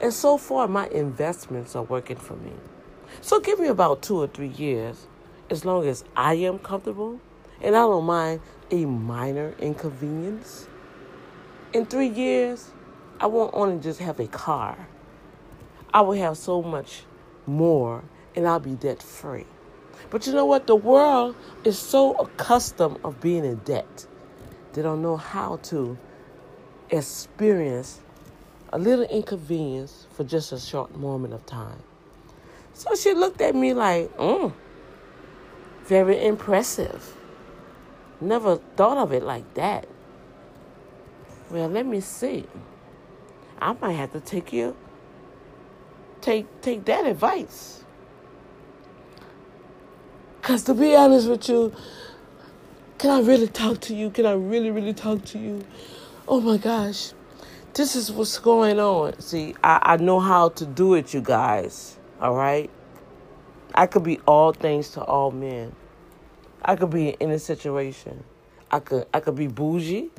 And 0.00 0.12
so 0.12 0.38
far, 0.38 0.66
my 0.66 0.88
investments 0.88 1.76
are 1.76 1.82
working 1.82 2.16
for 2.16 2.36
me. 2.36 2.52
So 3.20 3.38
give 3.38 3.60
me 3.60 3.68
about 3.68 4.02
two 4.02 4.16
or 4.16 4.26
three 4.26 4.48
years, 4.48 5.06
as 5.50 5.64
long 5.64 5.86
as 5.86 6.04
I 6.16 6.34
am 6.34 6.58
comfortable 6.58 7.20
and 7.60 7.74
I 7.74 7.80
don't 7.80 8.04
mind 8.04 8.40
a 8.70 8.84
minor 8.84 9.54
inconvenience. 9.58 10.68
In 11.72 11.86
three 11.86 12.08
years, 12.08 12.70
I 13.20 13.26
won't 13.26 13.52
only 13.54 13.80
just 13.80 14.00
have 14.00 14.20
a 14.20 14.26
car, 14.26 14.88
I 15.92 16.02
will 16.02 16.12
have 16.12 16.36
so 16.36 16.62
much 16.62 17.02
more 17.46 18.04
and 18.36 18.46
I'll 18.46 18.60
be 18.60 18.74
debt 18.74 19.02
free. 19.02 19.46
But 20.10 20.26
you 20.26 20.32
know 20.32 20.44
what? 20.44 20.66
The 20.66 20.76
world 20.76 21.34
is 21.64 21.78
so 21.78 22.14
accustomed 22.14 22.98
of 23.04 23.20
being 23.20 23.44
in 23.44 23.56
debt. 23.56 24.06
They 24.72 24.82
don't 24.82 25.02
know 25.02 25.16
how 25.16 25.56
to 25.64 25.98
experience 26.90 28.00
a 28.72 28.78
little 28.78 29.04
inconvenience 29.06 30.06
for 30.12 30.24
just 30.24 30.52
a 30.52 30.60
short 30.60 30.96
moment 30.96 31.34
of 31.34 31.44
time. 31.46 31.82
So 32.74 32.94
she 32.94 33.14
looked 33.14 33.40
at 33.40 33.54
me 33.54 33.74
like, 33.74 34.16
mm, 34.18 34.52
very 35.84 36.24
impressive. 36.24 37.17
Never 38.20 38.56
thought 38.76 38.98
of 38.98 39.12
it 39.12 39.22
like 39.22 39.54
that. 39.54 39.88
Well, 41.50 41.68
let 41.68 41.86
me 41.86 42.00
see. 42.00 42.46
I 43.60 43.74
might 43.80 43.92
have 43.92 44.12
to 44.12 44.20
take 44.20 44.52
you 44.52 44.76
take 46.20 46.60
take 46.60 46.84
that 46.86 47.06
advice. 47.06 47.84
Cause 50.42 50.62
to 50.64 50.74
be 50.74 50.94
honest 50.94 51.28
with 51.28 51.48
you, 51.48 51.72
can 52.98 53.10
I 53.10 53.20
really 53.20 53.48
talk 53.48 53.80
to 53.82 53.94
you? 53.94 54.10
Can 54.10 54.26
I 54.26 54.32
really, 54.32 54.70
really 54.70 54.94
talk 54.94 55.24
to 55.26 55.38
you? 55.38 55.64
Oh 56.26 56.40
my 56.40 56.56
gosh. 56.56 57.12
This 57.74 57.94
is 57.94 58.10
what's 58.10 58.38
going 58.38 58.80
on. 58.80 59.20
See, 59.20 59.54
I, 59.62 59.78
I 59.82 59.96
know 59.98 60.20
how 60.20 60.48
to 60.50 60.66
do 60.66 60.94
it, 60.94 61.14
you 61.14 61.20
guys. 61.20 61.96
All 62.20 62.34
right? 62.34 62.70
I 63.74 63.86
could 63.86 64.02
be 64.02 64.18
all 64.26 64.52
things 64.52 64.90
to 64.90 65.02
all 65.02 65.30
men. 65.30 65.74
I 66.68 66.76
could 66.76 66.90
be 66.90 67.08
in 67.08 67.16
any 67.18 67.38
situation. 67.38 68.22
I 68.70 68.80
could 68.80 69.06
I 69.14 69.20
could 69.20 69.36
be 69.36 69.46
bougie. 69.46 70.10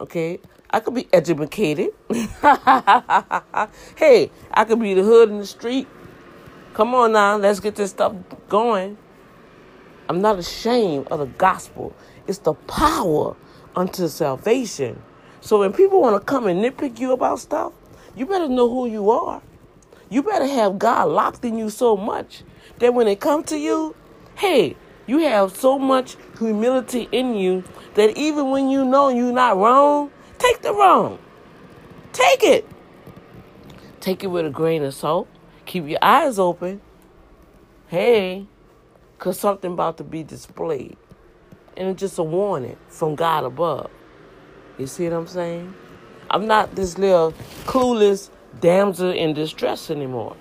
Okay? 0.00 0.38
I 0.70 0.78
could 0.78 0.94
be 0.94 1.08
educated. 1.12 1.90
hey, 3.96 4.30
I 4.52 4.64
could 4.64 4.78
be 4.78 4.94
the 4.94 5.02
hood 5.02 5.30
in 5.30 5.38
the 5.38 5.46
street. 5.46 5.88
Come 6.72 6.94
on 6.94 7.12
now, 7.12 7.36
let's 7.36 7.58
get 7.58 7.74
this 7.74 7.90
stuff 7.90 8.14
going. 8.48 8.96
I'm 10.08 10.20
not 10.20 10.38
ashamed 10.38 11.08
of 11.08 11.18
the 11.18 11.26
gospel. 11.26 11.96
It's 12.28 12.38
the 12.38 12.54
power 12.54 13.34
unto 13.74 14.06
salvation. 14.06 15.02
So 15.40 15.58
when 15.58 15.72
people 15.72 16.00
want 16.00 16.20
to 16.20 16.24
come 16.24 16.46
and 16.46 16.64
nitpick 16.64 17.00
you 17.00 17.12
about 17.12 17.40
stuff, 17.40 17.72
you 18.14 18.24
better 18.24 18.48
know 18.48 18.68
who 18.68 18.86
you 18.86 19.10
are. 19.10 19.42
You 20.10 20.22
better 20.22 20.46
have 20.46 20.78
God 20.78 21.08
locked 21.08 21.44
in 21.44 21.58
you 21.58 21.70
so 21.70 21.96
much 21.96 22.44
that 22.78 22.94
when 22.94 23.08
it 23.08 23.18
comes 23.18 23.46
to 23.46 23.58
you, 23.58 23.96
hey, 24.36 24.76
you 25.06 25.18
have 25.20 25.56
so 25.56 25.78
much 25.78 26.16
humility 26.38 27.08
in 27.12 27.34
you 27.34 27.64
that 27.94 28.16
even 28.16 28.50
when 28.50 28.68
you 28.70 28.84
know 28.84 29.08
you're 29.08 29.32
not 29.32 29.56
wrong, 29.56 30.10
Take 30.44 30.60
the 30.60 30.74
wrong. 30.74 31.18
Take 32.12 32.42
it. 32.42 32.68
Take 34.00 34.22
it 34.22 34.26
with 34.26 34.44
a 34.44 34.50
grain 34.50 34.82
of 34.82 34.94
salt. 34.94 35.26
Keep 35.64 35.88
your 35.88 35.98
eyes 36.02 36.38
open. 36.38 36.82
Hey, 37.88 38.46
because 39.16 39.40
something 39.40 39.72
about 39.72 39.96
to 39.96 40.04
be 40.04 40.22
displayed. 40.22 40.98
And 41.78 41.88
it's 41.88 42.00
just 42.00 42.18
a 42.18 42.22
warning 42.22 42.76
from 42.88 43.14
God 43.14 43.44
above. 43.44 43.90
You 44.76 44.86
see 44.86 45.04
what 45.04 45.14
I'm 45.14 45.26
saying? 45.26 45.74
I'm 46.30 46.46
not 46.46 46.74
this 46.74 46.98
little 46.98 47.32
clueless 47.64 48.28
damsel 48.60 49.12
in 49.12 49.32
distress 49.32 49.90
anymore. 49.90 50.36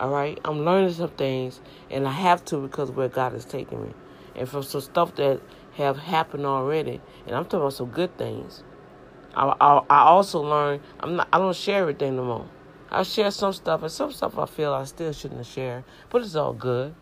All 0.00 0.08
right? 0.08 0.40
I'm 0.46 0.64
learning 0.64 0.94
some 0.94 1.10
things, 1.10 1.60
and 1.90 2.08
I 2.08 2.12
have 2.12 2.42
to 2.46 2.56
because 2.56 2.90
where 2.90 3.08
God 3.08 3.34
is 3.34 3.44
taking 3.44 3.82
me. 3.82 3.90
And 4.34 4.48
from 4.48 4.62
some 4.62 4.80
stuff 4.80 5.14
that 5.16 5.40
have 5.74 5.98
happened 5.98 6.46
already, 6.46 7.00
and 7.26 7.36
I'm 7.36 7.44
talking 7.44 7.60
about 7.60 7.74
some 7.74 7.90
good 7.90 8.16
things. 8.16 8.64
I, 9.34 9.54
I, 9.60 9.82
I 9.90 9.98
also 10.08 10.40
learned 10.40 10.82
I'm 11.00 11.16
not 11.16 11.28
I 11.32 11.38
don't 11.38 11.54
share 11.54 11.82
everything 11.82 12.16
no 12.16 12.24
more. 12.24 12.48
I 12.90 13.02
share 13.02 13.30
some 13.30 13.52
stuff, 13.52 13.82
and 13.82 13.92
some 13.92 14.10
stuff 14.10 14.38
I 14.38 14.46
feel 14.46 14.72
I 14.72 14.84
still 14.84 15.12
shouldn't 15.12 15.46
share, 15.46 15.84
but 16.08 16.22
it's 16.22 16.34
all 16.34 16.54
good. 16.54 16.94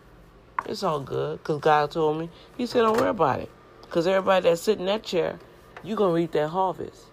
It's 0.65 0.83
all 0.83 0.99
good 0.99 1.39
because 1.39 1.61
God 1.61 1.91
told 1.91 2.19
me. 2.19 2.29
He 2.57 2.65
said, 2.65 2.81
"Don't 2.81 2.97
worry 2.97 3.09
about 3.09 3.39
it," 3.39 3.49
because 3.81 4.07
everybody 4.07 4.49
that's 4.49 4.61
sitting 4.61 4.81
in 4.81 4.87
that 4.87 5.03
chair, 5.03 5.39
you 5.83 5.95
gonna 5.95 6.13
reap 6.13 6.33
that 6.33 6.49
harvest. 6.49 7.05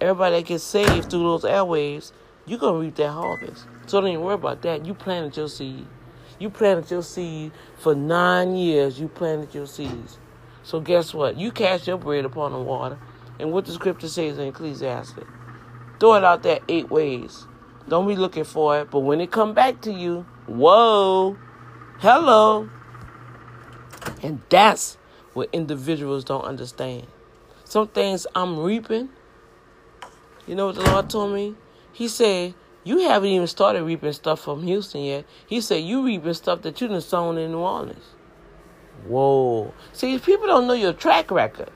Everybody 0.00 0.36
that 0.36 0.46
gets 0.46 0.64
saved 0.64 1.10
through 1.10 1.22
those 1.22 1.44
airwaves, 1.44 2.12
you 2.46 2.56
gonna 2.56 2.78
reap 2.78 2.96
that 2.96 3.10
harvest. 3.10 3.66
So 3.86 4.00
don't 4.00 4.10
even 4.10 4.24
worry 4.24 4.34
about 4.34 4.62
that. 4.62 4.86
You 4.86 4.94
planted 4.94 5.36
your 5.36 5.48
seed. 5.48 5.86
You 6.38 6.50
planted 6.50 6.90
your 6.90 7.02
seed 7.02 7.52
for 7.78 7.94
nine 7.94 8.56
years. 8.56 8.98
You 8.98 9.08
planted 9.08 9.54
your 9.54 9.66
seeds. 9.66 10.18
So 10.62 10.80
guess 10.80 11.12
what? 11.12 11.36
You 11.36 11.52
cast 11.52 11.86
your 11.86 11.98
bread 11.98 12.24
upon 12.24 12.52
the 12.52 12.58
water. 12.58 12.98
And 13.38 13.52
what 13.52 13.66
the 13.66 13.72
scripture 13.72 14.08
says 14.08 14.38
in 14.38 14.48
Ecclesiastes. 14.48 15.18
Throw 16.00 16.14
it 16.14 16.24
out 16.24 16.42
there 16.42 16.60
eight 16.68 16.90
ways. 16.90 17.46
Don't 17.88 18.08
be 18.08 18.16
looking 18.16 18.44
for 18.44 18.80
it. 18.80 18.90
But 18.90 19.00
when 19.00 19.20
it 19.20 19.30
come 19.30 19.52
back 19.54 19.80
to 19.82 19.92
you, 19.92 20.26
whoa, 20.46 21.36
hello. 21.98 22.68
And 24.22 24.40
that's 24.48 24.96
what 25.34 25.48
individuals 25.52 26.24
don't 26.24 26.44
understand. 26.44 27.06
Some 27.64 27.88
things 27.88 28.26
I'm 28.34 28.58
reaping. 28.58 29.10
You 30.46 30.54
know 30.54 30.66
what 30.66 30.76
the 30.76 30.82
Lord 30.82 31.10
told 31.10 31.34
me? 31.34 31.54
He 31.92 32.08
said, 32.08 32.54
you 32.84 33.00
haven't 33.00 33.30
even 33.30 33.46
started 33.46 33.82
reaping 33.82 34.12
stuff 34.12 34.40
from 34.40 34.62
Houston 34.62 35.00
yet. 35.00 35.24
He 35.46 35.60
said, 35.60 35.82
you 35.82 36.04
reaping 36.04 36.34
stuff 36.34 36.62
that 36.62 36.80
you 36.80 36.88
done 36.88 37.00
sown 37.00 37.38
in 37.38 37.52
New 37.52 37.58
Orleans. 37.58 38.04
Whoa. 39.06 39.72
See, 39.92 40.18
people 40.18 40.46
don't 40.46 40.66
know 40.66 40.74
your 40.74 40.92
track 40.92 41.30
record. 41.30 41.70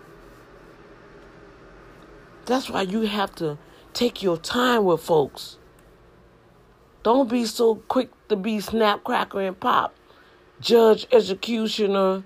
That's 2.47 2.71
why 2.71 2.83
you 2.83 3.03
have 3.03 3.35
to 3.37 3.59
take 3.93 4.23
your 4.23 4.37
time 4.37 4.85
with 4.85 5.03
folks. 5.03 5.59
Don't 7.03 7.29
be 7.29 7.45
so 7.45 7.77
quick 7.77 8.11
to 8.29 8.37
be 8.37 8.61
snap, 8.61 9.05
cracker, 9.05 9.41
and 9.41 9.59
pop. 9.59 9.95
Judge, 10.61 11.07
executioner, 11.13 12.25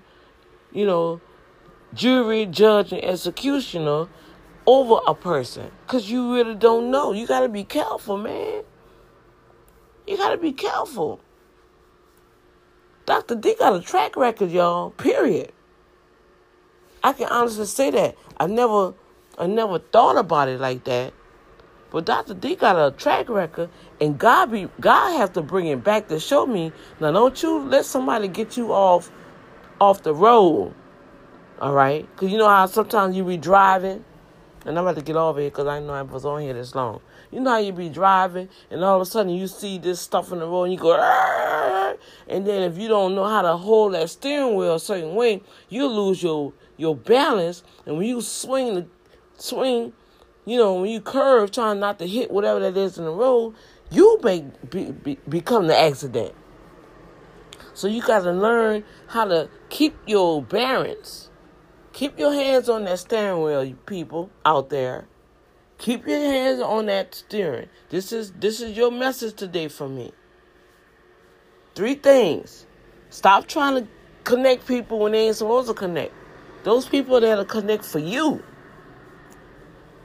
you 0.71 0.85
know, 0.85 1.21
jury, 1.93 2.45
judge, 2.45 2.91
and 2.91 3.03
executioner 3.03 4.07
over 4.65 4.99
a 5.07 5.13
person. 5.13 5.71
Because 5.85 6.09
you 6.09 6.33
really 6.33 6.55
don't 6.55 6.89
know. 6.89 7.11
You 7.11 7.27
got 7.27 7.41
to 7.41 7.49
be 7.49 7.63
careful, 7.63 8.17
man. 8.17 8.63
You 10.07 10.17
got 10.17 10.29
to 10.29 10.37
be 10.37 10.51
careful. 10.51 11.19
Dr. 13.05 13.35
D 13.35 13.55
got 13.59 13.75
a 13.75 13.81
track 13.81 14.15
record, 14.15 14.51
y'all. 14.51 14.91
Period. 14.91 15.51
I 17.03 17.11
can 17.13 17.27
honestly 17.27 17.65
say 17.65 17.91
that. 17.91 18.15
I 18.39 18.47
never 18.47 18.93
I 19.37 19.47
never 19.47 19.79
thought 19.79 20.17
about 20.17 20.47
it 20.47 20.59
like 20.59 20.85
that. 20.85 21.13
But 21.91 22.05
Dr. 22.05 22.33
D 22.33 22.55
got 22.55 22.75
a 22.75 22.95
track 22.95 23.29
record 23.29 23.69
and 23.99 24.17
God 24.17 24.51
be 24.51 24.69
God 24.79 25.17
has 25.17 25.31
to 25.31 25.41
bring 25.41 25.67
it 25.67 25.83
back 25.83 26.07
to 26.07 26.19
show 26.19 26.45
me. 26.45 26.71
Now 27.01 27.11
don't 27.11 27.41
you 27.43 27.59
let 27.59 27.85
somebody 27.85 28.29
get 28.29 28.55
you 28.55 28.71
off 28.71 29.11
off 29.81 30.03
the 30.03 30.13
road. 30.13 30.73
All 31.59 31.73
right? 31.73 32.07
Cuz 32.15 32.31
you 32.31 32.37
know 32.37 32.47
how 32.47 32.65
sometimes 32.67 33.17
you 33.17 33.25
be 33.25 33.37
driving 33.37 34.05
and 34.65 34.77
I'm 34.79 34.85
about 34.85 34.95
to 34.95 35.01
get 35.01 35.17
off 35.17 35.37
here 35.37 35.49
because 35.49 35.67
I 35.67 35.81
know 35.81 35.93
I 35.93 36.03
was 36.03 36.23
on 36.23 36.41
here 36.41 36.53
this 36.53 36.73
long. 36.73 37.01
You 37.33 37.39
know 37.39 37.51
how 37.51 37.57
you 37.57 37.73
be 37.73 37.89
driving 37.89 38.47
and 38.69 38.83
all 38.83 38.95
of 38.95 39.01
a 39.01 39.05
sudden 39.05 39.33
you 39.33 39.47
see 39.47 39.79
this 39.79 39.99
stuff 39.99 40.31
in 40.31 40.39
the 40.39 40.45
road 40.45 40.65
and 40.65 40.73
you 40.73 40.79
go, 40.79 40.93
and 42.27 42.45
then 42.45 42.61
if 42.61 42.77
you 42.77 42.87
don't 42.87 43.15
know 43.15 43.25
how 43.25 43.41
to 43.41 43.57
hold 43.57 43.95
that 43.95 44.09
steering 44.09 44.55
wheel 44.55 44.75
a 44.75 44.79
certain 44.79 45.15
way, 45.15 45.41
you 45.69 45.87
lose 45.87 46.21
your 46.21 46.53
your 46.77 46.95
balance. 46.95 47.63
And 47.85 47.97
when 47.97 48.07
you 48.07 48.21
swing 48.21 48.75
the 48.75 48.85
swing, 49.37 49.93
you 50.45 50.57
know, 50.57 50.75
when 50.75 50.89
you 50.89 51.01
curve, 51.01 51.51
trying 51.51 51.79
not 51.79 51.99
to 51.99 52.07
hit 52.07 52.31
whatever 52.31 52.59
that 52.59 52.77
is 52.77 52.97
in 52.97 53.05
the 53.05 53.11
road, 53.11 53.55
you 53.89 54.19
may 54.23 54.45
be, 54.69 54.91
be, 54.91 55.17
become 55.27 55.67
the 55.67 55.77
accident. 55.77 56.33
So 57.73 57.87
you 57.87 58.01
got 58.01 58.19
to 58.23 58.31
learn 58.31 58.83
how 59.07 59.25
to 59.25 59.49
keep 59.69 59.95
your 60.05 60.43
balance. 60.43 61.29
Keep 61.93 62.19
your 62.19 62.33
hands 62.33 62.69
on 62.69 62.85
that 62.85 62.99
steering 62.99 63.41
wheel, 63.41 63.63
you 63.63 63.75
people 63.85 64.29
out 64.45 64.69
there. 64.69 65.07
Keep 65.77 66.07
your 66.07 66.19
hands 66.19 66.61
on 66.61 66.85
that 66.85 67.15
steering. 67.15 67.69
This 67.89 68.11
is 68.11 68.31
this 68.31 68.61
is 68.61 68.77
your 68.77 68.91
message 68.91 69.35
today 69.35 69.67
from 69.67 69.95
me. 69.95 70.13
Three 71.75 71.95
things. 71.95 72.65
Stop 73.09 73.47
trying 73.47 73.83
to 73.83 73.87
connect 74.23 74.67
people 74.67 74.99
when 74.99 75.11
they 75.11 75.27
ain't 75.27 75.35
supposed 75.35 75.67
to 75.67 75.73
connect. 75.73 76.13
Those 76.63 76.87
people 76.87 77.19
that'll 77.19 77.45
connect 77.45 77.83
for 77.83 77.99
you. 77.99 78.43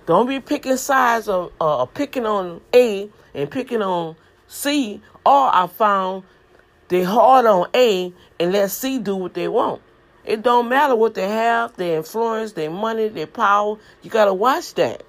Don't 0.07 0.27
be 0.27 0.41
picking 0.41 0.77
sides 0.79 1.29
or 1.29 1.53
uh, 1.61 1.85
picking 1.85 2.27
on 2.27 2.61
A 2.75 3.11
and 3.35 3.51
picking 3.51 3.83
on 3.83 4.17
C. 4.47 5.03
Or 5.25 5.55
I 5.55 5.67
found 5.67 6.25
they 6.89 7.03
hard 7.03 7.45
on 7.47 7.69
A 7.75 8.13
and 8.41 8.53
let 8.53 8.71
C 8.71 8.99
do 8.99 9.15
what 9.15 9.35
they 9.35 9.49
want. 9.49 9.83
It 10.25 10.43
don't 10.43 10.69
matter 10.69 10.97
what 10.97 11.15
they 11.15 11.29
have, 11.29 11.77
their 11.77 11.99
influence, 11.99 12.53
their 12.53 12.71
money, 12.71 13.09
their 13.09 13.27
power. 13.27 13.79
You 14.03 14.11
gotta 14.11 14.35
watch 14.35 14.75
that. 14.75 15.03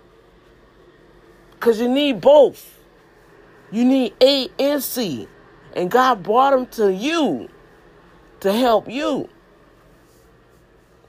Cause 1.60 1.80
you 1.80 1.89
need 1.89 2.22
both. 2.22 2.78
You 3.72 3.84
need 3.84 4.14
A 4.22 4.49
and 4.57 4.82
C. 4.82 5.28
And 5.74 5.91
God 5.91 6.24
brought 6.24 6.51
them 6.51 6.66
to 6.68 6.91
you 6.93 7.49
to 8.39 8.53
help 8.53 8.89
you. 8.89 9.30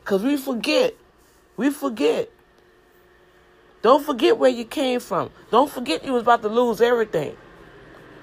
Because 0.00 0.22
we 0.22 0.36
forget. 0.36 0.94
We 1.56 1.70
forget. 1.70 2.30
Don't 3.82 4.04
forget 4.04 4.38
where 4.38 4.50
you 4.50 4.64
came 4.64 5.00
from. 5.00 5.30
Don't 5.50 5.70
forget 5.70 6.04
you 6.04 6.12
was 6.12 6.22
about 6.22 6.42
to 6.42 6.48
lose 6.48 6.80
everything. 6.80 7.36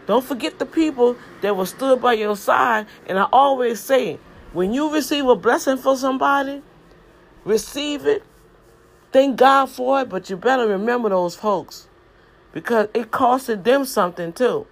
Don't 0.06 0.24
forget 0.24 0.60
the 0.60 0.66
people 0.66 1.16
that 1.42 1.56
were 1.56 1.66
stood 1.66 2.02
by 2.02 2.14
your 2.14 2.36
side. 2.36 2.86
And 3.08 3.18
I 3.18 3.28
always 3.32 3.80
say, 3.80 4.20
when 4.54 4.74
you 4.74 4.94
receive 4.94 5.28
a 5.28 5.36
blessing 5.36 5.78
for 5.78 5.98
somebody, 5.98 6.62
receive 7.44 8.06
it. 8.06 8.24
Thank 9.12 9.38
God 9.38 9.68
for 9.68 10.02
it, 10.02 10.10
but 10.10 10.30
you 10.30 10.38
better 10.38 10.68
remember 10.68 11.10
those 11.10 11.36
folks 11.36 11.87
because 12.58 12.88
it 12.96 13.12
costed 13.12 13.64
them 13.64 13.86
something 13.86 14.34
too. 14.34 14.66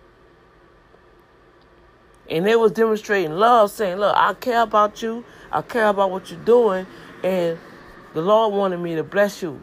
And 2.28 2.44
they 2.44 2.56
was 2.56 2.72
demonstrating 2.72 3.34
love, 3.34 3.70
saying, 3.70 3.98
Look, 3.98 4.16
I 4.18 4.34
care 4.34 4.64
about 4.64 5.04
you. 5.04 5.24
I 5.52 5.62
care 5.62 5.90
about 5.90 6.10
what 6.10 6.32
you're 6.32 6.40
doing. 6.40 6.88
And 7.24 7.60
the 8.16 8.24
Lord 8.24 8.56
wanted 8.56 8.80
me 8.80 8.96
to 8.96 9.04
bless 9.04 9.44
you. 9.44 9.62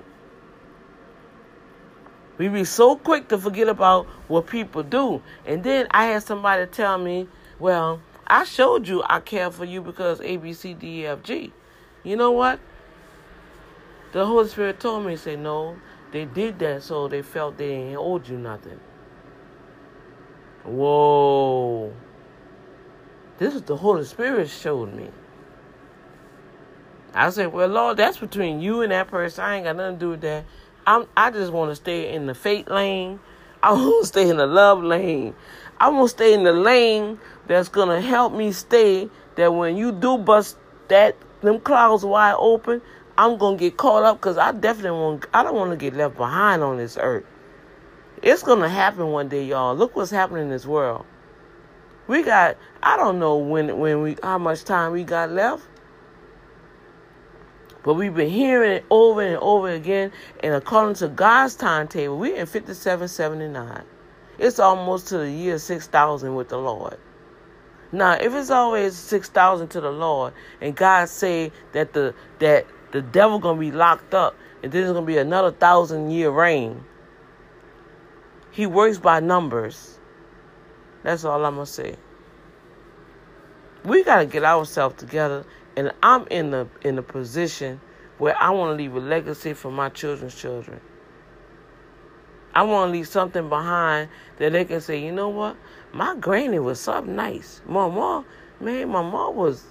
We 2.38 2.46
be 2.46 2.62
so 2.62 2.94
quick 2.94 3.26
to 3.30 3.38
forget 3.38 3.66
about 3.66 4.06
what 4.28 4.46
people 4.46 4.84
do. 4.84 5.20
And 5.44 5.64
then 5.64 5.88
I 5.90 6.04
had 6.04 6.22
somebody 6.22 6.66
tell 6.66 6.98
me, 6.98 7.26
Well, 7.58 8.00
I 8.24 8.44
showed 8.44 8.86
you 8.86 9.02
I 9.04 9.18
care 9.18 9.50
for 9.50 9.64
you 9.64 9.82
because 9.82 10.20
A, 10.20 10.36
B, 10.36 10.52
C, 10.52 10.74
D, 10.74 11.00
E, 11.00 11.06
F, 11.08 11.24
G. 11.24 11.52
You 12.04 12.14
know 12.14 12.30
what? 12.30 12.60
The 14.12 14.24
Holy 14.24 14.48
Spirit 14.48 14.78
told 14.78 15.06
me, 15.06 15.16
say, 15.16 15.34
No, 15.34 15.76
they 16.12 16.26
did 16.26 16.58
that 16.60 16.82
so 16.82 17.08
they 17.08 17.22
felt 17.22 17.58
they 17.58 17.70
ain't 17.72 17.96
owed 17.96 18.28
you 18.28 18.38
nothing. 18.38 18.78
Whoa. 20.64 21.92
This 23.38 23.54
is 23.54 23.62
the 23.62 23.76
Holy 23.76 24.04
Spirit 24.04 24.48
showed 24.48 24.94
me. 24.94 25.10
I 27.14 27.30
said, 27.30 27.52
Well, 27.52 27.68
Lord, 27.68 27.96
that's 27.96 28.18
between 28.18 28.60
you 28.60 28.82
and 28.82 28.92
that 28.92 29.08
person. 29.08 29.44
I 29.44 29.56
ain't 29.56 29.64
got 29.64 29.76
nothing 29.76 29.98
to 29.98 30.00
do 30.00 30.10
with 30.10 30.20
that. 30.20 30.44
I'm 30.86 31.06
I 31.16 31.30
just 31.30 31.52
want 31.52 31.70
to 31.70 31.76
stay 31.76 32.14
in 32.14 32.26
the 32.26 32.34
faith 32.34 32.68
lane. 32.68 33.20
I 33.62 33.72
want 33.72 34.02
to 34.02 34.06
stay 34.08 34.28
in 34.28 34.36
the 34.36 34.46
love 34.46 34.82
lane. 34.82 35.34
I 35.80 35.88
want 35.88 36.10
to 36.10 36.16
stay 36.16 36.34
in 36.34 36.42
the 36.44 36.52
lane 36.52 37.18
that's 37.46 37.68
gonna 37.68 38.00
help 38.00 38.32
me 38.32 38.52
stay. 38.52 39.08
That 39.36 39.54
when 39.54 39.76
you 39.76 39.92
do 39.92 40.18
bust 40.18 40.58
that 40.88 41.16
them 41.40 41.58
clouds 41.60 42.04
wide 42.04 42.34
open, 42.38 42.82
I'm 43.18 43.36
gonna 43.36 43.56
get 43.56 43.76
caught 43.76 44.04
up 44.04 44.18
because 44.18 44.38
I 44.38 44.52
definitely 44.52 44.98
want. 44.98 45.26
I 45.34 45.42
don't 45.42 45.54
want 45.54 45.70
to 45.70 45.76
get 45.76 45.94
left 45.94 46.16
behind 46.16 46.62
on 46.62 46.78
this 46.78 46.96
earth. 47.00 47.24
It's 48.22 48.42
gonna 48.42 48.68
happen 48.68 49.08
one 49.08 49.28
day, 49.28 49.44
y'all. 49.44 49.74
Look 49.74 49.96
what's 49.96 50.10
happening 50.10 50.44
in 50.44 50.48
this 50.50 50.66
world. 50.66 51.04
We 52.06 52.22
got 52.22 52.56
I 52.82 52.96
don't 52.96 53.18
know 53.18 53.36
when 53.36 53.78
when 53.78 54.02
we 54.02 54.16
how 54.22 54.38
much 54.38 54.64
time 54.64 54.92
we 54.92 55.04
got 55.04 55.30
left. 55.30 55.64
But 57.82 57.94
we've 57.94 58.14
been 58.14 58.30
hearing 58.30 58.70
it 58.70 58.84
over 58.90 59.20
and 59.22 59.36
over 59.38 59.68
again, 59.68 60.12
and 60.40 60.54
according 60.54 60.94
to 60.96 61.08
God's 61.08 61.56
timetable, 61.56 62.16
we're 62.16 62.36
in 62.36 62.46
5779. 62.46 63.82
It's 64.38 64.60
almost 64.60 65.08
to 65.08 65.18
the 65.18 65.30
year 65.30 65.58
6000 65.58 66.34
with 66.34 66.48
the 66.48 66.58
Lord. 66.58 66.96
Now, 67.90 68.12
if 68.12 68.32
it's 68.34 68.50
always 68.50 68.96
6000 68.96 69.68
to 69.68 69.80
the 69.80 69.90
Lord, 69.90 70.32
and 70.60 70.74
God 70.74 71.08
say 71.08 71.52
that 71.72 71.92
the 71.92 72.14
that 72.38 72.66
the 72.92 73.02
devil 73.02 73.38
gonna 73.38 73.58
be 73.58 73.72
locked 73.72 74.14
up, 74.14 74.36
and 74.62 74.70
then 74.70 74.82
there's 74.82 74.92
gonna 74.92 75.06
be 75.06 75.18
another 75.18 75.50
thousand 75.50 76.10
year 76.10 76.30
reign, 76.30 76.84
he 78.50 78.66
works 78.66 78.98
by 78.98 79.18
numbers. 79.20 79.98
That's 81.02 81.24
all 81.24 81.44
I'm 81.44 81.54
gonna 81.54 81.66
say. 81.66 81.96
We 83.84 84.04
gotta 84.04 84.26
get 84.26 84.44
ourselves 84.44 84.96
together, 84.96 85.44
and 85.76 85.92
I'm 86.02 86.26
in 86.28 86.50
the 86.50 86.68
in 86.82 86.96
the 86.96 87.02
position 87.02 87.80
where 88.18 88.40
I 88.40 88.50
want 88.50 88.70
to 88.70 88.82
leave 88.82 88.94
a 88.94 89.00
legacy 89.00 89.54
for 89.54 89.72
my 89.72 89.88
children's 89.88 90.34
children. 90.34 90.80
I 92.54 92.62
want 92.62 92.88
to 92.88 92.92
leave 92.92 93.08
something 93.08 93.48
behind 93.48 94.10
that 94.38 94.52
they 94.52 94.64
can 94.66 94.80
say, 94.80 95.02
you 95.02 95.10
know 95.10 95.30
what, 95.30 95.56
my 95.92 96.14
granny 96.16 96.58
was 96.58 96.78
something 96.78 97.16
nice. 97.16 97.62
Mom, 97.66 98.26
man, 98.60 98.88
my 98.90 99.02
mom 99.02 99.34
was, 99.34 99.64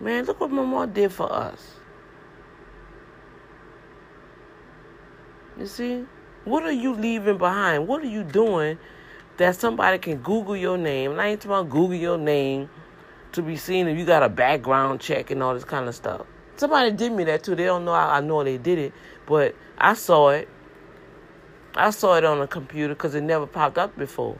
man, 0.00 0.24
look 0.24 0.40
what 0.40 0.50
my 0.50 0.64
mom 0.64 0.92
did 0.92 1.12
for 1.12 1.32
us. 1.32 1.76
You 5.58 5.66
see, 5.66 6.04
what 6.44 6.62
are 6.64 6.72
you 6.72 6.94
leaving 6.94 7.38
behind? 7.38 7.86
What 7.86 8.02
are 8.02 8.08
you 8.08 8.24
doing 8.24 8.78
that 9.36 9.56
somebody 9.56 9.98
can 9.98 10.18
Google 10.18 10.56
your 10.56 10.78
name. 10.78 11.12
And 11.12 11.20
I 11.20 11.28
ain't 11.28 11.40
talking 11.40 11.52
about 11.52 11.70
Google 11.70 11.96
your 11.96 12.18
name 12.18 12.68
to 13.32 13.42
be 13.42 13.56
seen 13.56 13.88
if 13.88 13.98
you 13.98 14.04
got 14.04 14.22
a 14.22 14.28
background 14.28 15.00
check 15.00 15.30
and 15.30 15.42
all 15.42 15.54
this 15.54 15.64
kind 15.64 15.88
of 15.88 15.94
stuff. 15.94 16.26
Somebody 16.56 16.92
did 16.92 17.12
me 17.12 17.24
that 17.24 17.42
too. 17.42 17.54
They 17.54 17.64
don't 17.64 17.84
know 17.84 17.94
how 17.94 18.08
I 18.08 18.20
know 18.20 18.44
they 18.44 18.58
did 18.58 18.78
it, 18.78 18.92
but 19.26 19.54
I 19.78 19.94
saw 19.94 20.30
it. 20.30 20.48
I 21.74 21.90
saw 21.90 22.16
it 22.16 22.24
on 22.24 22.40
the 22.40 22.46
computer 22.46 22.94
because 22.94 23.14
it 23.14 23.22
never 23.22 23.46
popped 23.46 23.78
up 23.78 23.96
before. 23.96 24.38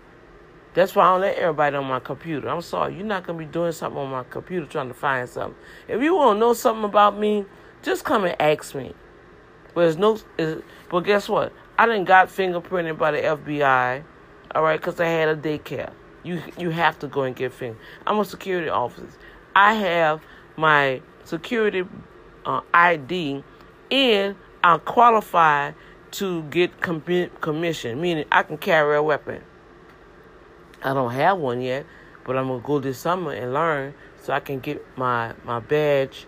That's 0.75 0.95
why 0.95 1.07
I 1.07 1.13
don't 1.13 1.21
let 1.23 1.37
everybody 1.37 1.77
on 1.77 1.87
my 1.87 2.01
computer. 2.01 2.49
I'm 2.49 2.61
sorry, 2.61 2.95
you're 2.95 3.05
not 3.05 3.27
gonna 3.27 3.39
be 3.39 3.47
doing 3.47 3.73
something 3.73 4.01
on 4.01 4.11
my 4.11 4.25
computer 4.25 4.67
trying 4.67 4.89
to 4.89 4.95
find 4.95 5.29
something. 5.29 5.57
If 5.89 6.03
you 6.03 6.15
want 6.15 6.37
to 6.37 6.41
know 6.41 6.53
something 6.53 6.85
about 6.85 7.19
me, 7.19 7.47
just 7.83 8.05
come 8.05 8.25
and 8.25 8.41
ask 8.41 8.75
me. 8.75 8.95
But 9.75 9.83
there's 9.83 9.97
no, 9.97 10.19
but 10.93 11.01
guess 11.01 11.29
what? 11.29 11.53
I 11.77 11.87
didn't 11.87 12.05
got 12.05 12.29
fingerprinted 12.29 12.99
by 12.99 13.11
the 13.11 13.19
FBI 13.19 14.05
all 14.55 14.63
right, 14.63 14.79
because 14.79 15.01
I 15.01 15.07
had 15.07 15.29
a 15.29 15.37
daycare. 15.37 15.93
You 16.23 16.43
you 16.59 16.71
have 16.71 16.99
to 17.01 17.09
go 17.09 17.23
and 17.23 17.35
get 17.35 17.53
fingerprinted. 17.53 17.77
I'm 18.07 18.19
a 18.19 18.25
security 18.25 18.69
officer. 18.69 19.09
I 19.57 19.75
have 19.75 20.21
my 20.57 21.01
security 21.25 21.85
uh, 22.45 22.61
ID, 22.75 23.43
and 23.91 24.37
I'm 24.63 24.81
qualified 24.81 25.75
to 26.13 26.43
get 26.45 26.81
com- 26.81 27.31
commission, 27.41 28.01
meaning 28.01 28.27
I 28.31 28.43
can 28.43 28.59
carry 28.59 28.97
a 28.97 29.03
weapon. 29.03 29.43
I 30.85 30.93
don't 30.93 31.13
have 31.13 31.39
one 31.39 31.63
yet, 31.63 31.87
but 32.25 32.37
I'm 32.37 32.49
gonna 32.49 32.63
go 32.63 32.79
this 32.79 32.99
summer 32.99 33.33
and 33.33 33.55
learn 33.55 33.95
so 34.21 34.35
I 34.35 34.41
can 34.41 34.61
get 34.61 34.85
my 34.99 35.33
my 35.45 35.61
badge, 35.61 36.27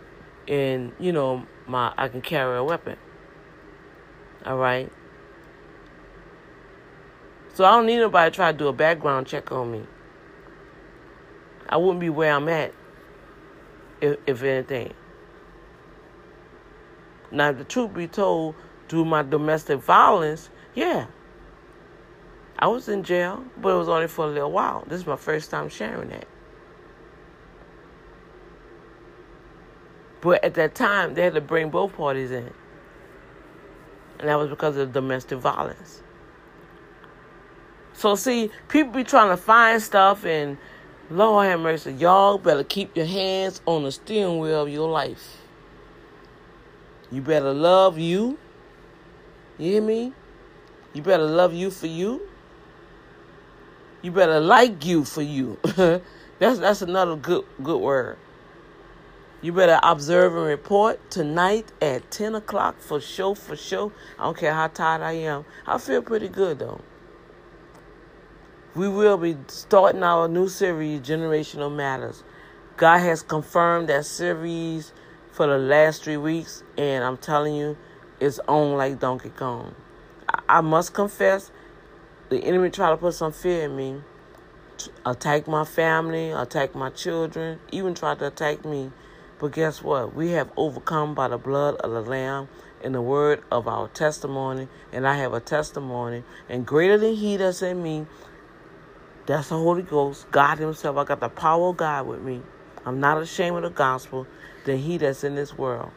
and 0.49 0.93
you 0.99 1.13
know 1.13 1.47
my 1.67 1.93
I 1.99 2.09
can 2.09 2.23
carry 2.23 2.57
a 2.57 2.65
weapon. 2.65 2.97
All 4.45 4.59
right. 4.59 4.91
So 7.55 7.65
I 7.65 7.71
don't 7.71 7.87
need 7.87 7.99
nobody 7.99 8.31
to 8.31 8.35
try 8.35 8.53
to 8.53 8.59
do 8.59 8.69
a 8.69 8.73
background 8.73 9.27
check 9.27 9.53
on 9.53 9.71
me. 9.71 9.87
I 11.69 11.77
wouldn't 11.77 12.01
be 12.01 12.11
where 12.11 12.33
I'm 12.33 12.49
at, 12.49 12.75
if, 14.01 14.19
if 14.27 14.43
anything. 14.43 14.93
Now, 17.31 17.53
the 17.53 17.65
truth 17.65 17.95
be 17.95 18.07
told, 18.07 18.55
through 18.89 19.07
my 19.07 19.23
domestic 19.23 19.79
violence, 19.81 20.51
yeah, 20.75 21.07
I 22.59 22.67
was 22.67 22.89
in 22.89 23.03
jail, 23.03 23.45
but 23.57 23.71
it 23.71 23.79
was 23.79 23.89
only 23.89 24.09
for 24.09 24.27
a 24.27 24.29
little 24.29 24.53
while. 24.53 24.85
This 24.87 25.01
is 25.01 25.07
my 25.07 25.17
first 25.17 25.51
time 25.51 25.69
sharing 25.69 26.11
that. 26.11 26.27
But 30.21 30.45
at 30.45 30.55
that 30.55 30.75
time, 30.75 31.15
they 31.15 31.23
had 31.23 31.35
to 31.35 31.41
bring 31.41 31.71
both 31.71 31.95
parties 31.97 32.31
in. 32.31 32.53
And 34.19 34.29
that 34.29 34.39
was 34.39 34.51
because 34.51 34.77
of 34.77 34.93
domestic 34.93 35.39
violence. 35.39 36.03
So 37.93 38.15
see, 38.15 38.51
people 38.69 38.93
be 38.93 39.05
trying 39.05 39.31
to 39.31 39.37
find 39.37 39.81
stuff 39.83 40.25
and 40.25 40.59
Lord 41.11 41.47
have 41.47 41.61
mercy, 41.61 41.93
y'all 41.93 42.39
better 42.39 42.65
keep 42.65 42.97
your 42.97 43.07
hands 43.07 43.61
on 43.67 43.85
the 43.85 43.93
steering 43.93 44.39
wheel 44.39 44.63
of 44.63 44.69
your 44.69 44.89
life. 44.89 45.39
You 47.11 47.21
better 47.21 47.53
love 47.53 47.99
you. 47.99 48.39
You 49.59 49.73
hear 49.73 49.83
me? 49.83 50.13
You 50.95 51.03
better 51.03 51.25
love 51.25 51.53
you 51.53 51.71
for 51.71 51.87
you. 51.87 52.23
You 54.03 54.11
better 54.11 54.41
like 54.41 54.85
you 54.85 55.05
for 55.05 55.23
you. 55.23 55.59
that's 56.39 56.59
that's 56.59 56.83
another 56.83 57.17
good 57.17 57.45
good 57.63 57.79
word. 57.79 58.19
You 59.45 59.53
better 59.53 59.79
observe 59.83 60.35
and 60.35 60.47
report 60.47 61.11
tonight 61.11 61.71
at 61.83 62.11
10 62.11 62.35
o'clock 62.35 62.81
for 62.81 62.99
show, 62.99 63.35
for 63.35 63.55
show. 63.55 63.93
I 64.19 64.23
don't 64.23 64.39
care 64.39 64.55
how 64.55 64.69
tired 64.69 65.03
I 65.03 65.13
am. 65.13 65.45
I 65.67 65.77
feel 65.77 66.01
pretty 66.01 66.29
good 66.29 66.61
though. 66.61 66.81
We 68.75 68.89
will 68.89 69.19
be 69.19 69.37
starting 69.49 70.03
our 70.03 70.29
new 70.29 70.49
series, 70.49 71.03
Generational 71.03 71.71
Matters. 71.71 72.25
God 72.79 73.01
has 73.01 73.21
confirmed 73.21 73.91
that 73.91 74.07
series 74.07 74.95
for 75.31 75.47
the 75.47 75.59
last 75.59 76.05
three 76.05 76.17
weeks, 76.17 76.63
and 76.79 77.05
I'm 77.05 77.19
telling 77.19 77.55
you, 77.55 77.77
it's 78.21 78.39
on 78.49 78.79
like 78.79 78.99
Donkey 78.99 79.29
Kong. 79.29 79.75
I 80.49 80.63
must 80.63 80.95
confess, 80.95 81.51
the 82.31 82.39
enemy 82.39 82.71
tried 82.71 82.93
to 82.93 82.97
put 82.97 83.13
some 83.13 83.33
fear 83.33 83.67
in 83.67 83.77
me, 83.77 84.01
attack 85.05 85.47
my 85.47 85.67
family, 85.67 86.31
attack 86.31 86.75
my 86.75 86.89
children, 86.89 87.61
even 87.73 87.95
tried 87.95 88.21
to 88.21 88.29
attack 88.29 88.65
me. 88.65 88.91
But 89.45 89.53
guess 89.53 89.83
what? 89.83 90.15
We 90.15 90.31
have 90.31 90.51
overcome 90.57 91.15
by 91.15 91.29
the 91.29 91.37
blood 91.37 91.75
of 91.75 91.91
the 91.91 92.01
Lamb 92.01 92.49
and 92.83 92.95
the 92.95 93.03
word 93.03 93.43
of 93.53 93.69
our 93.69 93.89
testimony. 93.89 94.69
And 94.91 95.07
I 95.07 95.17
have 95.17 95.35
a 95.35 95.41
testimony. 95.41 96.25
And 96.49 96.65
greater 96.65 96.97
than 96.97 97.15
he 97.15 97.37
that's 97.37 97.61
in 97.61 97.83
me, 97.83 98.07
that's 99.27 99.51
the 99.51 99.57
Holy 99.57 99.83
Ghost, 99.83 100.31
God 100.31 100.57
Himself. 100.57 100.97
I 100.97 101.05
got 101.05 101.21
the 101.21 101.29
power 101.29 101.69
of 101.69 101.77
God 101.77 102.07
with 102.07 102.23
me. 102.23 102.41
I'm 102.87 103.01
not 103.01 103.21
ashamed 103.21 103.59
of 103.59 103.65
the 103.65 103.69
gospel 103.69 104.27
than 104.65 104.79
he 104.79 104.97
that's 104.97 105.25
in 105.25 105.35
this 105.35 105.59
world. 105.59 105.91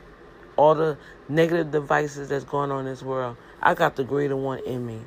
All 0.58 0.76
the 0.76 0.98
negative 1.30 1.72
devices 1.72 2.28
that's 2.28 2.44
going 2.44 2.70
on 2.70 2.82
in 2.82 2.86
this 2.88 3.02
world. 3.02 3.38
I 3.62 3.76
got 3.76 3.96
the 3.96 4.04
greater 4.04 4.36
one 4.36 4.60
in 4.66 4.86
me. 4.86 5.00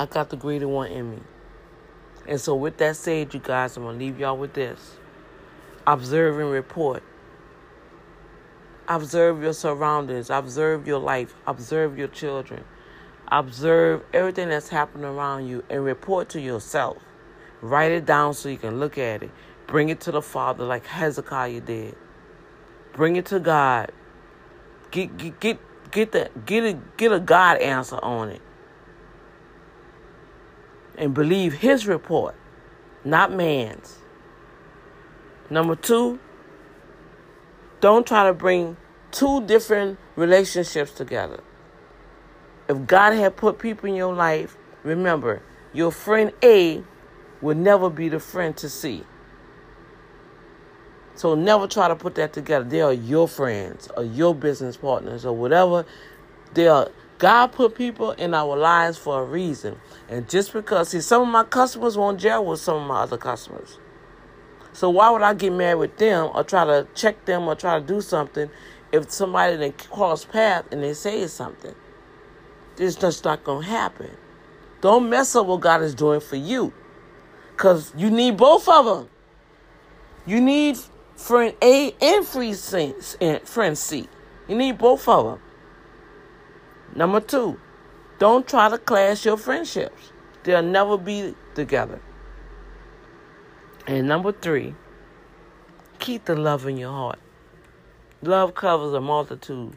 I 0.00 0.06
got 0.06 0.30
the 0.30 0.38
greater 0.38 0.68
one 0.68 0.90
in 0.90 1.10
me. 1.10 1.18
And 2.26 2.40
so, 2.40 2.54
with 2.54 2.78
that 2.78 2.96
said, 2.96 3.34
you 3.34 3.40
guys, 3.40 3.76
I'm 3.76 3.82
going 3.82 3.98
to 3.98 4.02
leave 4.02 4.18
y'all 4.18 4.38
with 4.38 4.54
this. 4.54 4.97
Observe 5.88 6.38
and 6.38 6.50
report. 6.50 7.02
Observe 8.88 9.42
your 9.42 9.54
surroundings. 9.54 10.28
Observe 10.28 10.86
your 10.86 10.98
life. 10.98 11.34
Observe 11.46 11.96
your 11.96 12.08
children. 12.08 12.62
Observe 13.28 14.04
everything 14.12 14.50
that's 14.50 14.68
happening 14.68 15.06
around 15.06 15.46
you 15.46 15.64
and 15.70 15.82
report 15.82 16.28
to 16.28 16.42
yourself. 16.42 16.98
Write 17.62 17.90
it 17.90 18.04
down 18.04 18.34
so 18.34 18.50
you 18.50 18.58
can 18.58 18.78
look 18.78 18.98
at 18.98 19.22
it. 19.22 19.30
Bring 19.66 19.88
it 19.88 19.98
to 20.02 20.12
the 20.12 20.20
Father 20.20 20.62
like 20.62 20.84
Hezekiah 20.84 21.62
did. 21.62 21.96
Bring 22.92 23.16
it 23.16 23.24
to 23.26 23.40
God. 23.40 23.90
Get 24.90 25.16
get 25.16 25.40
get 25.40 25.58
get 25.90 26.12
the 26.12 26.30
get 26.44 26.64
a 26.64 26.78
get 26.98 27.12
a 27.12 27.20
God 27.20 27.62
answer 27.62 27.96
on 28.02 28.28
it. 28.28 28.42
And 30.98 31.14
believe 31.14 31.54
his 31.54 31.86
report, 31.86 32.34
not 33.06 33.32
man's. 33.32 33.97
Number 35.50 35.76
two, 35.76 36.18
don't 37.80 38.06
try 38.06 38.26
to 38.26 38.34
bring 38.34 38.76
two 39.10 39.44
different 39.46 39.98
relationships 40.16 40.92
together. 40.92 41.42
If 42.68 42.86
God 42.86 43.14
had 43.14 43.36
put 43.36 43.58
people 43.58 43.88
in 43.88 43.94
your 43.94 44.14
life, 44.14 44.56
remember, 44.82 45.42
your 45.72 45.90
friend 45.90 46.32
A 46.42 46.82
will 47.40 47.56
never 47.56 47.88
be 47.88 48.08
the 48.08 48.20
friend 48.20 48.56
to 48.58 48.68
C. 48.68 49.04
So 51.14 51.34
never 51.34 51.66
try 51.66 51.88
to 51.88 51.96
put 51.96 52.14
that 52.16 52.32
together. 52.32 52.64
They 52.64 52.80
are 52.80 52.92
your 52.92 53.26
friends 53.26 53.88
or 53.96 54.04
your 54.04 54.34
business 54.34 54.76
partners 54.76 55.24
or 55.24 55.34
whatever. 55.34 55.84
They 56.54 56.68
are 56.68 56.90
God 57.18 57.48
put 57.48 57.74
people 57.74 58.12
in 58.12 58.32
our 58.34 58.56
lives 58.56 58.96
for 58.96 59.20
a 59.20 59.24
reason. 59.24 59.80
And 60.08 60.28
just 60.28 60.52
because 60.52 60.90
see 60.90 61.00
some 61.00 61.22
of 61.22 61.28
my 61.28 61.42
customers 61.42 61.96
won't 61.96 62.20
gel 62.20 62.44
with 62.44 62.60
some 62.60 62.76
of 62.76 62.86
my 62.86 63.00
other 63.00 63.18
customers. 63.18 63.78
So 64.78 64.88
why 64.90 65.10
would 65.10 65.22
I 65.22 65.34
get 65.34 65.52
mad 65.52 65.74
with 65.74 65.96
them 65.96 66.30
or 66.32 66.44
try 66.44 66.64
to 66.64 66.86
check 66.94 67.24
them 67.24 67.48
or 67.48 67.56
try 67.56 67.80
to 67.80 67.84
do 67.84 68.00
something 68.00 68.48
if 68.92 69.10
somebody 69.10 69.56
then 69.56 69.72
cross 69.72 70.24
path 70.24 70.66
and 70.70 70.84
they 70.84 70.94
say 70.94 71.26
something? 71.26 71.74
It's 72.76 72.94
just 72.94 73.24
not 73.24 73.42
gonna 73.42 73.66
happen. 73.66 74.12
Don't 74.80 75.10
mess 75.10 75.34
up 75.34 75.46
what 75.46 75.62
God 75.62 75.82
is 75.82 75.96
doing 75.96 76.20
for 76.20 76.36
you. 76.36 76.72
Cause 77.56 77.92
you 77.96 78.08
need 78.08 78.36
both 78.36 78.68
of 78.68 78.84
them. 78.86 79.08
You 80.26 80.40
need 80.40 80.78
friend 81.16 81.56
A 81.60 81.92
and 82.00 82.24
free 82.24 82.54
and 83.20 83.42
friend 83.42 83.76
C. 83.76 84.08
You 84.46 84.54
need 84.54 84.78
both 84.78 85.08
of 85.08 85.24
them. 85.24 85.40
Number 86.94 87.18
two, 87.18 87.58
don't 88.20 88.46
try 88.46 88.68
to 88.68 88.78
clash 88.78 89.24
your 89.24 89.38
friendships. 89.38 90.12
They'll 90.44 90.62
never 90.62 90.96
be 90.96 91.34
together. 91.56 92.00
And 93.88 94.06
number 94.06 94.30
three, 94.30 94.76
keep 95.98 96.26
the 96.26 96.36
love 96.36 96.64
in 96.68 96.76
your 96.76 96.92
heart. 96.92 97.18
Love 98.22 98.54
covers 98.54 98.94
a 98.94 99.00
multitude 99.00 99.76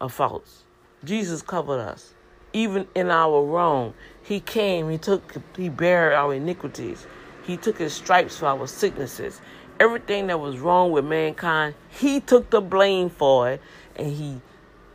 of 0.00 0.14
faults. 0.14 0.64
Jesus 1.04 1.42
covered 1.42 1.80
us. 1.80 2.14
Even 2.54 2.88
in 2.94 3.10
our 3.10 3.44
wrong, 3.44 3.92
He 4.22 4.40
came, 4.40 4.88
He 4.88 4.96
took, 4.96 5.34
He 5.54 5.68
bare 5.68 6.14
our 6.14 6.32
iniquities. 6.32 7.06
He 7.42 7.58
took 7.58 7.76
His 7.76 7.92
stripes 7.92 8.38
for 8.38 8.46
our 8.46 8.66
sicknesses 8.66 9.42
everything 9.78 10.28
that 10.28 10.40
was 10.40 10.58
wrong 10.58 10.90
with 10.90 11.04
mankind, 11.04 11.74
he 11.88 12.20
took 12.20 12.50
the 12.50 12.60
blame 12.60 13.10
for 13.10 13.50
it 13.50 13.60
and 13.96 14.12
he 14.12 14.40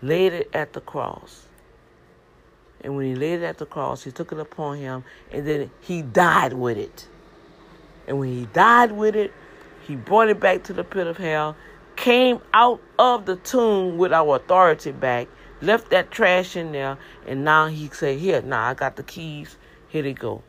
laid 0.01 0.33
it 0.33 0.49
at 0.53 0.73
the 0.73 0.81
cross. 0.81 1.45
And 2.81 2.95
when 2.95 3.05
he 3.05 3.15
laid 3.15 3.41
it 3.41 3.43
at 3.43 3.57
the 3.57 3.65
cross, 3.65 4.03
he 4.03 4.11
took 4.11 4.31
it 4.31 4.39
upon 4.39 4.77
him 4.77 5.03
and 5.31 5.47
then 5.47 5.71
he 5.81 6.01
died 6.01 6.53
with 6.53 6.77
it. 6.77 7.07
And 8.07 8.19
when 8.19 8.29
he 8.29 8.45
died 8.47 8.91
with 8.91 9.15
it, 9.15 9.33
he 9.81 9.95
brought 9.95 10.29
it 10.29 10.39
back 10.39 10.63
to 10.63 10.73
the 10.73 10.83
pit 10.83 11.07
of 11.07 11.17
hell, 11.17 11.55
came 11.95 12.39
out 12.53 12.81
of 12.99 13.25
the 13.25 13.35
tomb 13.37 13.97
with 13.97 14.13
our 14.13 14.35
authority 14.35 14.91
back, 14.91 15.27
left 15.61 15.89
that 15.91 16.11
trash 16.11 16.55
in 16.55 16.71
there, 16.71 16.97
and 17.27 17.43
now 17.43 17.67
he 17.67 17.89
said, 17.89 18.19
Here, 18.19 18.41
now 18.41 18.67
I 18.67 18.73
got 18.73 18.95
the 18.95 19.03
keys. 19.03 19.57
Here 19.87 20.01
they 20.01 20.13
go. 20.13 20.43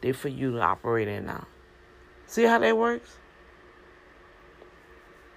They're 0.00 0.14
for 0.14 0.28
you 0.28 0.52
to 0.52 0.60
operate 0.60 1.08
in 1.08 1.26
now. 1.26 1.46
See 2.26 2.44
how 2.44 2.58
that 2.58 2.76
works? 2.76 3.18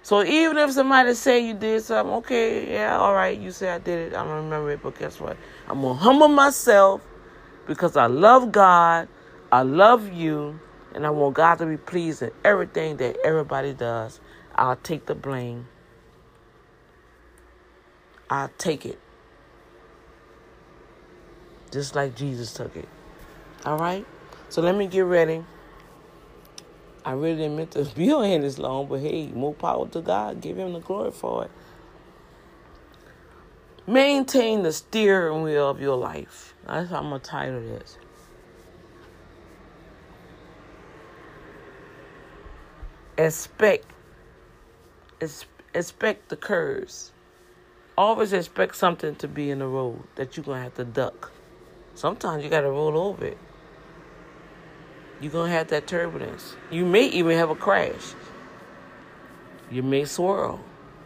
So 0.02 0.24
even 0.24 0.56
if 0.56 0.72
somebody 0.72 1.12
say 1.14 1.46
you 1.46 1.54
did 1.54 1.82
something, 1.82 2.14
okay, 2.16 2.72
yeah, 2.72 2.96
all 2.98 3.14
right, 3.14 3.38
you 3.38 3.50
say 3.50 3.68
I 3.68 3.78
did 3.78 4.12
it, 4.12 4.16
I 4.16 4.24
don't 4.24 4.44
remember 4.44 4.70
it, 4.70 4.82
but 4.82 4.98
guess 4.98 5.20
what? 5.20 5.36
I'm 5.68 5.82
gonna 5.82 5.94
humble 5.94 6.28
myself 6.28 7.02
because 7.66 7.96
I 7.96 8.06
love 8.06 8.50
God, 8.50 9.06
I 9.52 9.62
love 9.62 10.10
you, 10.10 10.58
and 10.98 11.06
I 11.06 11.10
want 11.10 11.36
God 11.36 11.58
to 11.58 11.66
be 11.66 11.76
pleased 11.76 12.22
in 12.22 12.32
everything 12.44 12.96
that 12.96 13.16
everybody 13.24 13.72
does. 13.72 14.18
I'll 14.56 14.74
take 14.74 15.06
the 15.06 15.14
blame. 15.14 15.68
I'll 18.28 18.50
take 18.58 18.84
it. 18.84 18.98
Just 21.70 21.94
like 21.94 22.16
Jesus 22.16 22.52
took 22.52 22.74
it. 22.74 22.88
All 23.64 23.78
right? 23.78 24.04
So 24.48 24.60
let 24.60 24.74
me 24.74 24.88
get 24.88 25.02
ready. 25.02 25.44
I 27.04 27.12
really 27.12 27.36
didn't 27.36 27.56
meant 27.56 27.70
to 27.70 27.84
be 27.96 28.10
on 28.10 28.24
here 28.24 28.40
this 28.40 28.58
long, 28.58 28.88
but 28.88 28.98
hey, 28.98 29.28
more 29.28 29.54
power 29.54 29.86
to 29.90 30.00
God. 30.00 30.40
Give 30.40 30.58
him 30.58 30.72
the 30.72 30.80
glory 30.80 31.12
for 31.12 31.44
it. 31.44 31.52
Maintain 33.86 34.64
the 34.64 34.72
steering 34.72 35.42
wheel 35.44 35.70
of 35.70 35.80
your 35.80 35.96
life. 35.96 36.54
That's 36.66 36.90
how 36.90 36.98
I'm 36.98 37.10
going 37.10 37.20
to 37.20 37.30
title 37.30 37.60
this. 37.60 37.98
Expect, 43.18 43.84
expect 45.74 46.28
the 46.30 46.36
curves. 46.36 47.12
Always 47.98 48.32
expect 48.32 48.76
something 48.76 49.16
to 49.16 49.28
be 49.28 49.50
in 49.50 49.58
the 49.58 49.66
road 49.66 50.04
that 50.14 50.36
you're 50.36 50.44
to 50.60 50.64
have 50.64 50.74
to 50.76 50.84
duck. 50.84 51.32
Sometimes 51.94 52.42
you 52.42 52.48
got 52.48 52.62
to 52.62 52.70
roll 52.70 52.96
over 52.96 53.26
it 53.26 53.38
you're 55.20 55.32
to 55.48 55.56
have 55.56 55.68
that 55.68 55.86
turbulence. 55.86 56.56
You 56.70 56.84
may 56.84 57.06
even 57.06 57.36
have 57.36 57.50
a 57.50 57.54
crash. 57.54 58.14
You 59.70 59.82
may 59.82 60.04
swirl. 60.04 60.60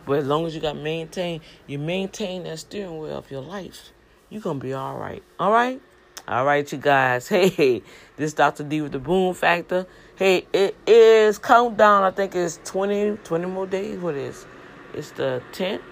But 0.06 0.18
as 0.18 0.26
long 0.26 0.46
as 0.46 0.54
you 0.54 0.60
got 0.60 0.76
maintain, 0.76 1.40
you 1.66 1.78
maintain 1.78 2.44
that 2.44 2.58
steering 2.58 2.98
wheel 2.98 3.16
of 3.16 3.30
your 3.30 3.40
life, 3.40 3.92
you're 4.28 4.42
to 4.60 4.66
be 4.66 4.74
alright. 4.74 5.22
all 5.38 5.52
right. 5.52 5.80
All 6.28 6.44
right? 6.44 6.70
You 6.70 6.78
guys. 6.78 7.28
Hey, 7.32 7.82
this 8.16 8.32
Dr. 8.32 8.64
D 8.64 8.80
with 8.80 8.92
the 8.92 8.98
Boom 8.98 9.34
Factor. 9.34 9.86
Hey, 10.16 10.46
it 10.52 10.76
is 10.86 11.38
countdown. 11.38 12.04
I 12.04 12.10
think 12.10 12.34
it's 12.34 12.60
20, 12.64 13.18
20 13.24 13.46
more 13.46 13.66
days. 13.66 13.98
What 13.98 14.14
is? 14.14 14.46
It's 14.94 15.10
the 15.12 15.42
10th. 15.52 15.82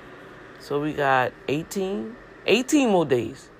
So 0.60 0.80
we 0.80 0.92
got 0.92 1.32
18, 1.48 2.14
18 2.46 2.90
more 2.90 3.06
days. 3.06 3.50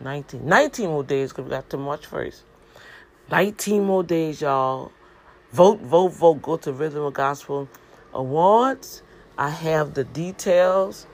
19, 0.00 0.44
19 0.44 0.88
more 0.88 1.04
days 1.04 1.30
because 1.30 1.44
we 1.44 1.50
got 1.50 1.70
to 1.70 1.76
March 1.76 2.10
1st. 2.10 2.42
19 3.30 3.84
more 3.84 4.02
days, 4.02 4.40
y'all. 4.40 4.90
Vote, 5.52 5.80
vote, 5.80 6.12
vote. 6.12 6.42
Go 6.42 6.56
to 6.56 6.72
Rhythm 6.72 7.04
of 7.04 7.14
Gospel 7.14 7.68
Awards. 8.12 9.02
I 9.38 9.48
have 9.48 9.94
the 9.94 10.04
details 10.04 11.06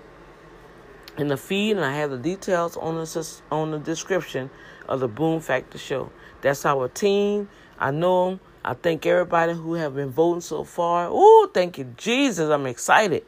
in 1.19 1.29
the 1.29 1.37
feed, 1.37 1.73
and 1.73 1.85
I 1.85 1.95
have 1.97 2.11
the 2.11 2.19
details 2.19 2.77
on 2.77 2.95
the 2.97 3.41
on 3.51 3.71
the 3.73 3.79
description 3.79 4.51
of 4.89 5.01
the 5.01 5.09
Boom 5.09 5.41
Factor 5.41 5.79
show. 5.79 6.11
That's 6.41 6.65
our 6.67 6.89
team. 6.89 7.49
I 7.79 7.91
know 7.91 8.31
them. 8.31 8.41
I 8.65 8.75
thank 8.75 9.07
everybody 9.07 9.55
who 9.55 9.75
have 9.75 9.95
been 9.95 10.11
voting 10.11 10.41
so 10.41 10.65
far. 10.65 11.09
Oh, 11.11 11.51
thank 11.55 11.79
you, 11.79 11.95
Jesus. 11.97 12.51
I'm 12.51 12.67
excited. 12.67 13.25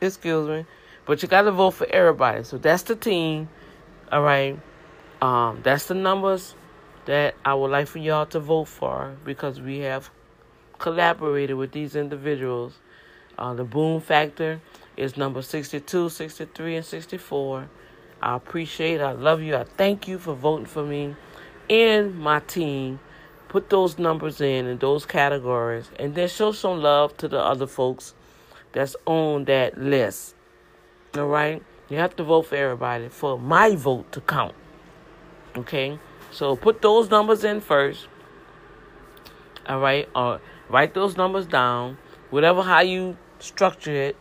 Excuse 0.00 0.48
me. 0.48 0.66
But 1.06 1.22
you 1.22 1.28
got 1.28 1.42
to 1.42 1.50
vote 1.50 1.72
for 1.72 1.86
everybody. 1.86 2.44
So 2.44 2.58
that's 2.58 2.82
the 2.82 2.94
team. 2.94 3.48
All 4.10 4.22
right. 4.22 4.58
Um, 5.20 5.60
that's 5.62 5.86
the 5.86 5.94
numbers 5.94 6.54
that 7.06 7.34
I 7.44 7.54
would 7.54 7.70
like 7.70 7.88
for 7.88 7.98
y'all 7.98 8.26
to 8.26 8.40
vote 8.40 8.66
for 8.66 9.16
because 9.24 9.60
we 9.60 9.78
have 9.78 10.10
collaborated 10.78 11.56
with 11.56 11.72
these 11.72 11.96
individuals. 11.96 12.74
Uh, 13.38 13.54
the 13.54 13.64
Boom 13.64 14.00
Factor 14.00 14.60
is 14.96 15.16
number 15.16 15.42
62, 15.42 16.10
63, 16.10 16.76
and 16.76 16.84
64. 16.84 17.68
I 18.22 18.36
appreciate. 18.36 19.00
I 19.00 19.12
love 19.12 19.42
you. 19.42 19.56
I 19.56 19.64
thank 19.64 20.06
you 20.06 20.18
for 20.18 20.34
voting 20.34 20.66
for 20.66 20.84
me 20.84 21.16
and 21.68 22.16
my 22.18 22.38
team. 22.40 23.00
Put 23.48 23.68
those 23.68 23.98
numbers 23.98 24.40
in 24.40 24.66
in 24.66 24.78
those 24.78 25.04
categories 25.04 25.90
and 25.98 26.14
then 26.14 26.28
show 26.28 26.52
some 26.52 26.80
love 26.80 27.16
to 27.18 27.28
the 27.28 27.38
other 27.40 27.66
folks 27.66 28.14
that's 28.72 28.94
on 29.06 29.44
that 29.46 29.76
list. 29.76 30.34
All 31.16 31.26
right? 31.26 31.62
You 31.88 31.98
have 31.98 32.16
to 32.16 32.24
vote 32.24 32.42
for 32.42 32.56
everybody 32.56 33.08
for 33.08 33.38
my 33.38 33.74
vote 33.74 34.10
to 34.12 34.20
count. 34.20 34.54
Okay? 35.56 35.98
So 36.30 36.56
put 36.56 36.80
those 36.80 37.10
numbers 37.10 37.44
in 37.44 37.60
first. 37.60 38.06
All 39.66 39.80
right? 39.80 40.08
Or 40.14 40.40
write 40.70 40.94
those 40.94 41.16
numbers 41.16 41.46
down. 41.46 41.98
Whatever 42.30 42.62
how 42.62 42.80
you 42.80 43.18
structure 43.40 43.92
it. 43.92 44.16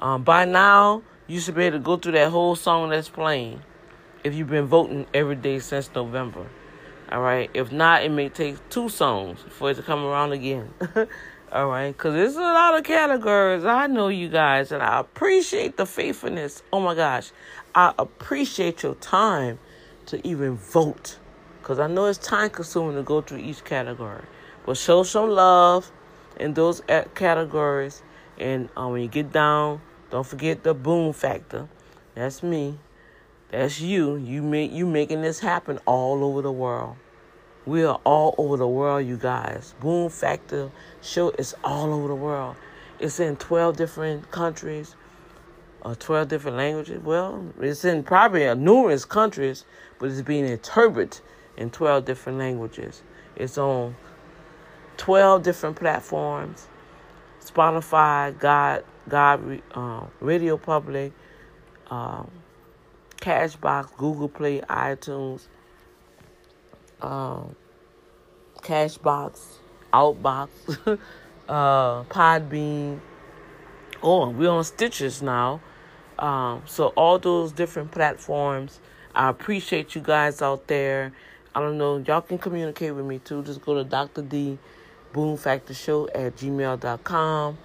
Um, 0.00 0.22
by 0.22 0.44
now, 0.44 1.02
you 1.26 1.40
should 1.40 1.54
be 1.54 1.64
able 1.64 1.78
to 1.78 1.82
go 1.82 1.96
through 1.96 2.12
that 2.12 2.30
whole 2.30 2.54
song 2.54 2.90
that's 2.90 3.08
playing 3.08 3.62
if 4.24 4.34
you've 4.34 4.48
been 4.48 4.66
voting 4.66 5.06
every 5.14 5.36
day 5.36 5.58
since 5.58 5.90
November. 5.94 6.46
All 7.10 7.20
right. 7.20 7.50
If 7.54 7.72
not, 7.72 8.02
it 8.02 8.10
may 8.10 8.28
take 8.28 8.68
two 8.68 8.88
songs 8.88 9.38
for 9.50 9.70
it 9.70 9.74
to 9.74 9.82
come 9.82 10.04
around 10.04 10.32
again. 10.32 10.70
All 11.52 11.68
right. 11.68 11.88
Because 11.88 12.14
there's 12.14 12.36
a 12.36 12.40
lot 12.40 12.76
of 12.76 12.84
categories. 12.84 13.64
I 13.64 13.86
know 13.86 14.08
you 14.08 14.28
guys, 14.28 14.72
and 14.72 14.82
I 14.82 15.00
appreciate 15.00 15.76
the 15.76 15.86
faithfulness. 15.86 16.62
Oh 16.72 16.80
my 16.80 16.94
gosh. 16.94 17.30
I 17.74 17.94
appreciate 17.98 18.82
your 18.82 18.94
time 18.96 19.58
to 20.06 20.26
even 20.26 20.56
vote. 20.56 21.18
Because 21.60 21.78
I 21.78 21.86
know 21.86 22.06
it's 22.06 22.18
time 22.18 22.50
consuming 22.50 22.96
to 22.96 23.02
go 23.02 23.20
through 23.20 23.38
each 23.38 23.64
category. 23.64 24.24
But 24.66 24.76
show 24.76 25.02
some 25.02 25.30
love 25.30 25.90
in 26.38 26.54
those 26.54 26.82
categories. 27.14 28.02
And 28.38 28.68
um, 28.76 28.92
when 28.92 29.02
you 29.02 29.08
get 29.08 29.32
down, 29.32 29.80
don't 30.14 30.24
forget 30.24 30.62
the 30.62 30.74
boom 30.74 31.12
factor. 31.12 31.66
That's 32.14 32.40
me. 32.40 32.78
That's 33.50 33.80
you. 33.80 34.14
You 34.14 34.42
make 34.42 34.70
you 34.70 34.86
making 34.86 35.22
this 35.22 35.40
happen 35.40 35.80
all 35.86 36.22
over 36.22 36.40
the 36.40 36.52
world. 36.52 36.94
We 37.66 37.82
are 37.82 37.98
all 38.04 38.36
over 38.38 38.56
the 38.56 38.68
world, 38.68 39.04
you 39.08 39.16
guys. 39.16 39.74
Boom 39.80 40.08
Factor 40.08 40.70
show 41.02 41.30
is 41.30 41.56
all 41.64 41.92
over 41.92 42.06
the 42.06 42.14
world. 42.14 42.54
It's 43.00 43.18
in 43.18 43.34
12 43.34 43.76
different 43.76 44.30
countries, 44.30 44.94
or 45.82 45.90
uh, 45.90 45.94
12 45.98 46.28
different 46.28 46.58
languages. 46.58 47.02
Well, 47.02 47.52
it's 47.60 47.84
in 47.84 48.04
probably 48.04 48.54
numerous 48.54 49.04
countries, 49.04 49.64
but 49.98 50.12
it's 50.12 50.22
being 50.22 50.46
interpreted 50.46 51.20
in 51.56 51.70
12 51.70 52.04
different 52.04 52.38
languages. 52.38 53.02
It's 53.34 53.58
on 53.58 53.96
12 54.96 55.42
different 55.42 55.74
platforms 55.74 56.68
Spotify, 57.44 58.38
God, 58.38 58.84
God, 59.08 59.62
uh, 59.72 60.06
Radio 60.20 60.56
Public, 60.56 61.12
um, 61.90 62.30
Castbox, 63.20 63.96
Google 63.96 64.28
Play, 64.28 64.60
iTunes, 64.60 65.46
um, 67.00 67.54
Castbox, 68.60 69.40
Outbox, 69.92 70.48
uh, 71.48 72.02
Podbean. 72.04 73.00
Oh, 74.02 74.28
we're 74.30 74.50
on 74.50 74.64
Stitcher 74.64 75.10
now. 75.22 75.60
Um, 76.18 76.62
so 76.66 76.88
all 76.88 77.18
those 77.18 77.52
different 77.52 77.90
platforms. 77.90 78.80
I 79.14 79.28
appreciate 79.28 79.94
you 79.94 80.00
guys 80.00 80.42
out 80.42 80.66
there. 80.66 81.12
I 81.54 81.60
don't 81.60 81.78
know. 81.78 81.98
Y'all 81.98 82.20
can 82.20 82.38
communicate 82.38 82.94
with 82.94 83.04
me 83.04 83.20
too. 83.20 83.42
Just 83.42 83.62
go 83.62 83.74
to 83.74 83.84
Dr. 83.84 84.22
D 84.22 84.58
Boom 85.12 85.36
Factor 85.36 85.74
Show 85.74 86.08
at 86.08 86.36
gmail.com. 86.36 87.58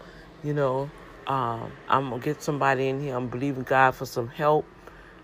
You 0.44 0.54
know, 0.54 0.90
um, 1.30 1.72
I'm 1.88 2.10
to 2.10 2.20
get 2.20 2.42
somebody 2.42 2.88
in 2.90 3.00
here. 3.00 3.16
I'm 3.16 3.28
believing 3.30 3.64
God 3.64 3.92
for 3.92 4.08
some 4.08 4.28
help. 4.28 4.66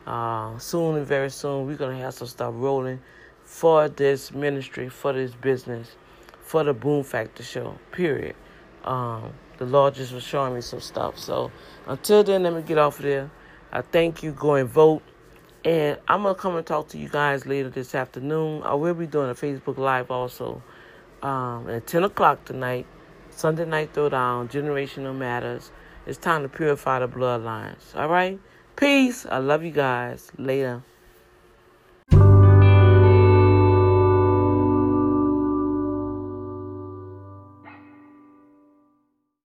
Uh, 0.06 0.56
soon 0.60 0.98
and 0.98 1.06
very 1.06 1.32
soon, 1.32 1.66
we're 1.66 1.78
to 1.78 2.04
have 2.04 2.14
some 2.14 2.28
stuff 2.28 2.54
rolling 2.56 3.02
for 3.44 3.90
this 3.90 4.32
ministry, 4.32 4.88
for 4.88 5.14
this 5.14 5.32
business, 5.34 5.96
for 6.42 6.64
the 6.64 6.74
Boom 6.74 7.04
Factor 7.04 7.42
Show, 7.42 7.80
period. 7.92 8.36
Um, 8.84 9.34
the 9.58 9.66
Lord 9.66 9.96
just 9.96 10.14
was 10.14 10.24
showing 10.24 10.54
me 10.54 10.62
some 10.62 10.80
stuff. 10.80 11.18
So 11.18 11.52
until 11.88 12.24
then, 12.24 12.44
let 12.44 12.54
me 12.54 12.62
get 12.62 12.78
off 12.78 13.00
of 13.00 13.06
there. 13.06 13.32
I 13.72 13.82
thank 13.82 14.22
you. 14.22 14.32
Go 14.32 14.54
and 14.56 14.70
vote. 14.70 15.02
And 15.64 15.98
I'm 16.08 16.22
to 16.22 16.36
come 16.36 16.56
and 16.56 16.66
talk 16.68 16.90
to 16.90 17.00
you 17.00 17.10
guys 17.10 17.48
later 17.48 17.70
this 17.70 17.96
afternoon. 17.96 18.62
I 18.62 18.76
will 18.76 18.94
be 18.94 19.08
doing 19.08 19.32
a 19.32 19.34
Facebook 19.34 19.80
Live 19.80 20.12
also 20.12 20.62
um, 21.24 21.68
at 21.68 21.88
10 21.88 22.04
o'clock 22.04 22.46
tonight. 22.46 22.86
Sunday 23.32 23.66
night 23.66 23.92
throwdown, 23.92 24.52
generational 24.52 25.16
matters. 25.16 25.72
It's 26.06 26.20
time 26.20 26.44
to 26.44 26.50
purify 26.50 27.00
the 27.00 27.08
bloodlines. 27.08 27.96
All 27.96 28.08
right? 28.08 28.40
Peace. 28.76 29.26
I 29.26 29.40
love 29.40 29.64
you 29.64 29.72
guys. 29.72 30.32
Later. 30.38 30.84